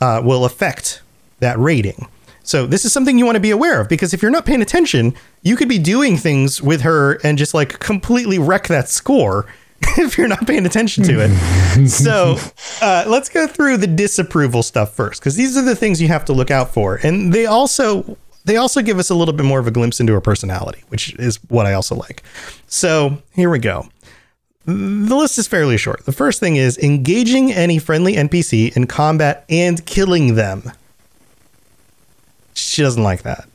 uh, 0.00 0.20
will 0.24 0.44
affect 0.44 1.00
that 1.40 1.58
rating. 1.58 2.08
So 2.44 2.66
this 2.66 2.84
is 2.84 2.92
something 2.92 3.18
you 3.18 3.24
want 3.24 3.36
to 3.36 3.40
be 3.40 3.50
aware 3.50 3.80
of 3.80 3.88
because 3.88 4.12
if 4.12 4.20
you're 4.22 4.30
not 4.30 4.44
paying 4.44 4.62
attention, 4.62 5.14
you 5.42 5.56
could 5.56 5.68
be 5.68 5.78
doing 5.78 6.16
things 6.16 6.60
with 6.60 6.82
her 6.82 7.14
and 7.24 7.38
just 7.38 7.54
like 7.54 7.78
completely 7.78 8.38
wreck 8.38 8.66
that 8.68 8.88
score 8.88 9.46
if 9.98 10.18
you're 10.18 10.28
not 10.28 10.46
paying 10.46 10.66
attention 10.66 11.04
to 11.04 11.20
it. 11.20 11.88
so 11.88 12.36
uh, 12.80 13.04
let's 13.06 13.28
go 13.28 13.46
through 13.46 13.76
the 13.76 13.86
disapproval 13.86 14.62
stuff 14.62 14.94
first 14.94 15.20
because 15.20 15.36
these 15.36 15.56
are 15.56 15.62
the 15.62 15.76
things 15.76 16.00
you 16.00 16.08
have 16.08 16.24
to 16.24 16.32
look 16.32 16.50
out 16.50 16.72
for, 16.72 16.96
and 17.02 17.32
they 17.32 17.46
also 17.46 18.16
they 18.44 18.56
also 18.56 18.82
give 18.82 18.98
us 18.98 19.10
a 19.10 19.14
little 19.14 19.34
bit 19.34 19.46
more 19.46 19.58
of 19.58 19.66
a 19.66 19.70
glimpse 19.70 20.00
into 20.00 20.12
her 20.12 20.20
personality, 20.20 20.82
which 20.88 21.14
is 21.14 21.36
what 21.48 21.66
I 21.66 21.74
also 21.74 21.94
like. 21.94 22.22
So 22.66 23.22
here 23.34 23.50
we 23.50 23.58
go. 23.58 23.88
The 24.64 25.16
list 25.16 25.38
is 25.38 25.48
fairly 25.48 25.76
short. 25.76 26.04
The 26.04 26.12
first 26.12 26.38
thing 26.38 26.56
is 26.56 26.78
engaging 26.78 27.52
any 27.52 27.78
friendly 27.78 28.14
NPC 28.14 28.76
in 28.76 28.86
combat 28.86 29.44
and 29.48 29.84
killing 29.86 30.36
them. 30.36 30.70
She 32.54 32.82
doesn't 32.82 33.02
like 33.02 33.22
that. 33.22 33.48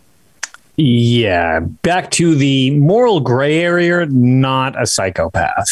Yeah. 0.76 1.60
Back 1.60 2.12
to 2.12 2.36
the 2.36 2.72
moral 2.72 3.20
gray 3.20 3.60
area, 3.60 4.06
not 4.08 4.80
a 4.82 4.86
psychopath. 4.86 5.70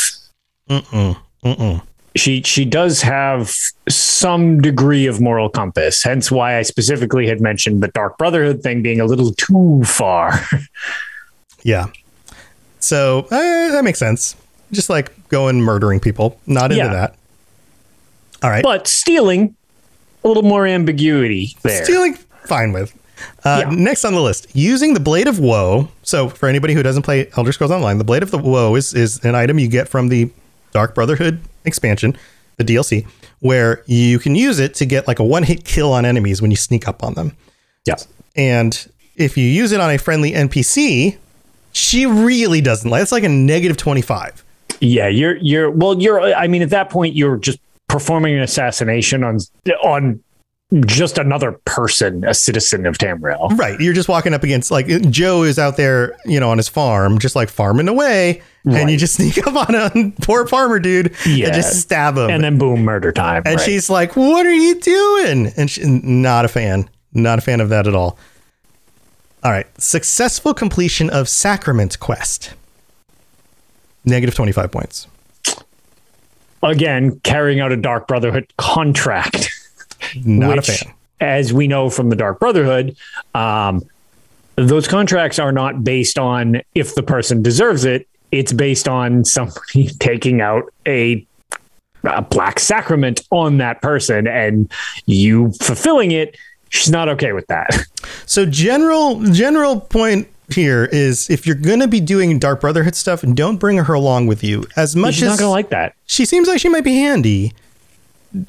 Mm-mm. 0.70 1.18
Mm-mm. 1.44 1.82
She 2.16 2.42
she 2.44 2.64
does 2.64 3.02
have 3.02 3.54
some 3.90 4.62
degree 4.62 5.06
of 5.06 5.20
moral 5.20 5.50
compass, 5.50 6.02
hence 6.02 6.32
why 6.32 6.58
I 6.58 6.62
specifically 6.62 7.28
had 7.28 7.42
mentioned 7.42 7.84
the 7.84 7.90
Dark 7.90 8.18
Brotherhood 8.18 8.64
thing 8.64 8.82
being 8.82 9.02
a 9.02 9.06
little 9.06 9.34
too 9.34 9.84
far. 9.86 10.40
Yeah. 11.66 11.88
So 12.80 13.28
uh, 13.32 13.72
that 13.72 13.84
makes 13.84 13.98
sense. 13.98 14.36
Just 14.72 14.88
like 14.88 15.12
going 15.30 15.62
murdering 15.62 16.00
people. 16.00 16.40
Not 16.48 16.72
into 16.72 16.84
Yeah. 16.86 16.94
that. 16.94 17.16
All 18.44 18.50
right. 18.50 18.64
But 18.64 18.88
stealing, 18.88 19.56
a 20.24 20.28
little 20.28 20.44
more 20.44 20.66
ambiguity 20.68 21.56
there. 21.64 21.84
Stealing, 21.84 22.16
fine 22.46 22.74
with. 22.74 22.94
Uh, 23.44 23.64
Yeah. 23.64 23.70
Next 23.76 24.04
on 24.06 24.14
the 24.14 24.22
list, 24.22 24.48
using 24.54 24.94
the 24.94 25.00
Blade 25.00 25.28
of 25.28 25.40
Woe. 25.40 25.90
So, 26.04 26.28
for 26.30 26.48
anybody 26.50 26.74
who 26.74 26.84
doesn't 26.84 27.04
play 27.04 27.30
Elder 27.38 27.52
Scrolls 27.54 27.72
Online, 27.72 27.98
the 27.98 28.04
Blade 28.04 28.24
of 28.24 28.32
the 28.32 28.38
Woe 28.38 28.76
is, 28.76 28.94
is 28.94 29.24
an 29.24 29.36
item 29.36 29.58
you 29.58 29.68
get 29.68 29.88
from 29.88 30.10
the 30.10 30.30
Dark 30.74 30.94
Brotherhood 30.94 31.40
expansion, 31.64 32.18
the 32.58 32.64
DLC, 32.66 33.08
where 33.40 33.84
you 33.86 34.20
can 34.20 34.36
use 34.36 34.60
it 34.60 34.74
to 34.76 34.86
get 34.86 35.08
like 35.08 35.20
a 35.20 35.24
one 35.24 35.44
hit 35.44 35.64
kill 35.64 35.94
on 35.94 36.06
enemies 36.06 36.42
when 36.42 36.52
you 36.52 36.58
sneak 36.58 36.88
up 36.88 37.04
on 37.04 37.14
them. 37.14 37.32
yeah. 37.86 37.96
And 38.36 38.88
if 39.16 39.38
you 39.38 39.48
use 39.48 39.72
it 39.72 39.80
on 39.80 39.90
a 39.90 39.98
friendly 39.98 40.34
NPC, 40.34 41.16
she 41.72 42.06
really 42.06 42.60
doesn't 42.60 42.90
like 42.90 43.02
it's 43.02 43.14
like 43.14 43.24
a 43.24 43.30
negative 43.30 43.78
25. 43.78 44.44
Yeah, 44.80 45.08
you're 45.08 45.38
you're 45.38 45.72
well, 45.72 46.00
you're 46.02 46.22
I 46.34 46.48
mean, 46.48 46.62
at 46.62 46.70
that 46.72 46.90
point 46.90 47.16
you're 47.16 47.38
just 47.38 47.60
performing 47.88 48.36
an 48.36 48.42
assassination 48.42 49.24
on 49.24 49.40
on 49.84 50.22
just 50.86 51.18
another 51.18 51.54
person, 51.66 52.24
a 52.26 52.34
citizen 52.34 52.86
of 52.86 52.98
Tamriel. 52.98 53.56
Right. 53.58 53.80
You're 53.80 53.94
just 53.94 54.10
walking 54.10 54.34
up 54.34 54.44
against 54.44 54.72
like 54.72 54.88
Joe 55.12 55.44
is 55.44 55.60
out 55.60 55.78
there, 55.78 56.18
you 56.26 56.40
know, 56.40 56.50
on 56.50 56.58
his 56.58 56.68
farm, 56.68 57.20
just 57.20 57.36
like 57.36 57.50
farming 57.50 57.88
away, 57.88 58.42
and 58.66 58.90
you 58.90 58.98
just 58.98 59.14
sneak 59.18 59.38
up 59.48 59.56
on 59.56 59.76
a 59.76 60.12
poor 60.22 60.48
farmer 60.48 60.80
dude 60.80 61.14
Yeah. 61.26 61.48
and 61.48 61.56
just 61.56 61.80
stab 61.82 62.18
him. 62.18 62.30
And 62.30 62.44
then 62.44 62.58
boom, 62.58 62.84
murder 62.84 63.12
time. 63.12 63.44
And 63.46 63.58
right. 63.58 63.64
she's 63.66 63.90
like, 63.90 64.16
"What 64.16 64.46
are 64.46 64.54
you 64.54 64.80
doing?" 64.82 65.54
And 65.56 65.70
she, 65.70 65.86
not 65.86 66.46
a 66.46 66.50
fan. 66.50 66.90
Not 67.14 67.38
a 67.40 67.42
fan 67.42 67.62
of 67.62 67.70
that 67.70 67.88
at 67.88 67.96
all. 67.96 68.18
All 69.44 69.52
right. 69.52 69.68
Successful 69.80 70.54
completion 70.54 71.10
of 71.12 71.30
Sacrament 71.30 72.00
quest. 72.00 72.54
Negative 74.06 74.36
25 74.36 74.72
points. 74.72 75.08
again 76.64 77.20
carrying 77.24 77.60
out 77.60 77.72
a 77.72 77.78
Dark 77.78 78.08
Brotherhood 78.08 78.52
contract. 78.58 79.52
Not 80.26 80.58
which, 80.58 80.70
a 80.70 80.86
fan. 80.86 80.94
as 81.20 81.52
we 81.54 81.68
know 81.68 81.90
from 81.90 82.10
the 82.10 82.16
Dark 82.16 82.40
Brotherhood, 82.40 82.96
um, 83.34 83.84
those 84.56 84.88
contracts 84.88 85.38
are 85.40 85.52
not 85.52 85.84
based 85.84 86.18
on 86.18 86.62
if 86.76 86.96
the 86.96 87.04
person 87.04 87.42
deserves 87.42 87.84
it. 87.86 88.08
It's 88.32 88.54
based 88.54 88.88
on 88.88 89.26
somebody 89.26 89.88
taking 90.00 90.42
out 90.42 90.72
a, 90.86 91.26
a 92.04 92.22
black 92.22 92.60
sacrament 92.60 93.22
on 93.32 93.58
that 93.58 93.82
person 93.82 94.28
and 94.28 94.72
you 95.06 95.52
fulfilling 95.54 96.12
it. 96.12 96.38
She's 96.70 96.90
not 96.92 97.10
okay 97.10 97.34
with 97.34 97.48
that. 97.48 97.70
So 98.28 98.46
general 98.46 99.20
general 99.32 99.80
point 99.82 100.28
here 100.50 100.86
is 100.92 101.30
if 101.30 101.46
you're 101.48 101.56
going 101.56 101.80
to 101.80 101.88
be 101.88 102.00
doing 102.00 102.38
Dark 102.40 102.62
Brotherhood 102.62 102.96
stuff, 102.96 103.22
don't 103.22 103.58
bring 103.58 103.78
her 103.78 103.94
along 103.94 104.28
with 104.28 104.44
you. 104.44 104.66
As 104.76 104.96
much 104.96 105.16
She's 105.16 105.24
as 105.24 105.30
she's 105.32 105.40
not 105.40 105.40
going 105.40 105.48
to 105.48 105.52
like 105.52 105.70
that. 105.70 105.96
she 106.06 106.26
seems 106.26 106.48
like 106.48 106.60
she 106.60 106.70
might 106.70 106.84
be 106.84 106.96
handy, 106.96 107.54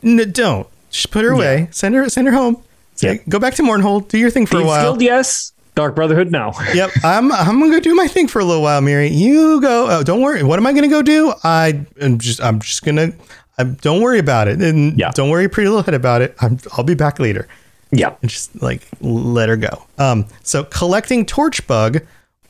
don't 0.02 0.66
just 0.90 1.10
put 1.10 1.24
her 1.24 1.30
away. 1.32 1.68
Send 1.70 1.94
her 1.94 2.08
send 2.08 2.26
her 2.28 2.32
home. 2.32 2.62
Say, 2.94 3.14
Yeah. 3.16 3.22
Go 3.28 3.38
back 3.38 3.54
to 3.54 3.62
Mournhold. 3.62 4.08
Do 4.08 4.18
your 4.18 4.30
thing 4.30 4.46
for 4.46 4.60
a 4.60 4.64
while. 4.64 4.82
Guild, 4.82 5.02
yes. 5.02 5.52
Dark 5.74 5.94
Brotherhood, 5.94 6.30
no. 6.32 6.52
yep, 6.74 6.90
I'm 7.04 7.30
I'm 7.32 7.60
gonna 7.60 7.70
go 7.70 7.80
do 7.80 7.94
my 7.94 8.08
thing 8.08 8.28
for 8.28 8.38
a 8.40 8.44
little 8.44 8.62
while, 8.62 8.80
Mary. 8.80 9.08
You 9.08 9.60
go. 9.60 9.88
Oh, 9.90 10.02
don't 10.02 10.22
worry. 10.22 10.42
What 10.42 10.58
am 10.58 10.66
I 10.66 10.72
gonna 10.72 10.88
go 10.88 11.02
do? 11.02 11.34
I 11.44 11.84
am 12.00 12.18
just 12.18 12.40
I'm 12.42 12.60
just 12.60 12.82
gonna. 12.84 13.12
I, 13.58 13.64
don't 13.64 14.00
worry 14.02 14.18
about 14.18 14.48
it, 14.48 14.60
and 14.62 14.98
Yeah. 14.98 15.10
don't 15.14 15.28
worry, 15.30 15.48
pretty 15.48 15.68
little 15.68 15.82
head 15.82 15.94
about 15.94 16.20
it. 16.22 16.34
I'm, 16.40 16.58
I'll 16.76 16.84
be 16.84 16.94
back 16.94 17.18
later. 17.18 17.46
Yeah. 17.90 18.14
and 18.20 18.30
just 18.30 18.60
like 18.62 18.82
let 19.00 19.48
her 19.48 19.56
go. 19.56 19.86
Um, 19.98 20.26
so 20.42 20.64
collecting 20.64 21.24
torch 21.26 21.66
bug 21.66 22.00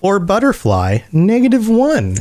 or 0.01 0.19
butterfly, 0.19 0.99
negative 1.13 1.69
one. 1.69 2.17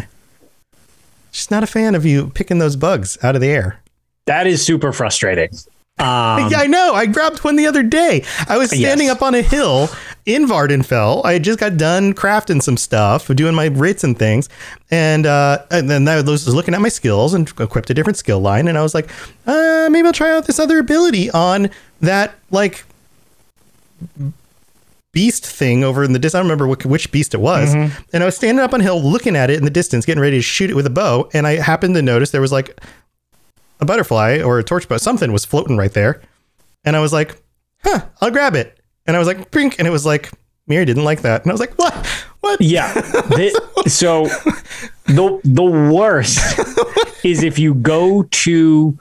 She's 1.31 1.51
not 1.51 1.63
a 1.63 1.67
fan 1.67 1.95
of 1.95 2.05
you 2.05 2.27
picking 2.29 2.59
those 2.59 2.75
bugs 2.75 3.17
out 3.23 3.35
of 3.35 3.41
the 3.41 3.49
air. 3.49 3.81
That 4.25 4.47
is 4.47 4.65
super 4.65 4.91
frustrating. 4.93 5.49
Um, 5.97 6.05
yeah, 6.49 6.59
I 6.59 6.67
know. 6.67 6.93
I 6.93 7.05
grabbed 7.05 7.43
one 7.43 7.55
the 7.57 7.67
other 7.67 7.83
day. 7.83 8.23
I 8.47 8.57
was 8.57 8.69
standing 8.69 9.07
Yes. 9.07 9.15
up 9.17 9.21
on 9.21 9.35
a 9.35 9.41
hill 9.41 9.89
in 10.25 10.45
Vvardenfell. 10.47 11.23
I 11.25 11.37
just 11.39 11.59
got 11.59 11.77
done 11.77 12.13
crafting 12.13 12.61
some 12.61 12.77
stuff, 12.77 13.27
doing 13.27 13.53
my 13.55 13.65
writs 13.67 14.03
and 14.03 14.17
things, 14.17 14.49
and 14.91 15.25
uh, 15.25 15.59
and 15.71 15.89
then 15.89 16.07
I 16.07 16.21
was 16.21 16.47
looking 16.53 16.73
at 16.73 16.81
my 16.81 16.89
skills 16.89 17.33
and 17.33 17.47
equipped 17.59 17.89
a 17.89 17.93
different 17.93 18.17
skill 18.17 18.39
line, 18.39 18.67
and 18.67 18.77
I 18.77 18.81
was 18.81 18.93
like, 18.95 19.09
uh, 19.45 19.87
maybe 19.91 20.05
I'll 20.07 20.13
try 20.13 20.31
out 20.35 20.47
this 20.47 20.59
other 20.59 20.79
ability 20.79 21.29
on 21.31 21.69
that 22.01 22.33
like 22.51 22.83
beast 25.11 25.45
thing 25.45 25.83
over 25.83 26.03
in 26.03 26.11
the 26.11 26.19
distance. 26.19 26.35
I 26.35 26.39
don't 26.39 26.47
remember 26.47 26.67
which, 26.67 26.85
which 26.85 27.11
beast 27.11 27.33
it 27.33 27.39
was. 27.39 27.73
Mm-hmm. 27.73 27.99
And 28.13 28.21
I 28.21 28.25
was 28.25 28.35
standing 28.35 28.63
up 28.63 28.73
on 28.73 28.81
a 28.81 28.83
hill 28.83 29.01
looking 29.01 29.35
at 29.35 29.49
it 29.49 29.57
in 29.57 29.63
the 29.63 29.71
distance, 29.71 30.05
getting 30.05 30.21
ready 30.21 30.37
to 30.37 30.41
shoot 30.41 30.69
it 30.69 30.75
with 30.75 30.85
a 30.85 30.89
bow. 30.89 31.29
And 31.33 31.47
I 31.47 31.55
happened 31.55 31.95
to 31.95 32.01
notice 32.01 32.31
there 32.31 32.41
was 32.41 32.51
like 32.51 32.79
a 33.79 33.85
butterfly 33.85 34.41
or 34.41 34.59
a 34.59 34.63
torch 34.63 34.87
but 34.87 35.01
something 35.01 35.31
was 35.31 35.45
floating 35.45 35.77
right 35.77 35.93
there. 35.93 36.21
And 36.83 36.95
I 36.95 36.99
was 36.99 37.13
like, 37.13 37.41
huh, 37.83 38.05
I'll 38.21 38.31
grab 38.31 38.55
it. 38.55 38.79
And 39.07 39.15
I 39.15 39.19
was 39.19 39.27
like, 39.27 39.51
brink. 39.51 39.79
And 39.79 39.87
it 39.87 39.91
was 39.91 40.05
like, 40.05 40.31
Mary 40.67 40.83
didn't 40.85 41.03
like 41.03 41.21
that. 41.21 41.43
And 41.43 41.51
I 41.51 41.53
was 41.53 41.61
like, 41.61 41.75
what? 41.75 41.93
What? 42.41 42.59
Yeah. 42.61 42.93
The- 42.93 43.85
so 43.87 44.25
the 45.05 45.39
the 45.43 45.63
worst 45.63 46.59
is 47.23 47.43
if 47.43 47.57
you 47.57 47.73
go 47.75 48.23
to 48.23 48.97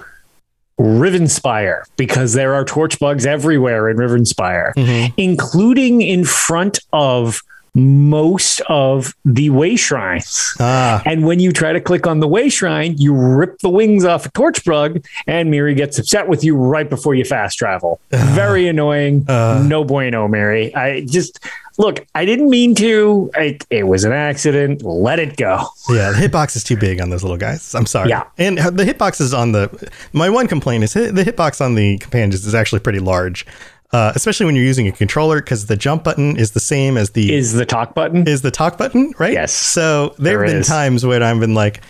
Rivenspire 0.78 1.84
because 1.96 2.32
there 2.32 2.54
are 2.54 2.64
torch 2.64 2.98
bugs 2.98 3.26
everywhere 3.26 3.88
in 3.88 3.96
Rivenspire, 3.96 4.74
mm-hmm. 4.74 5.14
including 5.16 6.02
in 6.02 6.24
front 6.24 6.80
of 6.92 7.42
most 7.74 8.60
of 8.68 9.14
the 9.24 9.50
way 9.50 9.76
shrines. 9.76 10.54
Ah, 10.60 11.02
And 11.04 11.26
when 11.26 11.40
you 11.40 11.52
try 11.52 11.72
to 11.72 11.80
click 11.80 12.06
on 12.06 12.20
the 12.20 12.28
way 12.28 12.48
shrine, 12.48 12.96
you 12.98 13.14
rip 13.14 13.58
the 13.60 13.68
wings 13.68 14.04
off 14.04 14.26
a 14.26 14.30
torch 14.30 14.64
bug, 14.64 15.04
and 15.26 15.52
Mirri 15.52 15.76
gets 15.76 15.98
upset 15.98 16.28
with 16.28 16.44
you 16.44 16.56
right 16.56 16.88
before 16.88 17.14
you 17.14 17.24
fast 17.24 17.58
travel. 17.58 18.00
Very 18.10 18.68
annoying. 18.68 19.24
no 19.28 19.84
bueno, 19.84 20.28
Mary. 20.28 20.74
I 20.74 21.04
just 21.06 21.40
look. 21.78 22.06
I 22.14 22.24
didn't 22.24 22.48
mean 22.48 22.74
to. 22.76 23.30
It, 23.36 23.66
it 23.70 23.84
was 23.88 24.04
an 24.04 24.12
accident. 24.12 24.82
Let 24.82 25.18
it 25.18 25.36
go. 25.36 25.66
yeah. 25.88 26.12
The 26.12 26.28
hitbox 26.28 26.54
is 26.56 26.62
too 26.64 26.76
big 26.76 27.00
on 27.00 27.10
those 27.10 27.22
little 27.22 27.36
guys. 27.38 27.74
I'm 27.74 27.86
sorry. 27.86 28.10
Yeah. 28.10 28.24
And 28.38 28.58
the 28.58 28.84
hitbox 28.84 29.20
is 29.20 29.34
on 29.34 29.52
the, 29.52 29.90
my 30.12 30.30
one 30.30 30.46
complaint 30.46 30.84
is 30.84 30.92
hit- 30.92 31.14
the 31.14 31.24
hitbox 31.24 31.60
on 31.64 31.74
the 31.74 31.98
companions 31.98 32.46
is 32.46 32.54
actually 32.54 32.80
pretty 32.80 33.00
large. 33.00 33.44
Uh, 33.92 34.12
especially 34.16 34.44
when 34.46 34.56
you're 34.56 34.64
using 34.64 34.88
a 34.88 34.92
controller 34.92 35.40
because 35.40 35.66
the 35.66 35.76
jump 35.76 36.02
button 36.02 36.36
is 36.36 36.50
the 36.50 36.58
same 36.60 36.96
as 36.96 37.10
the 37.10 37.32
Is 37.32 37.52
the 37.52 37.64
talk 37.64 37.94
button? 37.94 38.26
is 38.26 38.42
the 38.42 38.50
talk 38.50 38.76
button, 38.76 39.12
right? 39.18 39.32
Yes. 39.34 39.52
So 39.52 40.14
there 40.18 40.38
There 40.38 40.42
have 40.44 40.50
been 40.52 40.60
is. 40.62 40.66
times 40.66 41.06
when 41.06 41.22
I've 41.22 41.38
been 41.38 41.54
like, 41.54 41.80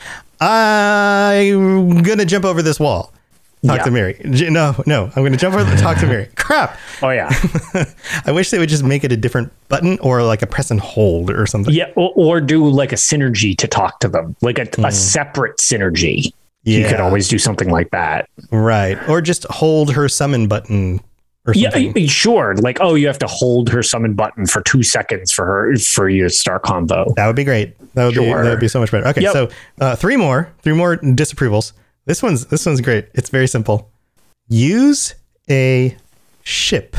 I'm 0.41 2.03
gonna 2.03 2.25
jump 2.25 2.45
over 2.45 2.63
this 2.63 2.79
wall. 2.79 3.13
Talk 3.67 3.79
Yeah. 3.79 3.85
to 3.85 3.91
Mary. 3.91 4.21
No, 4.25 4.75
no, 4.87 5.11
I'm 5.17 5.25
gonna 5.25 5.39
jump 5.39 5.55
over 5.55 5.65
the 5.65 5.77
talk 5.81 5.97
to 6.01 6.07
Mary. 6.07 6.29
Crap. 6.37 6.77
oh 7.03 7.09
yeah, 7.09 7.31
I 8.27 8.33
wish 8.33 8.51
they 8.51 8.59
would 8.59 8.69
just 8.69 8.85
make 8.85 9.05
it 9.05 9.13
a 9.13 9.17
different 9.17 9.51
button 9.69 9.99
or 10.01 10.23
like 10.23 10.43
a 10.43 10.47
press 10.47 10.71
and 10.71 10.81
hold 10.81 11.31
or 11.31 11.47
something. 11.47 11.73
yeah. 11.73 11.87
Or, 11.97 12.13
or 12.15 12.41
do 12.43 12.69
like 12.69 12.93
a 12.93 12.97
synergy 12.97 13.57
to 13.57 13.67
talk 13.67 14.01
to 14.01 14.09
them, 14.09 14.37
like 14.43 14.59
a, 14.59 14.67
a 14.85 14.93
separate 14.93 15.57
synergy. 15.57 16.31
Yeah. 16.65 16.79
You 16.81 16.85
could 16.89 16.97
Hmm. 16.97 17.05
Always 17.05 17.29
do 17.29 17.39
something 17.39 17.71
like 17.71 17.91
that. 17.93 18.29
Right. 18.51 18.99
Or 19.09 19.23
just 19.23 19.45
hold 19.45 19.93
her 19.95 20.09
summon 20.11 20.47
button 20.47 21.01
Yeah, 21.53 22.07
sure. 22.07 22.55
Like, 22.57 22.79
oh, 22.81 22.95
you 22.95 23.07
have 23.07 23.19
to 23.19 23.27
hold 23.27 23.69
her 23.69 23.83
summon 23.83 24.15
button 24.15 24.47
for 24.47 24.63
two 24.63 24.83
seconds 24.83 25.31
for 25.31 25.45
her 25.45 25.77
for 25.77 26.09
your 26.09 26.31
star 26.31 26.59
combo. 26.59 27.13
That 27.17 27.27
would 27.27 27.37
be 27.37 27.45
great. 27.45 27.77
That 27.95 28.07
would 28.07 28.15
be 28.15 28.25
that 28.25 28.45
would 28.45 28.61
be 28.61 28.69
so 28.69 28.81
much 28.81 28.91
better. 28.91 29.07
Okay, 29.09 29.21
Yep. 29.23 29.33
so 29.33 29.49
uh, 29.81 29.95
three 29.97 30.17
more, 30.17 30.51
three 30.63 30.73
more 30.73 30.97
disapprovals. 30.97 31.73
This 32.07 32.23
one's 32.23 32.47
this 32.47 32.65
one's 32.65 32.81
great. 32.81 33.09
It's 33.15 33.29
very 33.29 33.47
simple. 33.47 33.91
Use 34.49 35.15
a 35.51 35.97
ship. 36.45 36.97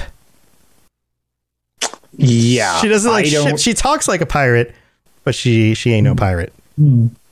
Yeah, 2.18 2.80
she 2.82 2.88
doesn't 2.88 3.12
like 3.12 3.26
ship. 3.26 3.58
She 3.60 3.74
talks 3.74 4.08
like 4.08 4.22
a 4.22 4.26
pirate, 4.26 4.74
but 5.24 5.36
she 5.36 5.74
she 5.74 5.92
ain't 5.92 6.06
no 6.06 6.16
pirate. 6.16 6.54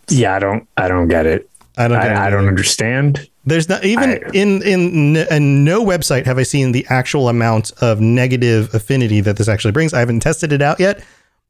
yeah, 0.10 0.36
I 0.36 0.40
don't. 0.40 0.68
I 0.78 0.88
don't 0.88 1.08
get 1.08 1.26
it. 1.26 1.50
I 1.78 1.88
don't. 1.88 2.00
get 2.00 2.12
it 2.12 2.18
I, 2.18 2.28
I 2.28 2.30
don't 2.30 2.48
understand. 2.48 3.30
There's 3.46 3.68
not 3.68 3.84
even 3.84 4.10
I- 4.12 4.22
in 4.34 4.62
in 4.62 5.16
in 5.18 5.64
no 5.66 5.84
website 5.86 6.26
have 6.26 6.38
I 6.38 6.44
seen 6.44 6.72
the 6.72 6.86
actual 6.90 7.28
amount 7.30 7.72
of 7.82 8.00
negative 8.00 8.74
affinity 8.74 9.20
that 9.22 9.38
this 9.38 9.48
actually 9.50 9.72
brings. 9.74 9.94
I 9.94 10.00
haven't 10.00 10.22
tested 10.22 10.54
it 10.54 10.62
out 10.62 10.80
yet, 10.80 11.04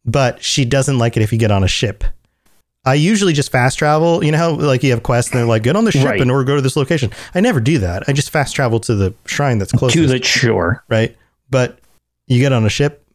but 0.05 0.43
she 0.43 0.65
doesn't 0.65 0.97
like 0.97 1.15
it 1.17 1.21
if 1.23 1.31
you 1.31 1.37
get 1.39 1.51
on 1.51 1.63
a 1.63 1.67
ship. 1.67 2.03
I 2.85 2.95
usually 2.95 3.31
just 3.31 3.51
fast 3.51 3.77
travel. 3.79 4.23
You 4.23 4.31
know 4.31 4.37
how 4.37 4.51
like 4.55 4.83
you 4.83 4.91
have 4.91 5.03
quests 5.03 5.31
and 5.31 5.39
they're 5.39 5.47
like 5.47 5.63
get 5.63 5.75
on 5.75 5.85
the 5.85 5.91
ship 5.91 6.05
Right. 6.05 6.19
and 6.19 6.29
or 6.31 6.43
go 6.43 6.55
to 6.55 6.61
this 6.61 6.75
location. 6.75 7.11
I 7.35 7.39
never 7.39 7.59
do 7.61 7.77
that. 7.77 8.03
I 8.09 8.13
just 8.13 8.29
fast 8.29 8.55
travel 8.55 8.79
to 8.81 8.95
the 8.95 9.13
shrine 9.25 9.57
that's 9.59 9.71
closest, 9.71 9.95
To 10.01 10.07
the 10.07 10.21
shore. 10.23 10.83
right? 10.89 11.15
But 11.49 11.79
you 12.27 12.39
get 12.39 12.51
on 12.51 12.65
a 12.65 12.69
ship, 12.69 13.05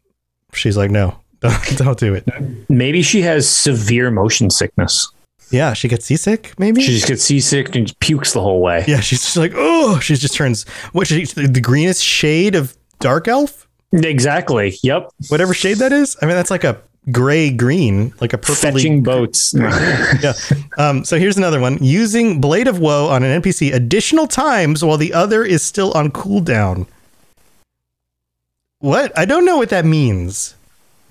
she's 0.54 0.76
like, 0.76 0.90
no, 0.90 1.18
don't, 1.40 1.76
don't 1.76 1.98
do 1.98 2.14
it. 2.14 2.26
Maybe 2.70 3.02
she 3.02 3.20
has 3.22 3.46
severe 3.48 4.10
motion 4.10 4.50
sickness. 4.50 5.10
Yeah, 5.50 5.72
she 5.72 5.88
gets 5.88 6.04
seasick. 6.04 6.58
Maybe 6.58 6.82
She 6.82 6.92
just 6.92 7.06
gets 7.06 7.22
seasick 7.22 7.74
and 7.74 7.98
pukes 8.00 8.32
the 8.32 8.40
whole 8.40 8.60
way. 8.60 8.84
Yeah, 8.86 9.00
she's 9.00 9.22
just 9.22 9.36
like, 9.36 9.52
oh, 9.54 9.98
she 10.00 10.14
just 10.14 10.34
turns 10.34 10.68
what 10.92 11.06
she, 11.06 11.24
the 11.24 11.60
greenest 11.60 12.04
shade 12.04 12.54
of 12.54 12.76
dark 13.00 13.28
elf, 13.28 13.66
Exactly. 13.92 14.76
Yep. 14.82 15.10
whatever 15.28 15.54
shade 15.54 15.78
that 15.78 15.92
is. 15.92 16.16
I 16.20 16.26
mean, 16.26 16.34
that's 16.36 16.50
like 16.50 16.64
a 16.64 16.80
gray 17.10 17.50
green, 17.50 18.12
like 18.20 18.34
a 18.34 18.38
purpley 18.38 18.72
Fetching 18.74 19.02
boats. 19.02 19.54
yeah. 20.22 20.34
Um, 20.76 21.04
so 21.04 21.18
here's 21.18 21.38
another 21.38 21.60
one: 21.60 21.78
using 21.82 22.40
Blade 22.40 22.68
of 22.68 22.78
Woe 22.78 23.08
on 23.08 23.22
an 23.22 23.40
NPC 23.40 23.72
additional 23.72 24.26
times 24.26 24.84
while 24.84 24.98
the 24.98 25.14
other 25.14 25.42
is 25.44 25.62
still 25.62 25.92
on 25.92 26.10
cooldown. 26.10 26.86
What? 28.80 29.16
I 29.18 29.24
don't 29.24 29.44
know 29.46 29.56
what 29.56 29.70
that 29.70 29.84
means. 29.86 30.54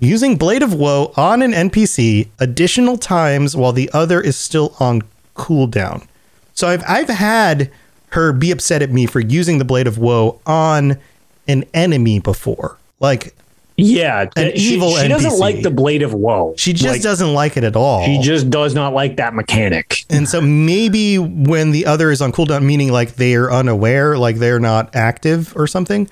Using 0.00 0.36
Blade 0.36 0.62
of 0.62 0.72
Woe 0.74 1.12
on 1.16 1.42
an 1.42 1.52
NPC 1.52 2.28
additional 2.38 2.96
times 2.96 3.56
while 3.56 3.72
the 3.72 3.90
other 3.92 4.20
is 4.20 4.36
still 4.36 4.74
on 4.78 5.02
cooldown. 5.34 6.06
So 6.54 6.68
I've 6.68 6.84
I've 6.88 7.08
had 7.08 7.70
her 8.10 8.32
be 8.32 8.50
upset 8.50 8.80
at 8.82 8.90
me 8.90 9.06
for 9.06 9.20
using 9.20 9.58
the 9.58 9.64
Blade 9.64 9.86
of 9.86 9.98
Woe 9.98 10.40
on 10.46 10.98
an 11.46 11.64
enemy 11.74 12.20
before. 12.20 12.78
Like 13.00 13.34
yeah, 13.80 14.28
An 14.34 14.56
she, 14.56 14.74
evil 14.74 14.96
She 14.96 15.06
doesn't 15.06 15.38
like 15.38 15.62
the 15.62 15.70
blade 15.70 16.02
of 16.02 16.12
woe. 16.12 16.52
she 16.56 16.72
just 16.72 16.94
Like, 16.94 17.02
doesn't 17.02 17.32
like 17.32 17.56
it 17.56 17.62
at 17.62 17.76
all. 17.76 18.04
She 18.04 18.18
just 18.20 18.50
does 18.50 18.74
not 18.74 18.92
like 18.92 19.16
that 19.18 19.34
mechanic. 19.34 20.04
And 20.10 20.28
so 20.28 20.40
maybe 20.40 21.16
when 21.16 21.70
the 21.70 21.86
other 21.86 22.10
is 22.10 22.20
on 22.20 22.32
cooldown, 22.32 22.64
meaning 22.64 22.90
like 22.90 23.14
they're 23.14 23.52
unaware, 23.52 24.18
like 24.18 24.36
they're 24.38 24.58
not 24.58 24.96
active 24.96 25.56
or 25.56 25.68
something, 25.68 26.10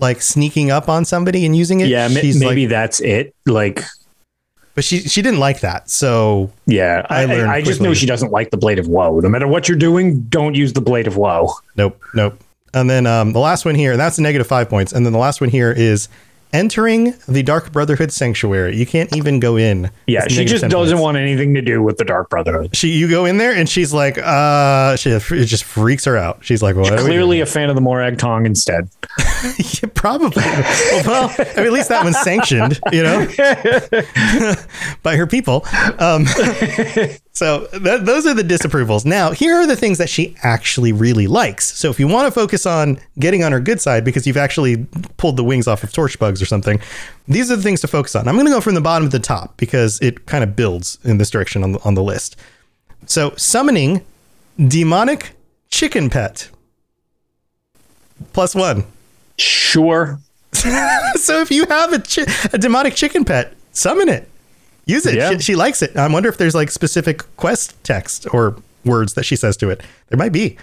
like 0.00 0.22
sneaking 0.22 0.70
up 0.70 0.88
on 0.88 1.04
somebody 1.04 1.44
and 1.46 1.56
using 1.56 1.80
it. 1.80 1.88
Yeah, 1.88 2.08
maybe 2.08 2.32
like, 2.32 2.68
that's 2.68 3.00
it. 3.00 3.34
Like, 3.46 3.82
but 4.74 4.84
she 4.84 5.00
she 5.00 5.22
didn't 5.22 5.40
like 5.40 5.60
that. 5.60 5.90
So 5.90 6.50
yeah, 6.66 7.06
I 7.10 7.24
I, 7.24 7.54
I 7.56 7.62
just 7.62 7.80
know 7.80 7.94
she 7.94 8.06
doesn't 8.06 8.30
like 8.30 8.50
the 8.50 8.56
blade 8.56 8.78
of 8.78 8.88
woe. 8.88 9.20
No 9.20 9.28
matter 9.28 9.48
what 9.48 9.68
you're 9.68 9.78
doing, 9.78 10.20
don't 10.22 10.54
use 10.54 10.72
the 10.72 10.80
blade 10.80 11.06
of 11.06 11.16
woe. 11.16 11.52
nope, 11.76 12.00
nope. 12.14 12.38
And 12.74 12.88
then 12.88 13.06
um, 13.06 13.32
the 13.32 13.38
last 13.38 13.64
one 13.64 13.74
here, 13.74 13.96
that's 13.96 14.18
a 14.18 14.22
negative 14.22 14.46
five 14.46 14.68
points. 14.68 14.92
And 14.92 15.04
then 15.04 15.12
the 15.12 15.18
last 15.18 15.40
one 15.40 15.50
here 15.50 15.72
is 15.72 16.08
entering 16.52 17.14
the 17.26 17.42
Dark 17.42 17.72
Brotherhood 17.72 18.12
Sanctuary. 18.12 18.76
You 18.76 18.86
can't 18.86 19.14
even 19.16 19.40
go 19.40 19.56
in. 19.56 19.90
Yeah, 20.06 20.26
she 20.28 20.44
just 20.44 20.62
10 20.62 20.70
doesn't 20.70 20.98
want 20.98 21.16
anything 21.16 21.54
to 21.54 21.62
do 21.62 21.82
with 21.82 21.98
the 21.98 22.04
Dark 22.04 22.30
Brotherhood. 22.30 22.74
She, 22.76 22.88
you 22.88 23.08
go 23.08 23.24
in 23.24 23.38
there 23.38 23.54
and 23.54 23.68
she's 23.68 23.92
like, 23.92 24.18
uh, 24.18 24.96
she, 24.96 25.10
it 25.10 25.46
just 25.46 25.64
freaks 25.64 26.04
her 26.04 26.16
out. 26.16 26.38
She's 26.42 26.62
like, 26.62 26.76
what? 26.76 26.92
are 26.92 26.96
we 26.96 27.02
Clearly 27.02 27.40
a 27.40 27.46
fan 27.46 27.68
of 27.68 27.74
the 27.74 27.80
Morag 27.80 28.18
Tong 28.18 28.46
instead. 28.46 28.88
Yeah, 29.80 29.88
probably. 29.94 30.42
well, 31.06 31.32
I 31.38 31.44
mean, 31.58 31.66
at 31.66 31.72
least 31.72 31.88
that 31.90 32.02
one's 32.02 32.18
sanctioned, 32.20 32.80
you 32.90 33.04
know, 33.04 33.24
by 35.04 35.16
her 35.16 35.28
people. 35.28 35.64
Um, 36.00 36.26
so 37.38 37.68
th- 37.68 38.00
those 38.00 38.26
are 38.26 38.34
the 38.34 38.42
disapprovals. 38.42 39.04
Now, 39.04 39.30
here 39.30 39.54
are 39.54 39.66
the 39.68 39.76
things 39.76 39.98
that 39.98 40.08
she 40.08 40.34
actually 40.42 40.90
really 40.90 41.28
likes. 41.28 41.72
So 41.78 41.88
if 41.88 42.00
you 42.00 42.08
want 42.08 42.26
to 42.26 42.32
focus 42.32 42.66
on 42.66 42.98
getting 43.20 43.44
on 43.44 43.52
her 43.52 43.60
good 43.60 43.80
side 43.80 44.04
because 44.04 44.26
you've 44.26 44.36
actually 44.36 44.86
pulled 45.18 45.36
the 45.36 45.44
wings 45.44 45.68
off 45.68 45.84
of 45.84 45.92
torch 45.92 46.18
bugs 46.18 46.42
or 46.42 46.46
something, 46.46 46.80
these 47.28 47.48
are 47.48 47.54
the 47.54 47.62
things 47.62 47.80
to 47.82 47.86
focus 47.86 48.16
on. 48.16 48.26
I'm 48.26 48.34
going 48.34 48.48
to 48.48 48.52
go 48.52 48.60
from 48.60 48.74
the 48.74 48.80
bottom 48.80 49.08
to 49.08 49.16
the 49.16 49.22
top 49.22 49.56
because 49.56 50.00
it 50.00 50.26
kind 50.26 50.42
of 50.42 50.56
builds 50.56 50.98
in 51.04 51.18
this 51.18 51.30
direction 51.30 51.62
on 51.62 51.70
the, 51.74 51.78
on 51.84 51.94
the 51.94 52.02
list. 52.02 52.34
So 53.06 53.32
summoning 53.36 54.04
demonic 54.58 55.36
chicken 55.70 56.10
pet 56.10 56.50
plus 58.32 58.52
one. 58.56 58.82
Sure. 59.38 60.18
So 61.14 61.40
if 61.40 61.52
you 61.52 61.66
have 61.66 61.92
a, 61.92 62.00
chi- 62.00 62.32
a 62.52 62.58
demonic 62.58 62.94
chicken 62.96 63.24
pet, 63.24 63.54
summon 63.70 64.08
it. 64.08 64.28
Use 64.88 65.06
it. 65.06 65.14
Yeah. 65.14 65.30
She, 65.32 65.38
she 65.38 65.54
likes 65.54 65.82
it. 65.82 65.96
I 65.96 66.08
wonder 66.08 66.28
if 66.28 66.38
there's 66.38 66.54
like 66.54 66.70
specific 66.70 67.24
quest 67.36 67.82
text 67.84 68.26
or 68.32 68.56
words 68.84 69.14
that 69.14 69.24
she 69.24 69.36
says 69.36 69.56
to 69.58 69.70
it. 69.70 69.82
There 70.08 70.18
might 70.18 70.32
be. 70.32 70.56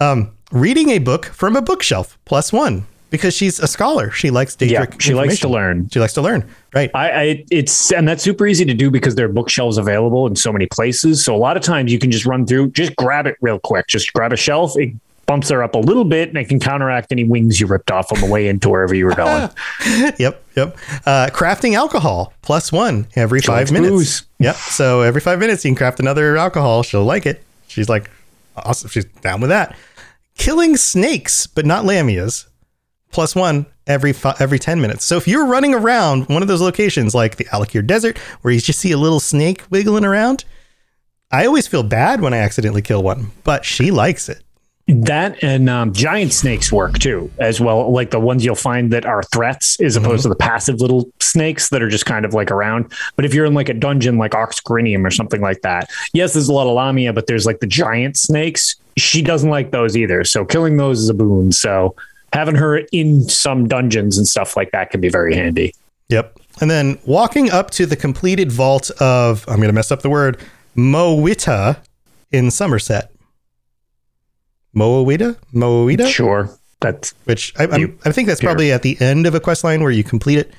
Um, 0.00 0.32
reading 0.50 0.90
a 0.90 0.98
book 0.98 1.26
from 1.26 1.56
a 1.56 1.62
bookshelf 1.62 2.18
plus 2.24 2.52
one 2.52 2.84
because 3.10 3.32
she's 3.34 3.60
a 3.60 3.68
scholar. 3.68 4.10
She 4.10 4.30
likes 4.30 4.56
Daedric. 4.56 4.70
Yeah, 4.70 4.96
she 4.98 5.14
likes 5.14 5.38
to 5.40 5.48
learn. 5.48 5.88
She 5.90 6.00
likes 6.00 6.14
to 6.14 6.22
learn. 6.22 6.48
Right. 6.74 6.90
I, 6.94 7.10
I 7.10 7.44
it's 7.50 7.92
and 7.92 8.08
that's 8.08 8.22
super 8.22 8.46
easy 8.46 8.64
to 8.64 8.74
do 8.74 8.90
because 8.90 9.14
there 9.14 9.26
are 9.26 9.32
bookshelves 9.32 9.78
available 9.78 10.26
in 10.26 10.36
so 10.36 10.52
many 10.52 10.66
places. 10.66 11.24
So 11.24 11.34
a 11.34 11.38
lot 11.38 11.56
of 11.56 11.62
times 11.62 11.92
you 11.92 11.98
can 11.98 12.10
just 12.10 12.26
run 12.26 12.46
through, 12.46 12.70
just 12.72 12.96
grab 12.96 13.26
it 13.26 13.36
real 13.40 13.58
quick. 13.58 13.86
Just 13.86 14.12
grab 14.12 14.32
a 14.32 14.36
shelf. 14.36 14.76
It 14.76 14.94
bumps 15.30 15.48
her 15.48 15.62
up 15.62 15.76
a 15.76 15.78
little 15.78 16.04
bit 16.04 16.28
and 16.28 16.36
it 16.36 16.48
can 16.48 16.58
counteract 16.58 17.12
any 17.12 17.22
wings 17.22 17.60
you 17.60 17.66
ripped 17.68 17.92
off 17.92 18.12
on 18.12 18.20
the 18.20 18.26
way 18.26 18.48
into 18.48 18.68
wherever 18.68 18.92
you 18.92 19.06
were 19.06 19.14
going. 19.14 19.48
yep. 20.18 20.44
Yep. 20.56 20.76
Uh, 21.06 21.28
crafting 21.32 21.74
alcohol 21.74 22.32
plus 22.42 22.72
one 22.72 23.06
every 23.14 23.40
five 23.40 23.70
minutes. 23.70 23.90
booze. 23.90 24.22
Yep. 24.40 24.56
So 24.56 25.02
every 25.02 25.20
five 25.20 25.38
minutes 25.38 25.64
you 25.64 25.68
can 25.68 25.76
craft 25.76 26.00
another 26.00 26.36
alcohol. 26.36 26.82
She'll 26.82 27.04
like 27.04 27.26
it. 27.26 27.44
She's 27.68 27.88
like, 27.88 28.10
awesome. 28.56 28.90
She's 28.90 29.04
down 29.04 29.40
with 29.40 29.50
that. 29.50 29.76
Killing 30.36 30.76
snakes, 30.76 31.46
but 31.46 31.64
not 31.64 31.84
lamias, 31.84 32.48
plus 33.12 33.36
one 33.36 33.66
every 33.86 34.12
fi- 34.12 34.34
every 34.40 34.58
ten 34.58 34.80
minutes. 34.80 35.04
So 35.04 35.16
if 35.16 35.28
you're 35.28 35.46
running 35.46 35.74
around 35.74 36.28
one 36.28 36.42
of 36.42 36.48
those 36.48 36.60
locations 36.60 37.14
like 37.14 37.36
the 37.36 37.44
Alik'r 37.44 37.86
Desert, 37.86 38.18
where 38.42 38.52
you 38.52 38.60
just 38.60 38.80
see 38.80 38.90
a 38.90 38.98
little 38.98 39.20
snake 39.20 39.62
wiggling 39.70 40.04
around, 40.04 40.44
I 41.30 41.46
always 41.46 41.68
feel 41.68 41.84
bad 41.84 42.20
when 42.20 42.34
I 42.34 42.38
accidentally 42.38 42.82
kill 42.82 43.04
one, 43.04 43.30
but 43.44 43.64
she 43.64 43.92
likes 43.92 44.28
it. 44.28 44.42
That 44.92 45.42
and 45.44 45.70
um, 45.70 45.92
giant 45.92 46.32
snakes 46.32 46.72
work 46.72 46.98
too, 46.98 47.30
as 47.38 47.60
well. 47.60 47.92
Like 47.92 48.10
the 48.10 48.18
ones 48.18 48.44
you'll 48.44 48.56
find 48.56 48.92
that 48.92 49.06
are 49.06 49.22
threats, 49.22 49.80
as 49.80 49.94
opposed 49.94 50.24
to 50.24 50.28
the 50.28 50.34
passive 50.34 50.80
little 50.80 51.08
snakes 51.20 51.68
that 51.68 51.82
are 51.82 51.88
just 51.88 52.06
kind 52.06 52.24
of 52.24 52.34
like 52.34 52.50
around. 52.50 52.92
But 53.14 53.24
if 53.24 53.32
you're 53.32 53.46
in 53.46 53.54
like 53.54 53.68
a 53.68 53.74
dungeon 53.74 54.18
like 54.18 54.32
Oxgrinium 54.32 55.06
or 55.06 55.10
something 55.10 55.40
like 55.40 55.60
that, 55.62 55.88
yes, 56.12 56.32
there's 56.32 56.48
a 56.48 56.52
lot 56.52 56.66
of 56.66 56.74
Lamia, 56.74 57.12
but 57.12 57.26
there's 57.26 57.46
like 57.46 57.60
the 57.60 57.66
giant 57.66 58.16
snakes. 58.16 58.76
She 58.96 59.22
doesn't 59.22 59.50
like 59.50 59.70
those 59.70 59.96
either. 59.96 60.24
So 60.24 60.44
killing 60.44 60.76
those 60.76 60.98
is 60.98 61.08
a 61.08 61.14
boon. 61.14 61.52
So 61.52 61.94
having 62.32 62.56
her 62.56 62.78
in 62.90 63.28
some 63.28 63.68
dungeons 63.68 64.18
and 64.18 64.26
stuff 64.26 64.56
like 64.56 64.72
that 64.72 64.90
can 64.90 65.00
be 65.00 65.08
very 65.08 65.34
handy. 65.34 65.74
Yep. 66.08 66.38
And 66.60 66.70
then 66.70 66.98
walking 67.06 67.50
up 67.50 67.70
to 67.72 67.86
the 67.86 67.96
completed 67.96 68.50
vault 68.50 68.90
of, 69.00 69.44
I'm 69.46 69.56
going 69.56 69.68
to 69.68 69.72
mess 69.72 69.92
up 69.92 70.02
the 70.02 70.10
word, 70.10 70.40
Moawita 70.76 71.78
in 72.32 72.46
Summerset. 72.46 73.09
Moawita? 74.74 75.36
Moawita? 75.54 76.06
Sure, 76.08 76.50
that's 76.80 77.12
Which 77.24 77.52
I, 77.58 77.76
You- 77.76 77.98
I 78.04 78.12
think 78.12 78.28
that's 78.28 78.40
probably 78.40 78.72
at 78.72 78.82
the 78.82 79.00
end 79.00 79.26
of 79.26 79.34
a 79.34 79.40
quest 79.40 79.64
line 79.64 79.82
where 79.82 79.90
you 79.92 80.04
complete 80.04 80.38
it. 80.38 80.52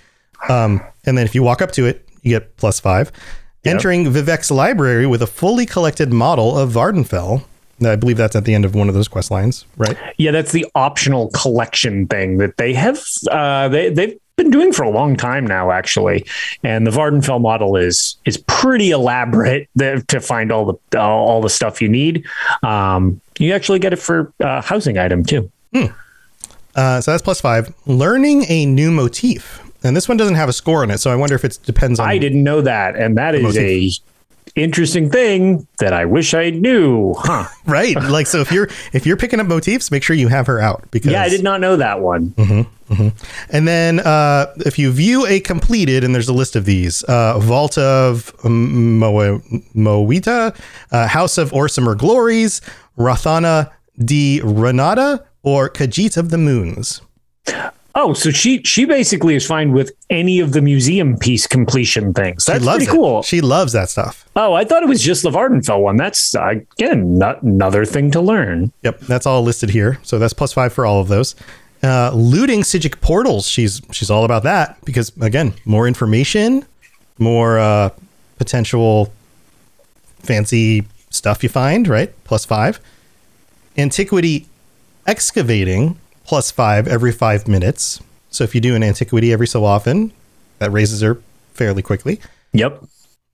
Um, 0.49 0.81
and 1.05 1.17
then 1.17 1.25
if 1.25 1.35
you 1.35 1.43
walk 1.43 1.61
up 1.61 1.71
to 1.73 1.85
it, 1.85 2.07
you 2.23 2.31
get 2.31 2.57
plus 2.57 2.79
five. 2.79 3.11
Entering 3.63 4.05
Vivec's 4.11 4.49
library 4.49 5.05
with 5.05 5.21
a 5.21 5.27
fully 5.27 5.65
collected 5.67 6.11
model 6.11 6.57
of 6.57 6.71
Vvardenfell. 6.71 7.43
I 7.85 7.95
believe 7.95 8.17
that's 8.17 8.35
at 8.35 8.45
the 8.45 8.53
end 8.55 8.65
of 8.65 8.75
one 8.75 8.89
of 8.89 8.95
those 8.95 9.07
quest 9.07 9.29
lines, 9.31 9.65
right? 9.77 9.97
Yeah, 10.17 10.31
that's 10.31 10.51
the 10.51 10.65
optional 10.75 11.29
collection 11.31 12.07
thing 12.07 12.37
that 12.37 12.57
they 12.57 12.73
have. 12.73 12.99
Uh, 13.29 13.69
they 13.69 13.89
they've 13.89 14.17
been 14.35 14.49
doing 14.51 14.71
for 14.71 14.83
a 14.83 14.89
long 14.89 15.15
time 15.15 15.45
now, 15.45 15.71
actually. 15.71 16.25
And 16.63 16.85
the 16.87 16.91
Vvardenfell 16.91 17.41
model 17.41 17.75
is 17.75 18.17
is 18.25 18.37
pretty 18.37 18.91
elaborate 18.91 19.67
to 19.79 20.19
find 20.21 20.51
all 20.51 20.79
the 20.91 20.99
all 20.99 21.41
the 21.41 21.49
stuff 21.49 21.81
you 21.81 21.89
need. 21.89 22.25
Um, 22.63 23.19
you 23.41 23.53
actually 23.53 23.79
get 23.79 23.93
it 23.93 23.97
for 23.99 24.33
uh, 24.39 24.61
housing 24.61 24.97
item 24.97 25.23
too. 25.23 25.51
Uh, 26.75 27.01
so 27.01 27.11
that's 27.11 27.21
plus 27.21 27.41
five. 27.41 27.73
Learning 27.85 28.45
a 28.47 28.65
new 28.65 28.91
motif. 28.91 29.61
And 29.83 29.97
this 29.97 30.07
one 30.07 30.15
doesn't 30.15 30.35
have 30.35 30.47
a 30.47 30.53
score 30.53 30.83
on 30.83 30.91
it, 30.91 30.99
so 30.99 31.09
I 31.11 31.15
wonder 31.15 31.33
if 31.33 31.43
it 31.43 31.57
depends 31.65 31.99
on 31.99 32.07
I 32.07 32.19
didn't 32.19 32.43
know 32.43 32.61
that, 32.61 32.95
and 32.95 33.17
that 33.17 33.33
is 33.33 33.57
a 33.57 33.89
interesting 34.55 35.09
thing 35.09 35.65
that 35.79 35.93
I 35.93 36.05
wish 36.05 36.33
I 36.33 36.49
knew. 36.49 37.13
Huh? 37.17 37.47
right 37.65 37.95
like 37.95 38.27
so 38.27 38.39
if 38.41 38.51
you're 38.51 38.67
if 38.93 39.05
you're 39.05 39.17
picking 39.17 39.39
up 39.39 39.47
motifs 39.47 39.91
make 39.91 40.03
sure 40.03 40.15
you 40.15 40.27
have 40.27 40.47
her 40.47 40.59
out 40.59 40.89
because 40.91 41.11
Yeah, 41.11 41.21
I 41.23 41.29
did 41.29 41.43
not 41.43 41.61
know 41.61 41.77
that 41.77 41.99
one. 42.01 42.33
and 43.49 43.67
then 43.67 43.99
uh 44.01 44.47
if 44.65 44.77
you 44.77 44.91
view 44.91 45.25
a 45.25 45.39
completed 45.39 46.03
and 46.03 46.13
there's 46.13 46.27
a 46.27 46.33
list 46.33 46.55
of 46.57 46.65
these 46.65 47.03
uh 47.03 47.39
vault 47.39 47.77
of 47.77 48.33
Mo- 48.43 49.39
moita 49.73 50.59
uh, 50.91 51.07
house 51.07 51.37
of 51.37 51.51
orsimer 51.51 51.97
glories 51.97 52.59
rathana 52.97 53.71
di 53.97 54.41
renata 54.43 55.23
or 55.43 55.69
khajiit 55.69 56.17
of 56.17 56.29
the 56.31 56.37
moons 56.37 57.01
Oh, 57.93 58.13
so 58.13 58.31
she 58.31 58.61
she 58.63 58.85
basically 58.85 59.35
is 59.35 59.45
fine 59.45 59.73
with 59.73 59.91
any 60.09 60.39
of 60.39 60.53
the 60.53 60.61
museum 60.61 61.17
piece 61.17 61.45
completion 61.45 62.13
things. 62.13 62.45
That's 62.45 62.65
pretty 62.65 62.85
it. 62.85 62.89
cool. 62.89 63.21
she 63.21 63.41
loves 63.41 63.73
that 63.73 63.89
stuff 63.89 64.25
Oh, 64.35 64.53
I 64.53 64.63
thought 64.63 64.81
it 64.81 64.87
was 64.87 65.01
just 65.01 65.23
the 65.23 65.29
Vvardenfell 65.29 65.81
one. 65.81 65.97
That's 65.97 66.33
again 66.35 67.17
not 67.17 67.41
another 67.41 67.83
thing 67.85 68.11
to 68.11 68.21
learn. 68.21 68.71
Yep, 68.83 69.01
that's 69.01 69.25
all 69.25 69.43
listed 69.43 69.69
here. 69.71 69.99
So 70.03 70.19
that's 70.19 70.33
plus 70.33 70.53
five 70.53 70.71
for 70.71 70.85
all 70.85 71.01
of 71.01 71.09
those. 71.09 71.35
Uh, 71.83 72.11
looting 72.13 72.61
Psijic 72.61 73.01
portals. 73.01 73.47
She's 73.47 73.81
she's 73.91 74.09
all 74.09 74.23
about 74.23 74.43
that 74.43 74.77
because 74.85 75.11
again, 75.19 75.53
more 75.65 75.87
information, 75.87 76.65
more 77.19 77.59
uh, 77.59 77.89
potential 78.37 79.11
fancy 80.19 80.85
stuff 81.09 81.43
you 81.43 81.49
find. 81.49 81.87
Right, 81.87 82.13
plus 82.23 82.45
five. 82.45 82.79
Antiquity 83.77 84.47
excavating 85.07 85.97
plus 86.25 86.51
five 86.51 86.87
every 86.87 87.11
five 87.11 87.47
minutes. 87.47 88.01
So 88.29 88.43
if 88.43 88.55
you 88.55 88.61
do 88.61 88.75
an 88.75 88.83
antiquity 88.83 89.33
every 89.33 89.47
so 89.47 89.65
often, 89.65 90.11
that 90.59 90.71
raises 90.71 91.01
her 91.01 91.21
fairly 91.53 91.81
quickly. 91.81 92.19
Yep, 92.53 92.83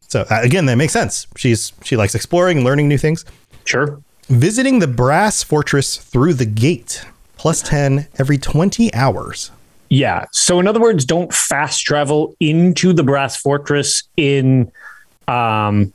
So 0.08 0.22
uh, 0.30 0.40
again, 0.42 0.66
that 0.68 0.76
makes 0.78 0.94
sense. 0.94 1.28
She's 1.36 1.74
she 1.84 1.96
likes 1.98 2.16
exploring 2.16 2.58
and 2.58 2.66
learning 2.66 2.88
new 2.88 2.98
things. 2.98 3.26
sure. 3.66 4.02
Visiting 4.30 4.80
the 4.80 4.88
brass 4.88 5.42
fortress 5.44 5.96
through 5.98 6.34
the 6.34 6.46
gate, 6.46 7.06
plus 7.38 7.62
10 7.62 8.08
every 8.20 8.38
20 8.38 8.94
hours. 8.94 9.52
Yeah. 9.90 10.26
So 10.34 10.60
in 10.60 10.68
other 10.68 10.82
words, 10.82 11.06
don't 11.06 11.34
fast 11.34 11.86
travel 11.86 12.36
into 12.42 12.92
the 12.92 13.04
Brass 13.04 13.38
Fortress 13.38 14.04
in 14.18 14.70
um, 15.30 15.94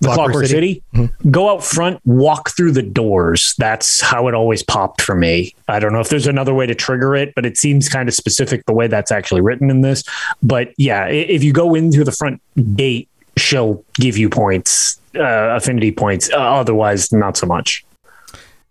the 0.00 0.08
Clockwork, 0.08 0.46
City. 0.46 0.82
Go 1.30 1.50
out 1.50 1.64
front, 1.64 2.00
walk 2.04 2.50
through 2.56 2.72
the 2.72 2.82
doors. 2.82 3.54
That's 3.58 4.00
how 4.00 4.28
it 4.28 4.34
always 4.34 4.62
popped 4.62 5.02
for 5.02 5.14
me. 5.14 5.54
I 5.68 5.78
don't 5.78 5.92
know 5.92 6.00
if 6.00 6.08
there's 6.08 6.26
another 6.26 6.54
way 6.54 6.66
to 6.66 6.74
trigger 6.74 7.14
it, 7.14 7.34
but 7.34 7.46
it 7.46 7.56
seems 7.56 7.88
kind 7.88 8.08
of 8.08 8.14
specific 8.14 8.66
the 8.66 8.72
way 8.72 8.86
that's 8.86 9.12
actually 9.12 9.40
written 9.40 9.70
in 9.70 9.80
this. 9.80 10.02
But 10.42 10.72
yeah, 10.76 11.06
if 11.06 11.42
you 11.44 11.52
go 11.52 11.74
in 11.74 11.92
through 11.92 12.04
the 12.04 12.12
front 12.12 12.40
gate, 12.76 13.08
she'll 13.36 13.84
give 13.94 14.16
you 14.16 14.28
points, 14.28 15.00
uh, 15.14 15.56
affinity 15.56 15.92
points. 15.92 16.30
Uh, 16.30 16.38
otherwise, 16.38 17.12
not 17.12 17.36
so 17.36 17.46
much. 17.46 17.84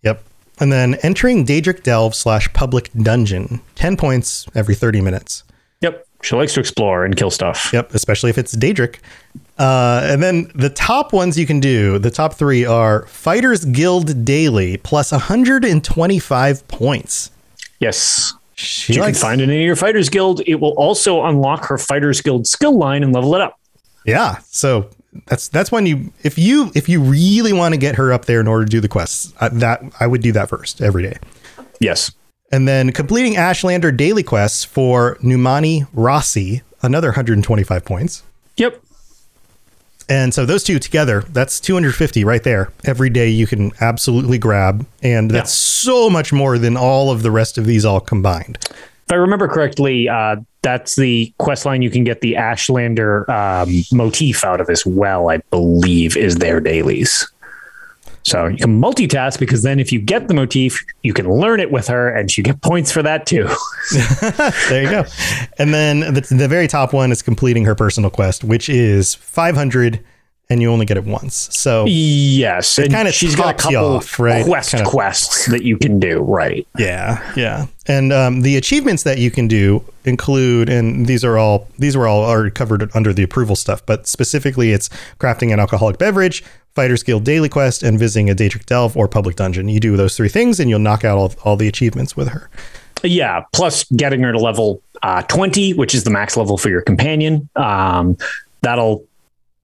Yep. 0.03 0.23
And 0.59 0.71
then 0.71 0.95
entering 0.95 1.45
Daedric 1.45 1.83
Delve 1.83 2.15
slash 2.15 2.51
public 2.53 2.91
dungeon, 2.93 3.61
10 3.75 3.97
points 3.97 4.47
every 4.53 4.75
30 4.75 5.01
minutes. 5.01 5.43
Yep. 5.81 6.05
She 6.21 6.35
likes 6.35 6.53
to 6.53 6.59
explore 6.59 7.03
and 7.03 7.15
kill 7.15 7.31
stuff. 7.31 7.71
Yep, 7.73 7.95
especially 7.95 8.29
if 8.29 8.37
it's 8.37 8.55
Daedric. 8.55 8.97
Uh, 9.57 10.01
and 10.05 10.23
then 10.23 10.51
the 10.55 10.69
top 10.69 11.13
ones 11.13 11.37
you 11.37 11.45
can 11.45 11.59
do, 11.59 11.99
the 11.99 12.09
top 12.09 12.33
three 12.33 12.65
are 12.65 13.05
Fighters 13.05 13.65
Guild 13.65 14.25
Daily 14.25 14.77
plus 14.77 15.11
125 15.11 16.67
points. 16.67 17.31
Yes. 17.79 18.33
She 18.55 18.93
you 18.93 19.01
likes, 19.01 19.19
can 19.19 19.29
find 19.29 19.41
it 19.41 19.49
in 19.49 19.61
your 19.61 19.75
Fighters 19.75 20.09
Guild. 20.09 20.41
It 20.47 20.55
will 20.55 20.73
also 20.77 21.25
unlock 21.25 21.65
her 21.65 21.77
Fighters 21.77 22.21
Guild 22.21 22.47
skill 22.47 22.77
line 22.77 23.03
and 23.03 23.13
level 23.13 23.35
it 23.35 23.41
up. 23.41 23.59
yeah. 24.05 24.37
So 24.49 24.89
that's 25.27 25.47
that's 25.49 25.71
when 25.71 25.85
you 25.85 26.13
if 26.23 26.37
you 26.37 26.71
if 26.73 26.87
you 26.87 27.01
really 27.01 27.53
want 27.53 27.73
to 27.73 27.79
get 27.79 27.95
her 27.95 28.13
up 28.13 28.25
there 28.25 28.39
in 28.39 28.47
order 28.47 28.65
to 28.65 28.69
do 28.69 28.79
the 28.79 28.87
quests, 28.87 29.33
uh, 29.41 29.49
that 29.53 29.81
I 29.99 30.07
would 30.07 30.21
do 30.21 30.31
that 30.31 30.49
first 30.49 30.81
every 30.81 31.03
day. 31.03 31.17
Yes. 31.79 32.11
And 32.51 32.67
then 32.67 32.91
completing 32.91 33.33
Ashlander 33.33 33.95
daily 33.95 34.23
quests 34.23 34.63
for 34.63 35.15
Numani-Rasi, 35.23 36.61
another 36.81 37.09
125 37.09 37.85
points. 37.85 38.23
And 40.11 40.33
so 40.33 40.45
those 40.45 40.61
two 40.65 40.77
together, 40.77 41.21
that's 41.29 41.61
250 41.61 42.25
right 42.25 42.43
there. 42.43 42.69
Every 42.83 43.09
day 43.09 43.29
you 43.29 43.47
can 43.47 43.71
absolutely 43.79 44.37
grab. 44.37 44.85
And 45.01 45.31
that's 45.31 45.53
so 45.53 46.09
much 46.09 46.33
more 46.33 46.57
than 46.57 46.75
all 46.75 47.11
of 47.11 47.23
the 47.23 47.31
rest 47.31 47.57
of 47.57 47.65
these 47.65 47.85
all 47.85 48.01
combined. 48.01 48.57
If 49.05 49.11
I 49.11 49.15
remember 49.15 49.47
correctly, 49.47 50.09
uh, 50.09 50.35
that's 50.63 50.97
the 50.97 51.33
quest 51.37 51.65
line 51.65 51.81
you 51.81 51.89
can 51.89 52.03
get 52.03 52.19
the 52.19 52.33
Ashlander 52.33 53.27
um, 53.29 53.83
motif 53.93 54.43
out 54.43 54.59
of 54.59 54.69
as 54.69 54.85
well, 54.85 55.29
I 55.29 55.37
believe, 55.49 56.17
is 56.17 56.35
their 56.35 56.59
dailies. 56.59 57.30
So 58.23 58.47
you 58.47 58.57
can 58.57 58.79
multitask 58.81 59.39
because 59.39 59.63
then 59.63 59.79
if 59.79 59.91
you 59.91 59.99
get 59.99 60.27
the 60.27 60.33
motif, 60.33 60.83
you 61.01 61.13
can 61.13 61.29
learn 61.31 61.59
it 61.59 61.71
with 61.71 61.87
her 61.87 62.09
and 62.09 62.29
she 62.29 62.41
get 62.43 62.61
points 62.61 62.91
for 62.91 63.01
that 63.03 63.25
too. 63.25 63.47
There 64.69 64.83
you 64.83 64.89
go. 64.89 65.05
and 65.57 65.73
then 65.73 66.13
the, 66.13 66.21
the 66.29 66.47
very 66.47 66.67
top 66.67 66.93
one 66.93 67.11
is 67.11 67.21
completing 67.21 67.65
her 67.65 67.75
personal 67.75 68.09
quest, 68.09 68.43
which 68.43 68.69
is 68.69 69.15
500 69.15 70.03
and 70.49 70.61
you 70.61 70.69
only 70.69 70.85
get 70.85 70.97
it 70.97 71.05
once. 71.05 71.47
So 71.57 71.85
yes. 71.87 72.77
And 72.77 72.89
kinda 72.91 73.11
she's 73.13 73.35
got 73.37 73.55
a 73.55 73.57
couple 73.57 73.77
off, 73.95 74.19
right? 74.19 74.45
quest 74.45 74.71
Kinda- 74.71 74.89
quests 74.89 75.45
that 75.47 75.63
you 75.63 75.77
can 75.77 75.97
do, 75.97 76.19
right? 76.19 76.67
Yeah, 76.77 77.33
yeah. 77.37 77.67
And 77.87 78.11
um, 78.11 78.41
the 78.41 78.57
achievements 78.57 79.03
that 79.03 79.17
you 79.17 79.31
can 79.31 79.47
do 79.47 79.81
include, 80.03 80.67
and 80.69 81.07
these 81.07 81.23
are 81.23 81.37
all 81.37 81.67
these 81.79 81.95
were 81.95 82.05
all 82.05 82.23
already 82.25 82.51
covered 82.51 82.91
under 82.93 83.13
the 83.13 83.23
approval 83.23 83.55
stuff, 83.55 83.85
but 83.85 84.07
specifically, 84.07 84.71
it's 84.73 84.89
crafting 85.19 85.53
an 85.53 85.59
alcoholic 85.59 85.97
beverage, 85.97 86.43
Fighters 86.75 87.03
Guild 87.03 87.23
daily 87.23 87.49
quest, 87.49 87.83
and 87.83 87.99
visiting 87.99 88.29
a 88.29 88.35
Daedric 88.35 88.65
Delve 88.65 88.95
or 88.95 89.07
public 89.07 89.35
dungeon. 89.35 89.67
You 89.67 89.79
do 89.79 89.97
those 89.97 90.15
three 90.15 90.29
things, 90.29 90.59
and 90.59 90.69
you'll 90.69 90.79
knock 90.79 91.03
out 91.03 91.17
all, 91.17 91.33
all 91.43 91.55
the 91.55 91.67
achievements 91.67 92.15
with 92.15 92.29
her. 92.29 92.49
Yeah, 93.03 93.43
plus 93.53 93.83
getting 93.91 94.21
her 94.21 94.31
to 94.31 94.37
level 94.37 94.81
uh, 95.03 95.23
20, 95.23 95.73
which 95.73 95.95
is 95.95 96.03
the 96.03 96.09
max 96.11 96.37
level 96.37 96.57
for 96.57 96.69
your 96.69 96.81
companion. 96.81 97.49
Um, 97.55 98.17
that'll 98.61 99.05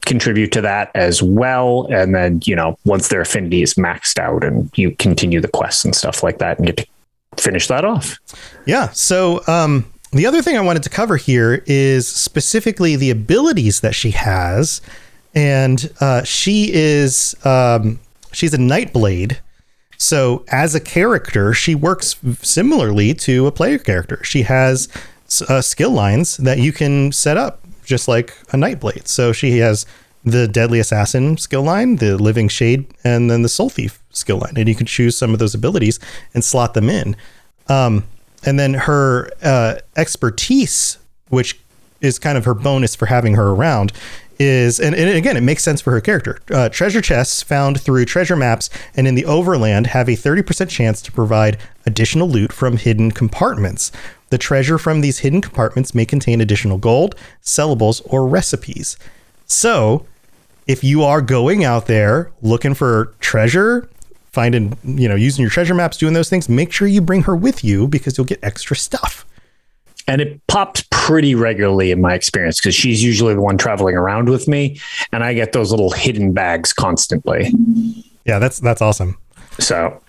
contribute 0.08 0.52
to 0.54 0.62
that 0.62 0.90
as 0.96 1.22
well. 1.22 1.88
And 1.92 2.16
then, 2.16 2.42
you 2.46 2.56
know, 2.56 2.78
once 2.86 3.10
their 3.10 3.22
affinity 3.22 3.62
is 3.62 3.76
maxed 3.76 4.18
out 4.18 4.44
and 4.44 4.72
you 4.78 4.96
continue 4.96 5.42
the 5.42 5.50
quests 5.50 5.86
and 5.86 5.96
stuff 5.96 6.24
like 6.24 6.40
that 6.40 6.58
and 6.58 6.68
get 6.68 6.78
to 6.78 6.88
finish 7.38 7.68
that 7.68 7.86
off. 7.86 8.18
Yeah. 8.66 8.90
So 8.92 9.44
um, 9.48 9.92
the 10.14 10.26
other 10.26 10.42
thing 10.42 10.58
I 10.58 10.62
wanted 10.62 10.84
to 10.84 10.90
cover 10.90 11.18
here 11.18 11.62
is 11.66 12.08
specifically 12.08 12.96
the 12.96 13.12
abilities 13.12 13.82
that 13.82 13.94
she 13.94 14.12
has, 14.12 14.82
and 15.36 15.92
uh, 16.00 16.24
she 16.24 16.72
is 16.74 17.36
um, 17.46 18.00
she's 18.32 18.54
a 18.54 18.58
Nightblade. 18.58 19.38
So 19.98 20.46
as 20.50 20.76
a 20.76 20.80
character, 20.80 21.54
she 21.54 21.74
works 21.74 22.16
similarly 22.42 23.14
to 23.16 23.48
a 23.48 23.52
player 23.52 23.80
character. 23.80 24.24
She 24.24 24.44
has 24.44 24.88
uh, 25.50 25.62
skill 25.62 25.92
lines 25.92 26.38
that 26.38 26.60
you 26.60 26.72
can 26.72 27.12
set 27.12 27.36
up 27.36 27.64
just 27.84 28.08
like 28.08 28.38
a 28.54 28.58
Nightblade. 28.58 29.08
So 29.08 29.32
she 29.32 29.58
has 29.58 29.86
the 30.24 30.48
Deadly 30.48 30.80
Assassin 30.80 31.38
skill 31.38 31.64
line, 31.64 31.96
the 31.96 32.18
Living 32.18 32.48
Shade, 32.48 32.86
and 33.04 33.32
then 33.32 33.42
the 33.42 33.50
Soul 33.50 33.70
Thief 33.70 34.04
skill 34.12 34.38
line, 34.38 34.54
and 34.58 34.68
you 34.68 34.76
can 34.76 34.86
choose 34.86 35.18
some 35.18 35.34
of 35.34 35.40
those 35.40 35.56
abilities 35.56 36.00
and 36.34 36.44
slot 36.44 36.74
them 36.74 36.90
in. 36.90 37.16
Um, 37.68 38.04
and 38.46 38.60
then 38.60 38.74
her 38.74 39.32
uh, 39.42 39.76
expertise, 39.96 40.98
which 41.30 41.60
is 42.02 42.20
kind 42.20 42.38
of 42.38 42.46
her 42.46 42.54
bonus 42.54 42.96
for 42.96 43.08
having 43.08 43.36
her 43.36 43.50
around, 43.50 43.92
is 44.40 44.80
and, 44.80 44.96
and 44.96 45.10
again 45.10 45.38
it 45.38 45.42
makes 45.42 45.64
sense 45.64 45.82
for 45.82 45.92
her 45.92 46.02
character. 46.02 46.40
Uh, 46.52 46.70
treasure 46.70 47.02
chests 47.02 47.42
found 47.42 47.80
through 47.80 48.06
treasure 48.06 48.36
maps 48.36 48.70
and 48.96 49.08
in 49.08 49.16
the 49.16 49.26
overland 49.26 49.88
have 49.88 50.08
a 50.08 50.14
30% 50.14 50.70
chance 50.70 51.02
to 51.02 51.12
provide 51.12 51.58
additional 51.86 52.28
loot 52.28 52.52
from 52.52 52.78
hidden 52.78 53.12
compartments. 53.12 53.92
The 54.30 54.38
treasure 54.38 54.78
from 54.78 55.02
these 55.02 55.20
hidden 55.20 55.42
compartments 55.42 55.96
may 55.96 56.06
contain 56.06 56.42
additional 56.42 56.78
gold, 56.78 57.16
sellables, 57.42 58.02
or 58.06 58.28
recipes. 58.28 58.98
So, 59.46 60.06
if 60.68 60.84
you 60.84 61.04
are 61.04 61.22
going 61.22 61.64
out 61.64 61.86
there 61.86 62.32
looking 62.42 62.74
for 62.74 63.14
treasure, 63.22 63.90
finding, 64.26 64.78
you 64.84 65.08
know, 65.08 65.16
using 65.16 65.42
your 65.42 65.50
treasure 65.50 65.74
maps, 65.74 65.98
doing 65.98 66.14
those 66.14 66.30
things, 66.30 66.50
make 66.50 66.74
sure 66.74 66.88
you 66.88 67.02
bring 67.02 67.24
her 67.24 67.36
with 67.36 67.64
you 67.64 67.88
because 67.88 68.18
you'll 68.18 68.26
get 68.26 68.44
extra 68.44 68.76
stuff. 68.76 69.26
And 70.08 70.22
it 70.22 70.46
pops 70.48 70.84
pretty 70.90 71.36
regularly 71.36 71.92
in 71.92 72.02
my 72.02 72.14
experience 72.14 72.60
because 72.60 72.76
she's 72.76 73.04
usually 73.04 73.34
the 73.34 73.42
one 73.42 73.58
traveling 73.58 73.96
around 73.96 74.30
with 74.30 74.48
me. 74.48 74.80
And 75.12 75.24
I 75.24 75.34
get 75.34 75.52
those 75.52 75.72
little 75.72 75.92
hidden 75.92 76.34
bags 76.34 76.72
constantly. 76.74 77.52
Yeah, 78.26 78.40
that's 78.40 78.60
that's 78.60 78.82
awesome. 78.82 79.18
So 79.60 80.02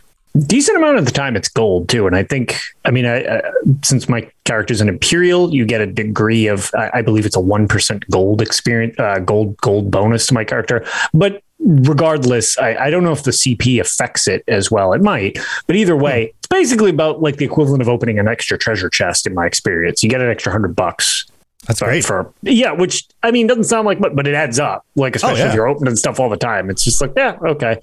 decent 0.47 0.77
amount 0.77 0.99
of 0.99 1.05
the 1.05 1.11
time 1.11 1.37
it's 1.37 1.49
gold 1.49 1.89
too. 1.89 2.07
And 2.07 2.15
I 2.15 2.23
think, 2.23 2.61
I 2.85 2.91
mean, 2.91 3.07
I, 3.07 3.25
uh, 3.25 3.51
since 3.83 4.09
my 4.09 4.31
character's 4.45 4.81
an 4.81 4.89
Imperial, 4.89 5.55
you 5.55 5.65
get 5.65 5.81
a 5.81 5.87
degree 5.87 6.47
of, 6.47 6.71
I, 6.75 6.91
I 6.95 7.03
believe 7.03 7.27
it's 7.27 7.37
a 7.37 7.41
1% 7.41 8.11
gold 8.11 8.43
experience, 8.43 8.99
uh, 8.99 9.19
gold, 9.21 9.57
gold 9.59 9.91
bonus 9.91 10.27
to 10.29 10.35
my 10.35 10.45
character. 10.45 10.87
But 11.13 11.43
regardless, 11.69 12.59
I, 12.59 12.75
I 12.87 12.91
don't 12.91 13.05
know 13.05 13.13
if 13.13 13.23
the 13.25 13.31
CP 13.31 13.81
affects 13.81 14.27
it 14.27 14.43
as 14.49 14.71
well. 14.71 14.93
It 14.95 15.03
might, 15.03 15.39
but 15.67 15.77
either 15.77 15.97
way, 15.97 16.33
it's 16.39 16.47
basically 16.49 16.91
about 16.91 17.21
like 17.23 17.37
the 17.37 17.45
equivalent 17.45 17.83
of 17.83 17.89
opening 17.89 18.19
an 18.19 18.27
extra 18.27 18.57
treasure 18.59 18.89
chest 18.89 19.27
in 19.27 19.35
my 19.35 19.47
experience. 19.47 20.03
You 20.03 20.09
get 20.09 20.21
an 20.21 20.31
extra 20.31 20.51
hundred 20.51 20.75
bucks. 20.75 21.27
That's 21.67 21.81
great. 21.81 22.05
for 22.05 22.33
yeah, 22.43 22.73
which 22.73 23.07
I 23.23 23.31
mean 23.31 23.47
doesn't 23.47 23.65
sound 23.65 23.85
like 23.87 24.01
much, 24.01 24.15
but 24.15 24.27
it 24.27 24.35
adds 24.35 24.59
up. 24.59 24.87
Like 24.97 25.17
especially 25.17 25.43
Oh, 25.43 25.45
yeah. 25.45 25.49
if 25.51 25.55
you're 25.55 25.69
opening 25.69 25.97
stuff 25.97 26.19
all 26.19 26.31
the 26.31 26.37
time, 26.37 26.71
it's 26.71 26.83
just 26.85 27.01
like 27.01 27.13
yeah, 27.17 27.37
okay, 27.43 27.81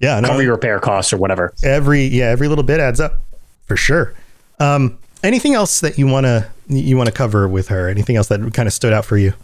Yeah, 0.00 0.18
no, 0.20 0.28
cover 0.28 0.42
your 0.42 0.52
repair 0.52 0.78
costs 0.80 1.12
or 1.12 1.18
whatever. 1.18 1.52
every 1.62 2.04
yeah 2.06 2.26
every 2.26 2.48
little 2.48 2.64
bit 2.64 2.80
adds 2.80 3.00
up 3.00 3.20
for 3.66 3.76
sure. 3.76 4.14
Um, 4.58 4.96
anything 5.22 5.52
else 5.54 5.80
that 5.80 5.98
you 5.98 6.06
want 6.06 6.24
to 6.24 6.48
you 6.68 6.96
want 6.96 7.08
to 7.08 7.12
cover 7.14 7.46
with 7.46 7.68
her? 7.68 7.88
Anything 7.90 8.16
else 8.16 8.28
that 8.28 8.40
kind 8.54 8.66
of 8.66 8.72
stood 8.72 8.92
out 8.94 9.04
for 9.04 9.18
you? 9.18 9.34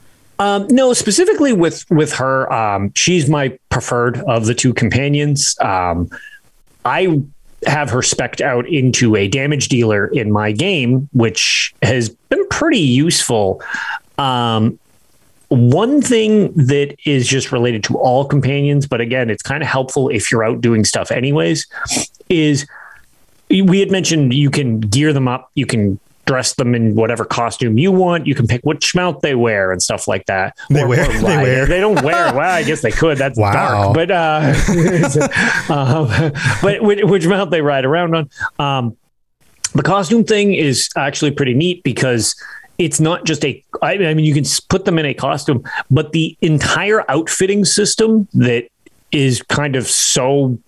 Um, 0.43 0.66
no, 0.70 0.93
specifically 0.93 1.53
with 1.53 1.88
with 1.88 2.12
her, 2.14 2.53
um, 2.53 2.93
she's 2.97 3.28
my 3.28 3.57
preferred 3.68 4.18
of 4.22 4.47
the 4.47 4.55
two 4.55 4.74
companions. 4.74 5.57
Um, 5.61 6.11
I 6.84 7.22
have 7.64 7.90
her 7.90 8.03
specked 8.03 8.40
out 8.40 8.68
into 8.68 9.14
a 9.14 9.28
damage 9.28 9.68
dealer 9.68 10.09
in 10.09 10.32
my 10.32 10.51
game, 10.51 11.09
which 11.12 11.72
has 11.80 12.09
been 12.09 12.45
pretty 12.49 12.80
useful. 12.80 13.62
Um, 14.18 14.80
one 15.47 16.03
thing 16.03 16.53
that 16.55 16.97
is 17.05 17.28
just 17.28 17.53
related 17.53 17.84
to 17.84 17.97
all 17.97 18.24
companions, 18.24 18.88
but 18.88 19.01
again, 19.01 19.30
it's 19.30 19.45
kind 19.45 19.62
of 19.62 19.68
helpful 19.68 20.09
if 20.09 20.32
you're 20.32 20.43
out 20.43 20.61
doing 20.61 20.84
stuff 20.84 21.12
anyways, 21.12 21.68
is 22.28 22.66
we 23.49 23.78
had 23.78 23.93
mentioned 23.93 24.34
you 24.34 24.51
can 24.51 24.80
gear 24.80 25.12
them 25.12 25.28
up, 25.28 25.53
you 25.55 25.66
can 25.66 26.01
dress 26.24 26.54
them 26.54 26.74
in 26.74 26.94
whatever 26.94 27.24
costume 27.24 27.78
you 27.78 27.90
want, 27.90 28.26
you 28.26 28.34
can 28.34 28.46
pick 28.46 28.60
which 28.62 28.94
mount 28.94 29.20
they 29.22 29.34
wear 29.34 29.72
and 29.72 29.82
stuff 29.82 30.06
like 30.06 30.24
that. 30.26 30.56
They 30.70 30.84
wear- 30.84 31.06
they 31.12 31.22
wear. 31.22 31.66
They 31.66 31.80
don't 31.80 32.02
wear. 32.02 32.32
Well, 32.34 32.40
I 32.54 32.62
guess 32.62 32.80
they 32.82 32.92
could. 32.92 33.18
That's 33.18 33.38
Wow. 33.38 33.92
dark. 33.92 33.94
But 33.94 34.10
uh, 34.10 34.54
um, 35.68 36.32
but 36.62 36.82
which, 36.82 37.00
which 37.04 37.26
mount 37.26 37.50
they 37.50 37.60
ride 37.60 37.84
around 37.84 38.14
on. 38.14 38.30
Um, 38.58 38.96
the 39.74 39.82
costume 39.82 40.24
thing 40.24 40.52
is 40.54 40.88
actually 40.96 41.30
pretty 41.30 41.54
neat 41.54 41.82
because 41.82 42.34
it's 42.78 43.00
not 43.00 43.24
just 43.24 43.44
a 43.44 43.62
I 43.80 43.92
I 43.94 44.14
mean 44.14 44.24
you 44.24 44.34
can 44.34 44.44
put 44.68 44.84
them 44.84 44.98
in 44.98 45.06
a 45.06 45.14
costume, 45.14 45.62
but 45.90 46.12
the 46.12 46.36
entire 46.40 47.08
outfitting 47.10 47.64
system 47.64 48.28
that 48.34 48.68
is 49.12 49.42
kind 49.42 49.76
of 49.76 49.86
so 49.86 50.58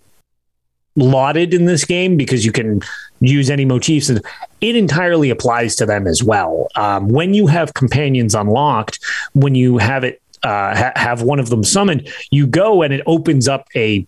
lauded 0.95 1.53
in 1.53 1.65
this 1.65 1.85
game 1.85 2.17
because 2.17 2.45
you 2.45 2.51
can 2.51 2.81
use 3.19 3.49
any 3.49 3.65
motifs 3.65 4.09
and 4.09 4.21
it 4.61 4.75
entirely 4.75 5.29
applies 5.29 5.75
to 5.75 5.85
them 5.85 6.07
as 6.07 6.23
well. 6.23 6.67
Um, 6.75 7.09
when 7.09 7.33
you 7.33 7.47
have 7.47 7.73
companions 7.73 8.35
unlocked, 8.35 8.99
when 9.33 9.55
you 9.55 9.77
have 9.77 10.03
it 10.03 10.21
uh, 10.43 10.75
ha- 10.75 10.93
have 10.95 11.21
one 11.21 11.39
of 11.39 11.49
them 11.49 11.63
summoned, 11.63 12.07
you 12.31 12.47
go 12.47 12.81
and 12.81 12.93
it 12.93 13.01
opens 13.05 13.47
up 13.47 13.67
a 13.75 14.05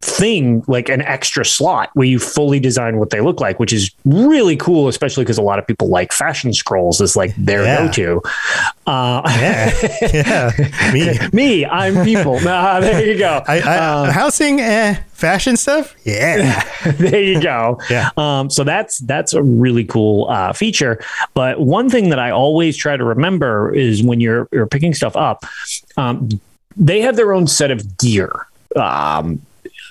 thing 0.00 0.62
like 0.68 0.88
an 0.88 1.02
extra 1.02 1.44
slot 1.44 1.90
where 1.94 2.06
you 2.06 2.20
fully 2.20 2.60
design 2.60 2.98
what 2.98 3.10
they 3.10 3.20
look 3.20 3.40
like, 3.40 3.58
which 3.58 3.72
is 3.72 3.90
really 4.04 4.56
cool, 4.56 4.86
especially 4.86 5.24
because 5.24 5.38
a 5.38 5.42
lot 5.42 5.58
of 5.58 5.66
people 5.66 5.88
like 5.88 6.12
fashion 6.12 6.52
scrolls 6.52 7.00
as 7.00 7.16
like 7.16 7.34
their 7.36 7.64
Yeah. 7.64 7.86
go-to. 7.86 8.22
Uh, 8.86 9.22
Yeah, 9.40 9.72
yeah. 10.14 10.52
Me, 10.92 11.18
me, 11.32 11.66
I'm 11.66 12.04
people. 12.04 12.38
Nah, 12.48 12.78
there 12.80 13.04
you 13.04 13.18
go. 13.18 13.42
I, 13.48 13.60
I 13.60 13.76
Um, 14.06 14.10
housing, 14.10 14.60
eh, 14.60 14.94
fashion 15.12 15.56
stuff. 15.56 15.94
Yeah, 16.04 16.62
there 16.92 17.20
you 17.22 17.42
go. 17.42 17.80
Yeah. 17.90 18.10
Um, 18.16 18.50
so 18.50 18.62
that's 18.64 18.98
that's 19.00 19.34
a 19.34 19.42
really 19.42 19.84
cool 19.84 20.28
uh, 20.30 20.52
feature. 20.52 21.00
But 21.34 21.60
one 21.60 21.90
thing 21.90 22.10
that 22.10 22.20
I 22.20 22.30
always 22.30 22.76
try 22.76 22.96
to 22.96 23.04
remember 23.04 23.74
is 23.74 24.02
when 24.04 24.20
you're 24.20 24.48
you're 24.52 24.66
picking 24.68 24.94
stuff 24.94 25.16
up, 25.16 25.44
um, 25.96 26.28
they 26.76 27.00
have 27.00 27.16
their 27.16 27.32
own 27.34 27.48
set 27.48 27.72
of 27.72 27.98
gear, 27.98 28.46
um, 28.76 29.42